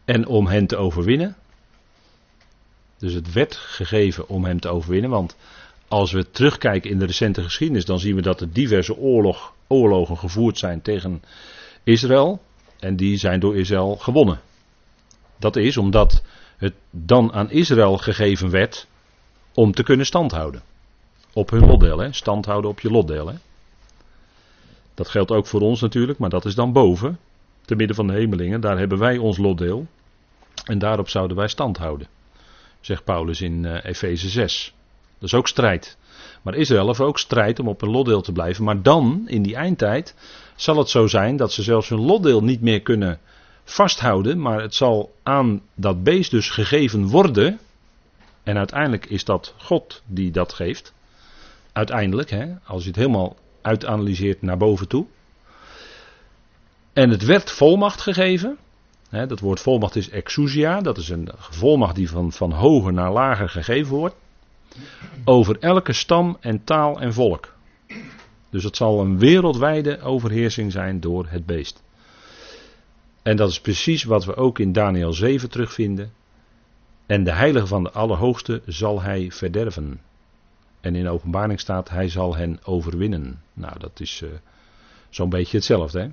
En 0.06 0.28
om 0.28 0.48
hen 0.48 0.68
te 0.68 0.78
overwinnen. 0.78 1.36
Dus 2.98 3.14
het 3.14 3.34
werd 3.34 3.56
gegeven 3.56 4.30
om 4.30 4.46
hem 4.46 4.60
te 4.60 4.70
overwinnen. 4.70 5.10
Want 5.10 5.36
als 5.90 6.12
we 6.12 6.32
terugkijken 6.32 6.90
in 6.90 7.00
de 7.00 7.06
recente 7.06 7.44
geschiedenis, 7.44 7.86
dan 7.86 8.00
zien 8.00 8.16
we 8.16 8.22
dat 8.22 8.42
er 8.42 8.54
diverse 8.54 8.98
oorlog, 8.98 9.54
oorlogen 9.68 10.18
gevoerd 10.18 10.58
zijn 10.58 10.82
tegen 10.82 11.24
Israël. 11.84 12.42
En 12.80 12.96
die 12.96 13.18
zijn 13.18 13.40
door 13.40 13.58
Israël 13.58 13.96
gewonnen. 13.96 14.40
Dat 15.38 15.56
is 15.56 15.78
omdat 15.78 16.24
het 16.58 16.74
dan 16.92 17.34
aan 17.34 17.52
Israël 17.52 17.98
gegeven 17.98 18.50
werd 18.50 18.88
om 19.54 19.72
te 19.72 19.84
kunnen 19.84 20.06
standhouden. 20.06 20.62
Op 21.34 21.50
hun 21.50 21.66
lotdeel, 21.66 22.00
hè? 22.00 22.14
standhouden 22.14 22.70
op 22.70 22.80
je 22.80 22.92
lotdeel. 22.92 23.28
Hè? 23.28 23.36
Dat 24.94 25.08
geldt 25.08 25.32
ook 25.32 25.48
voor 25.48 25.62
ons 25.62 25.82
natuurlijk, 25.82 26.20
maar 26.20 26.30
dat 26.30 26.46
is 26.46 26.56
dan 26.56 26.74
boven 26.74 27.20
te 27.66 27.76
midden 27.76 27.96
van 27.96 28.08
de 28.08 28.14
hemelingen, 28.14 28.62
daar 28.62 28.78
hebben 28.78 28.98
wij 28.98 29.18
ons 29.18 29.38
lotdeel. 29.38 29.88
En 30.66 30.80
daarop 30.80 31.10
zouden 31.10 31.38
wij 31.38 31.48
stand 31.48 31.78
houden. 31.78 32.08
Zegt 32.80 33.04
Paulus 33.04 33.42
in 33.42 33.64
uh, 33.64 33.84
Efeze 33.84 34.30
6. 34.30 34.74
Dat 35.20 35.30
is 35.30 35.34
ook 35.34 35.48
strijd. 35.48 35.98
Maar 36.42 36.56
Israël 36.56 36.88
heeft 36.88 37.00
ook 37.00 37.20
strijd 37.20 37.60
om 37.60 37.68
op 37.68 37.82
een 37.82 37.90
lotdeel 37.90 38.22
te 38.22 38.32
blijven. 38.32 38.64
Maar 38.64 38.82
dan, 38.82 39.24
in 39.26 39.42
die 39.42 39.56
eindtijd, 39.56 40.16
zal 40.56 40.78
het 40.78 40.90
zo 40.90 41.08
zijn 41.08 41.36
dat 41.36 41.52
ze 41.52 41.64
zelfs 41.64 41.90
hun 41.90 42.06
lotdeel 42.06 42.44
niet 42.44 42.62
meer 42.62 42.82
kunnen 42.82 43.20
vasthouden. 43.64 44.42
Maar 44.42 44.62
het 44.62 44.76
zal 44.76 45.16
aan 45.24 45.62
dat 45.76 46.04
beest 46.04 46.32
dus 46.32 46.50
gegeven 46.50 47.08
worden. 47.08 47.60
En 48.44 48.58
uiteindelijk 48.58 49.06
is 49.06 49.26
dat 49.26 49.54
God 49.58 50.02
die 50.06 50.32
dat 50.32 50.54
geeft. 50.54 50.94
Uiteindelijk, 51.74 52.30
hè, 52.30 52.46
als 52.66 52.82
je 52.82 52.88
het 52.88 52.98
helemaal 52.98 53.36
uitanalyseert 53.62 54.42
naar 54.42 54.58
boven 54.58 54.88
toe. 54.88 55.06
En 56.94 57.10
het 57.10 57.26
werd 57.26 57.52
volmacht 57.52 58.02
gegeven. 58.02 58.58
Dat 59.10 59.40
woord 59.40 59.60
volmacht 59.60 59.96
is 59.96 60.10
exousia. 60.10 60.82
Dat 60.82 60.98
is 60.98 61.10
een 61.10 61.30
volmacht 61.38 61.96
die 61.96 62.10
van, 62.10 62.32
van 62.32 62.52
hoger 62.52 62.94
naar 62.94 63.12
lager 63.12 63.50
gegeven 63.50 63.96
wordt. 63.96 64.16
Over 65.24 65.60
elke 65.60 65.94
stam 65.94 66.38
en 66.40 66.64
taal 66.64 67.00
en 67.00 67.14
volk. 67.14 67.54
Dus 68.50 68.64
het 68.64 68.76
zal 68.76 69.02
een 69.02 69.18
wereldwijde 69.18 70.02
overheersing 70.02 70.72
zijn 70.72 71.00
door 71.00 71.26
het 71.28 71.46
beest. 71.46 71.84
En 73.22 73.36
dat 73.36 73.50
is 73.50 73.62
precies 73.62 74.04
wat 74.04 74.26
we 74.26 74.36
ook 74.36 74.60
in 74.60 74.72
Daniel 74.72 75.14
7 75.14 75.50
terugvinden. 75.50 76.12
En 77.06 77.24
de 77.24 77.32
heilige 77.32 77.68
van 77.68 77.84
de 77.84 77.92
Allerhoogste 77.92 78.62
zal 78.66 79.02
hij 79.02 79.32
verderven. 79.32 80.02
En 80.82 80.96
in 80.96 81.10
openbaring 81.10 81.60
staat, 81.60 81.90
hij 81.90 82.10
zal 82.10 82.36
hen 82.36 82.60
overwinnen. 82.64 83.42
Nou, 83.54 83.80
dat 83.80 84.00
is 84.00 84.22
uh, 84.22 84.30
zo'n 85.10 85.30
beetje 85.30 85.58
hetzelfde. 85.58 86.00
Hè? 86.00 86.10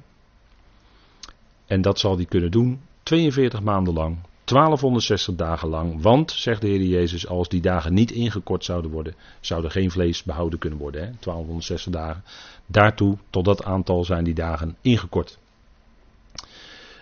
En 1.67 1.81
dat 1.81 1.99
zal 1.99 2.17
hij 2.17 2.25
kunnen 2.25 2.51
doen 2.51 2.81
42 3.03 3.63
maanden 3.63 3.95
lang, 3.95 4.17
1260 4.47 5.35
dagen 5.35 5.69
lang. 5.69 6.03
Want, 6.03 6.31
zegt 6.33 6.61
de 6.61 6.67
Heer 6.67 6.83
Jezus, 6.83 7.27
als 7.27 7.49
die 7.49 7.61
dagen 7.61 7.95
niet 7.95 8.11
ingekort 8.11 8.65
zouden 8.65 8.91
worden, 8.91 9.15
zou 9.41 9.65
er 9.65 9.71
geen 9.71 9.91
vlees 9.91 10.23
behouden 10.23 10.59
kunnen 10.59 10.79
worden. 10.79 11.01
Hè? 11.01 11.07
1260 11.07 11.93
dagen. 11.93 12.25
Daartoe, 12.67 13.19
tot 13.31 13.45
dat 13.45 13.65
aantal, 13.65 14.05
zijn 14.05 14.25
die 14.25 14.35
dagen 14.35 14.77
ingekort. 14.81 15.39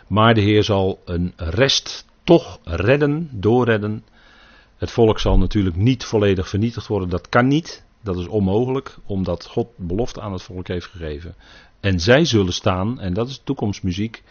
Maar 0.07 0.35
de 0.35 0.41
Heer 0.41 0.65
zal 0.65 1.01
een 1.05 1.33
rest 1.37 2.07
toch 2.23 2.59
redden, 2.65 3.29
doorredden. 3.33 4.05
Het 4.77 4.91
volk 4.91 5.21
zal 5.21 5.39
natuurlijk 5.39 5.77
niet 5.77 6.05
volledig 6.05 6.49
vernietigd 6.49 6.87
worden. 6.87 7.09
Dat 7.09 7.29
kan 7.29 7.47
niet. 7.47 7.85
Dat 8.01 8.19
is 8.19 8.27
onmogelijk, 8.27 8.97
omdat 9.07 9.45
God 9.45 9.69
belofte 9.77 10.21
aan 10.21 10.33
het 10.33 10.43
volk 10.43 10.69
heeft 10.69 10.87
gegeven. 10.87 11.35
En 11.81 12.01
zij 12.01 12.25
zullen 12.25 12.53
staan, 12.53 13.01
en 13.01 13.15
dat 13.15 13.29
is 13.29 13.41
toekomstmuziek. 13.45 14.23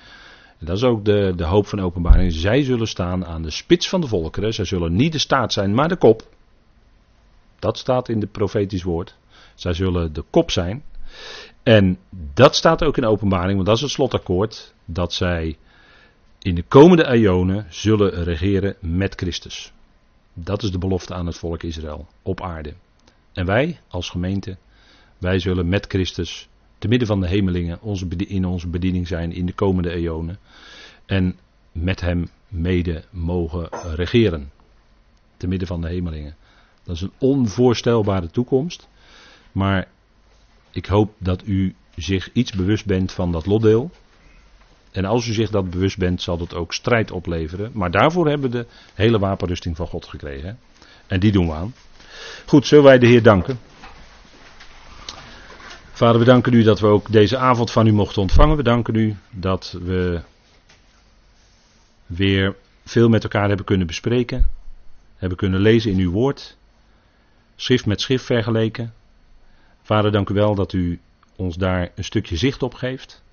Dat 0.66 0.78
is 0.78 0.84
ook 0.84 1.06
de, 1.06 1.34
de 1.36 1.44
hoop 1.44 1.68
van 1.68 1.82
openbaring. 1.82 2.34
Zij 2.34 2.64
zullen 2.64 2.88
staan 2.88 3.26
aan 3.26 3.42
de 3.42 3.50
spits 3.50 3.90
van 3.90 4.02
de 4.02 4.08
volkeren. 4.08 4.54
Zij 4.54 4.66
zullen 4.66 4.96
niet 4.96 5.12
de 5.12 5.18
staat 5.18 5.54
zijn, 5.54 5.74
maar 5.74 5.88
de 5.88 5.96
kop. 5.96 6.28
Dat 7.60 7.78
staat 7.78 8.10
in 8.10 8.20
het 8.20 8.32
profetisch 8.32 8.84
woord. 8.84 9.16
Zij 9.56 9.74
zullen 9.74 10.14
de 10.14 10.24
kop 10.30 10.52
zijn. 10.52 10.84
En 11.64 12.00
dat 12.34 12.56
staat 12.56 12.84
ook 12.84 12.98
in 12.98 13.06
openbaring, 13.06 13.54
want 13.54 13.66
dat 13.66 13.76
is 13.76 13.82
het 13.82 13.92
slotakkoord. 13.92 14.74
Dat 14.86 15.14
zij 15.14 15.58
in 16.40 16.56
de 16.56 16.64
komende 16.64 17.08
eonen 17.08 17.66
zullen 17.70 18.24
regeren 18.24 18.76
met 18.80 19.16
Christus. 19.16 19.72
Dat 20.34 20.64
is 20.64 20.72
de 20.72 20.78
belofte 20.78 21.14
aan 21.14 21.26
het 21.26 21.38
volk 21.38 21.64
Israël 21.64 22.08
op 22.22 22.42
aarde. 22.42 22.74
En 23.34 23.46
wij 23.46 23.80
als 23.88 24.10
gemeente, 24.10 24.58
wij 25.18 25.40
zullen 25.40 25.70
met 25.70 25.86
Christus 25.88 26.50
te 26.84 26.90
midden 26.90 27.08
van 27.08 27.22
de 27.22 27.28
hemelingen 27.28 27.82
onze, 27.82 28.08
in 28.16 28.46
onze 28.46 28.68
bediening 28.68 29.08
zijn 29.08 29.32
in 29.32 29.46
de 29.46 29.54
komende 29.54 29.90
eonen. 29.90 30.40
En 31.06 31.36
met 31.72 32.02
hem 32.02 32.30
mede 32.48 33.04
mogen 33.10 33.70
regeren. 33.96 34.52
Te 35.38 35.48
midden 35.48 35.68
van 35.68 35.82
de 35.82 35.88
hemelingen. 35.88 36.36
Dat 36.84 36.96
is 36.96 37.02
een 37.02 37.12
onvoorstelbare 37.18 38.28
toekomst. 38.28 38.88
Maar 39.52 39.88
ik 40.72 40.86
hoop 40.86 41.14
dat 41.18 41.46
u 41.46 41.76
zich 41.96 42.32
iets 42.34 42.52
bewust 42.52 42.86
bent 42.86 43.12
van 43.12 43.32
dat 43.32 43.46
lotdeel. 43.46 43.92
En 44.92 45.06
als 45.06 45.28
u 45.28 45.34
zich 45.34 45.50
dat 45.50 45.70
bewust 45.70 45.98
bent, 45.98 46.22
zal 46.22 46.38
dat 46.38 46.54
ook 46.54 46.74
strijd 46.74 47.12
opleveren. 47.12 47.72
Maar 47.74 47.92
daarvoor 47.92 48.28
hebben 48.28 48.52
we 48.52 48.58
de 48.58 48.68
hele 48.94 49.20
wapenrusting 49.20 49.76
van 49.76 49.88
God 49.88 50.06
gekregen. 50.06 50.60
En 51.08 51.20
die 51.20 51.32
doen 51.32 51.48
we 51.48 51.54
aan. 51.54 51.74
Goed, 52.46 52.68
zullen 52.68 52.84
wij 52.84 53.00
de 53.00 53.08
Heer 53.08 53.24
danken. 53.24 53.60
Vader, 55.96 56.20
we 56.20 56.26
danken 56.26 56.54
u 56.54 56.64
dat 56.64 56.80
we 56.80 56.88
ook 56.88 57.12
deze 57.12 57.38
avond 57.38 57.72
van 57.72 57.88
u 57.88 57.92
mochten 57.92 58.22
ontvangen. 58.22 58.58
We 58.58 58.64
danken 58.64 58.96
u 58.96 59.16
dat 59.32 59.78
we 59.84 60.22
weer 62.06 62.56
veel 62.86 63.10
met 63.10 63.24
elkaar 63.24 63.48
hebben 63.48 63.66
kunnen 63.66 63.88
bespreken. 63.88 64.50
Hebben 65.16 65.38
kunnen 65.38 65.60
lezen 65.60 65.92
in 65.92 66.00
uw 66.00 66.12
woord. 66.12 66.58
Schrift 67.56 67.86
met 67.86 68.02
schrift 68.02 68.26
vergeleken. 68.26 68.94
Vader, 69.82 70.12
dank 70.12 70.30
u 70.30 70.34
wel 70.34 70.56
dat 70.56 70.74
u 70.74 71.00
ons 71.36 71.56
daar 71.56 71.92
een 71.96 72.04
stukje 72.04 72.38
zicht 72.38 72.64
op 72.64 72.74
geeft. 72.74 73.24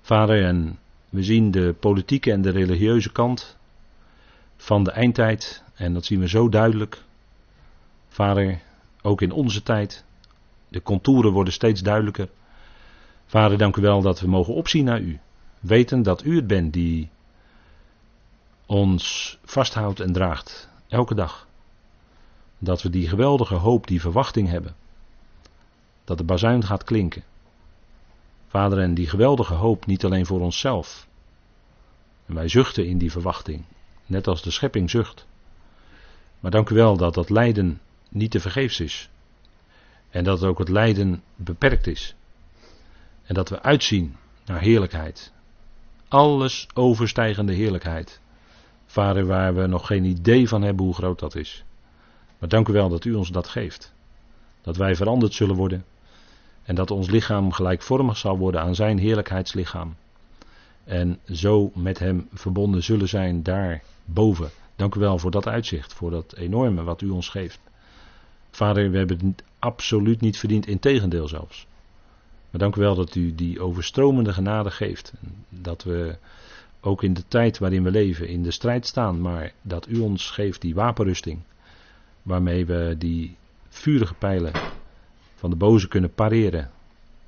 Vader, 0.00 0.44
en 0.44 0.78
we 1.08 1.22
zien 1.22 1.50
de 1.50 1.74
politieke 1.80 2.32
en 2.32 2.42
de 2.42 2.50
religieuze 2.50 3.12
kant 3.12 3.56
van 4.56 4.84
de 4.84 4.90
eindtijd. 4.90 5.62
En 5.74 5.94
dat 5.94 6.04
zien 6.04 6.20
we 6.20 6.28
zo 6.28 6.48
duidelijk. 6.48 7.02
Vader, 8.08 8.60
ook 9.02 9.20
in 9.20 9.32
onze 9.32 9.62
tijd. 9.62 10.04
De 10.74 10.82
contouren 10.82 11.32
worden 11.32 11.52
steeds 11.52 11.80
duidelijker. 11.80 12.28
Vader, 13.26 13.58
dank 13.58 13.76
u 13.76 13.82
wel 13.82 14.02
dat 14.02 14.20
we 14.20 14.28
mogen 14.28 14.54
opzien 14.54 14.84
naar 14.84 15.00
u. 15.00 15.20
Weten 15.60 16.02
dat 16.02 16.24
u 16.24 16.36
het 16.36 16.46
bent 16.46 16.72
die 16.72 17.10
ons 18.66 19.38
vasthoudt 19.44 20.00
en 20.00 20.12
draagt. 20.12 20.68
Elke 20.88 21.14
dag. 21.14 21.46
Dat 22.58 22.82
we 22.82 22.90
die 22.90 23.08
geweldige 23.08 23.54
hoop, 23.54 23.86
die 23.86 24.00
verwachting 24.00 24.48
hebben. 24.48 24.74
Dat 26.04 26.18
de 26.18 26.24
bazuin 26.24 26.64
gaat 26.64 26.84
klinken. 26.84 27.24
Vader, 28.48 28.78
en 28.78 28.94
die 28.94 29.08
geweldige 29.08 29.54
hoop 29.54 29.86
niet 29.86 30.04
alleen 30.04 30.26
voor 30.26 30.40
onszelf. 30.40 31.06
En 32.26 32.34
wij 32.34 32.48
zuchten 32.48 32.86
in 32.86 32.98
die 32.98 33.10
verwachting, 33.10 33.64
net 34.06 34.26
als 34.26 34.42
de 34.42 34.50
schepping 34.50 34.90
zucht. 34.90 35.26
Maar 36.40 36.50
dank 36.50 36.70
u 36.70 36.74
wel 36.74 36.96
dat 36.96 37.14
dat 37.14 37.30
lijden 37.30 37.80
niet 38.08 38.30
te 38.30 38.40
vergeefs 38.40 38.80
is. 38.80 39.08
En 40.14 40.24
dat 40.24 40.44
ook 40.44 40.58
het 40.58 40.68
lijden 40.68 41.22
beperkt 41.36 41.86
is. 41.86 42.14
En 43.22 43.34
dat 43.34 43.48
we 43.48 43.62
uitzien 43.62 44.16
naar 44.44 44.60
heerlijkheid. 44.60 45.32
Alles 46.08 46.68
overstijgende 46.74 47.52
heerlijkheid. 47.52 48.20
Vader, 48.86 49.26
waar 49.26 49.54
we 49.54 49.66
nog 49.66 49.86
geen 49.86 50.04
idee 50.04 50.48
van 50.48 50.62
hebben 50.62 50.84
hoe 50.84 50.94
groot 50.94 51.18
dat 51.18 51.34
is. 51.34 51.64
Maar 52.38 52.48
dank 52.48 52.68
u 52.68 52.72
wel 52.72 52.88
dat 52.88 53.04
u 53.04 53.14
ons 53.14 53.30
dat 53.30 53.48
geeft. 53.48 53.94
Dat 54.62 54.76
wij 54.76 54.96
veranderd 54.96 55.34
zullen 55.34 55.56
worden 55.56 55.84
en 56.62 56.74
dat 56.74 56.90
ons 56.90 57.10
lichaam 57.10 57.52
gelijkvormig 57.52 58.16
zal 58.16 58.38
worden 58.38 58.60
aan 58.60 58.74
zijn 58.74 58.98
heerlijkheidslichaam. 58.98 59.94
En 60.84 61.18
zo 61.32 61.70
met 61.74 61.98
hem 61.98 62.28
verbonden 62.32 62.82
zullen 62.82 63.08
zijn 63.08 63.42
daarboven. 63.42 64.50
Dank 64.76 64.94
u 64.94 65.00
wel 65.00 65.18
voor 65.18 65.30
dat 65.30 65.46
uitzicht, 65.46 65.94
voor 65.94 66.10
dat 66.10 66.34
enorme 66.34 66.82
wat 66.82 67.00
u 67.00 67.08
ons 67.08 67.28
geeft. 67.28 67.60
Vader, 68.50 68.90
we 68.90 68.98
hebben 68.98 69.26
het 69.26 69.42
absoluut 69.64 70.20
niet 70.20 70.38
verdiend, 70.38 70.66
in 70.66 70.78
tegendeel 70.78 71.28
zelfs. 71.28 71.66
Maar 72.50 72.60
dank 72.60 72.76
u 72.76 72.80
wel 72.80 72.94
dat 72.94 73.14
u 73.14 73.34
die 73.34 73.60
overstromende 73.60 74.32
genade 74.32 74.70
geeft. 74.70 75.12
Dat 75.48 75.82
we 75.82 76.16
ook 76.80 77.02
in 77.02 77.14
de 77.14 77.24
tijd 77.28 77.58
waarin 77.58 77.82
we 77.82 77.90
leven 77.90 78.28
in 78.28 78.42
de 78.42 78.50
strijd 78.50 78.86
staan, 78.86 79.20
maar 79.20 79.52
dat 79.62 79.88
u 79.88 79.98
ons 79.98 80.30
geeft 80.30 80.60
die 80.60 80.74
wapenrusting. 80.74 81.40
Waarmee 82.22 82.66
we 82.66 82.94
die 82.98 83.36
vurige 83.68 84.14
pijlen 84.14 84.52
van 85.34 85.50
de 85.50 85.56
boze 85.56 85.88
kunnen 85.88 86.14
pareren. 86.14 86.70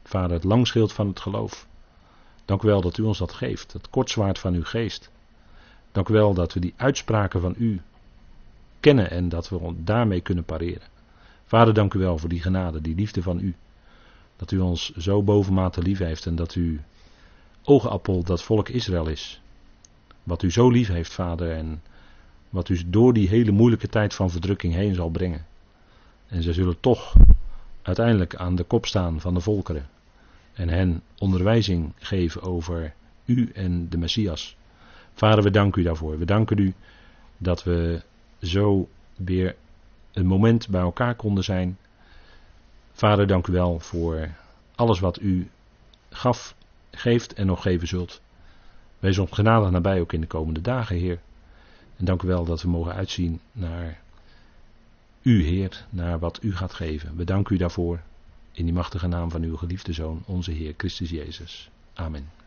Vader, 0.02 0.32
het 0.32 0.44
langschild 0.44 0.92
van 0.92 1.08
het 1.08 1.20
geloof. 1.20 1.66
Dank 2.44 2.62
u 2.62 2.66
wel 2.68 2.80
dat 2.80 2.98
u 2.98 3.02
ons 3.02 3.18
dat 3.18 3.32
geeft, 3.32 3.72
het 3.72 3.90
kortzwaard 3.90 4.38
van 4.38 4.54
uw 4.54 4.64
geest. 4.64 5.10
Dank 5.92 6.08
u 6.08 6.12
wel 6.12 6.34
dat 6.34 6.52
we 6.52 6.60
die 6.60 6.74
uitspraken 6.76 7.40
van 7.40 7.54
u 7.58 7.80
kennen 8.80 9.10
en 9.10 9.28
dat 9.28 9.48
we 9.48 9.74
daarmee 9.76 10.20
kunnen 10.20 10.44
pareren. 10.44 10.95
Vader, 11.46 11.74
dank 11.74 11.94
u 11.94 11.98
wel 11.98 12.18
voor 12.18 12.28
die 12.28 12.40
genade, 12.40 12.80
die 12.80 12.94
liefde 12.94 13.22
van 13.22 13.38
u. 13.40 13.54
Dat 14.36 14.50
u 14.50 14.58
ons 14.58 14.96
zo 14.96 15.22
bovenmate 15.22 15.82
lief 15.82 15.98
heeft 15.98 16.26
en 16.26 16.36
dat 16.36 16.54
u 16.54 16.80
oogappel 17.64 18.22
dat 18.22 18.42
volk 18.42 18.68
Israël 18.68 19.08
is. 19.08 19.40
Wat 20.22 20.42
u 20.42 20.50
zo 20.50 20.70
lief 20.70 20.88
heeft, 20.88 21.12
Vader, 21.12 21.52
en 21.52 21.82
wat 22.50 22.68
u 22.68 22.80
door 22.86 23.12
die 23.12 23.28
hele 23.28 23.50
moeilijke 23.50 23.88
tijd 23.88 24.14
van 24.14 24.30
verdrukking 24.30 24.74
heen 24.74 24.94
zal 24.94 25.08
brengen. 25.08 25.46
En 26.26 26.42
ze 26.42 26.52
zullen 26.52 26.80
toch 26.80 27.14
uiteindelijk 27.82 28.34
aan 28.34 28.54
de 28.54 28.64
kop 28.64 28.86
staan 28.86 29.20
van 29.20 29.34
de 29.34 29.40
volkeren. 29.40 29.88
En 30.52 30.68
hen 30.68 31.02
onderwijzing 31.18 31.92
geven 31.96 32.42
over 32.42 32.94
u 33.24 33.50
en 33.54 33.88
de 33.88 33.98
Messias. 33.98 34.56
Vader, 35.14 35.44
we 35.44 35.50
danken 35.50 35.80
u 35.80 35.84
daarvoor. 35.84 36.18
We 36.18 36.24
danken 36.24 36.58
u 36.58 36.74
dat 37.38 37.64
we 37.64 38.02
zo 38.40 38.88
weer 39.16 39.56
een 40.16 40.26
moment 40.26 40.68
bij 40.68 40.80
elkaar 40.80 41.14
konden 41.14 41.44
zijn. 41.44 41.78
Vader, 42.92 43.26
dank 43.26 43.46
u 43.46 43.52
wel 43.52 43.80
voor 43.80 44.30
alles 44.74 45.00
wat 45.00 45.20
u 45.20 45.50
gaf, 46.10 46.54
geeft 46.90 47.34
en 47.34 47.46
nog 47.46 47.62
geven 47.62 47.88
zult. 47.88 48.20
Wees 48.98 49.18
ons 49.18 49.30
genadig 49.30 49.70
nabij 49.70 50.00
ook 50.00 50.12
in 50.12 50.20
de 50.20 50.26
komende 50.26 50.60
dagen, 50.60 50.96
Heer. 50.96 51.18
En 51.96 52.04
dank 52.04 52.22
u 52.22 52.28
wel 52.28 52.44
dat 52.44 52.62
we 52.62 52.68
mogen 52.68 52.94
uitzien 52.94 53.40
naar 53.52 54.00
u, 55.22 55.44
Heer, 55.44 55.86
naar 55.90 56.18
wat 56.18 56.38
u 56.42 56.56
gaat 56.56 56.74
geven. 56.74 57.16
We 57.16 57.24
danken 57.24 57.54
u 57.54 57.58
daarvoor 57.58 58.00
in 58.52 58.64
die 58.64 58.74
machtige 58.74 59.06
naam 59.06 59.30
van 59.30 59.42
uw 59.42 59.56
geliefde 59.56 59.92
Zoon, 59.92 60.22
onze 60.26 60.50
Heer 60.50 60.74
Christus 60.76 61.10
Jezus. 61.10 61.70
Amen. 61.94 62.45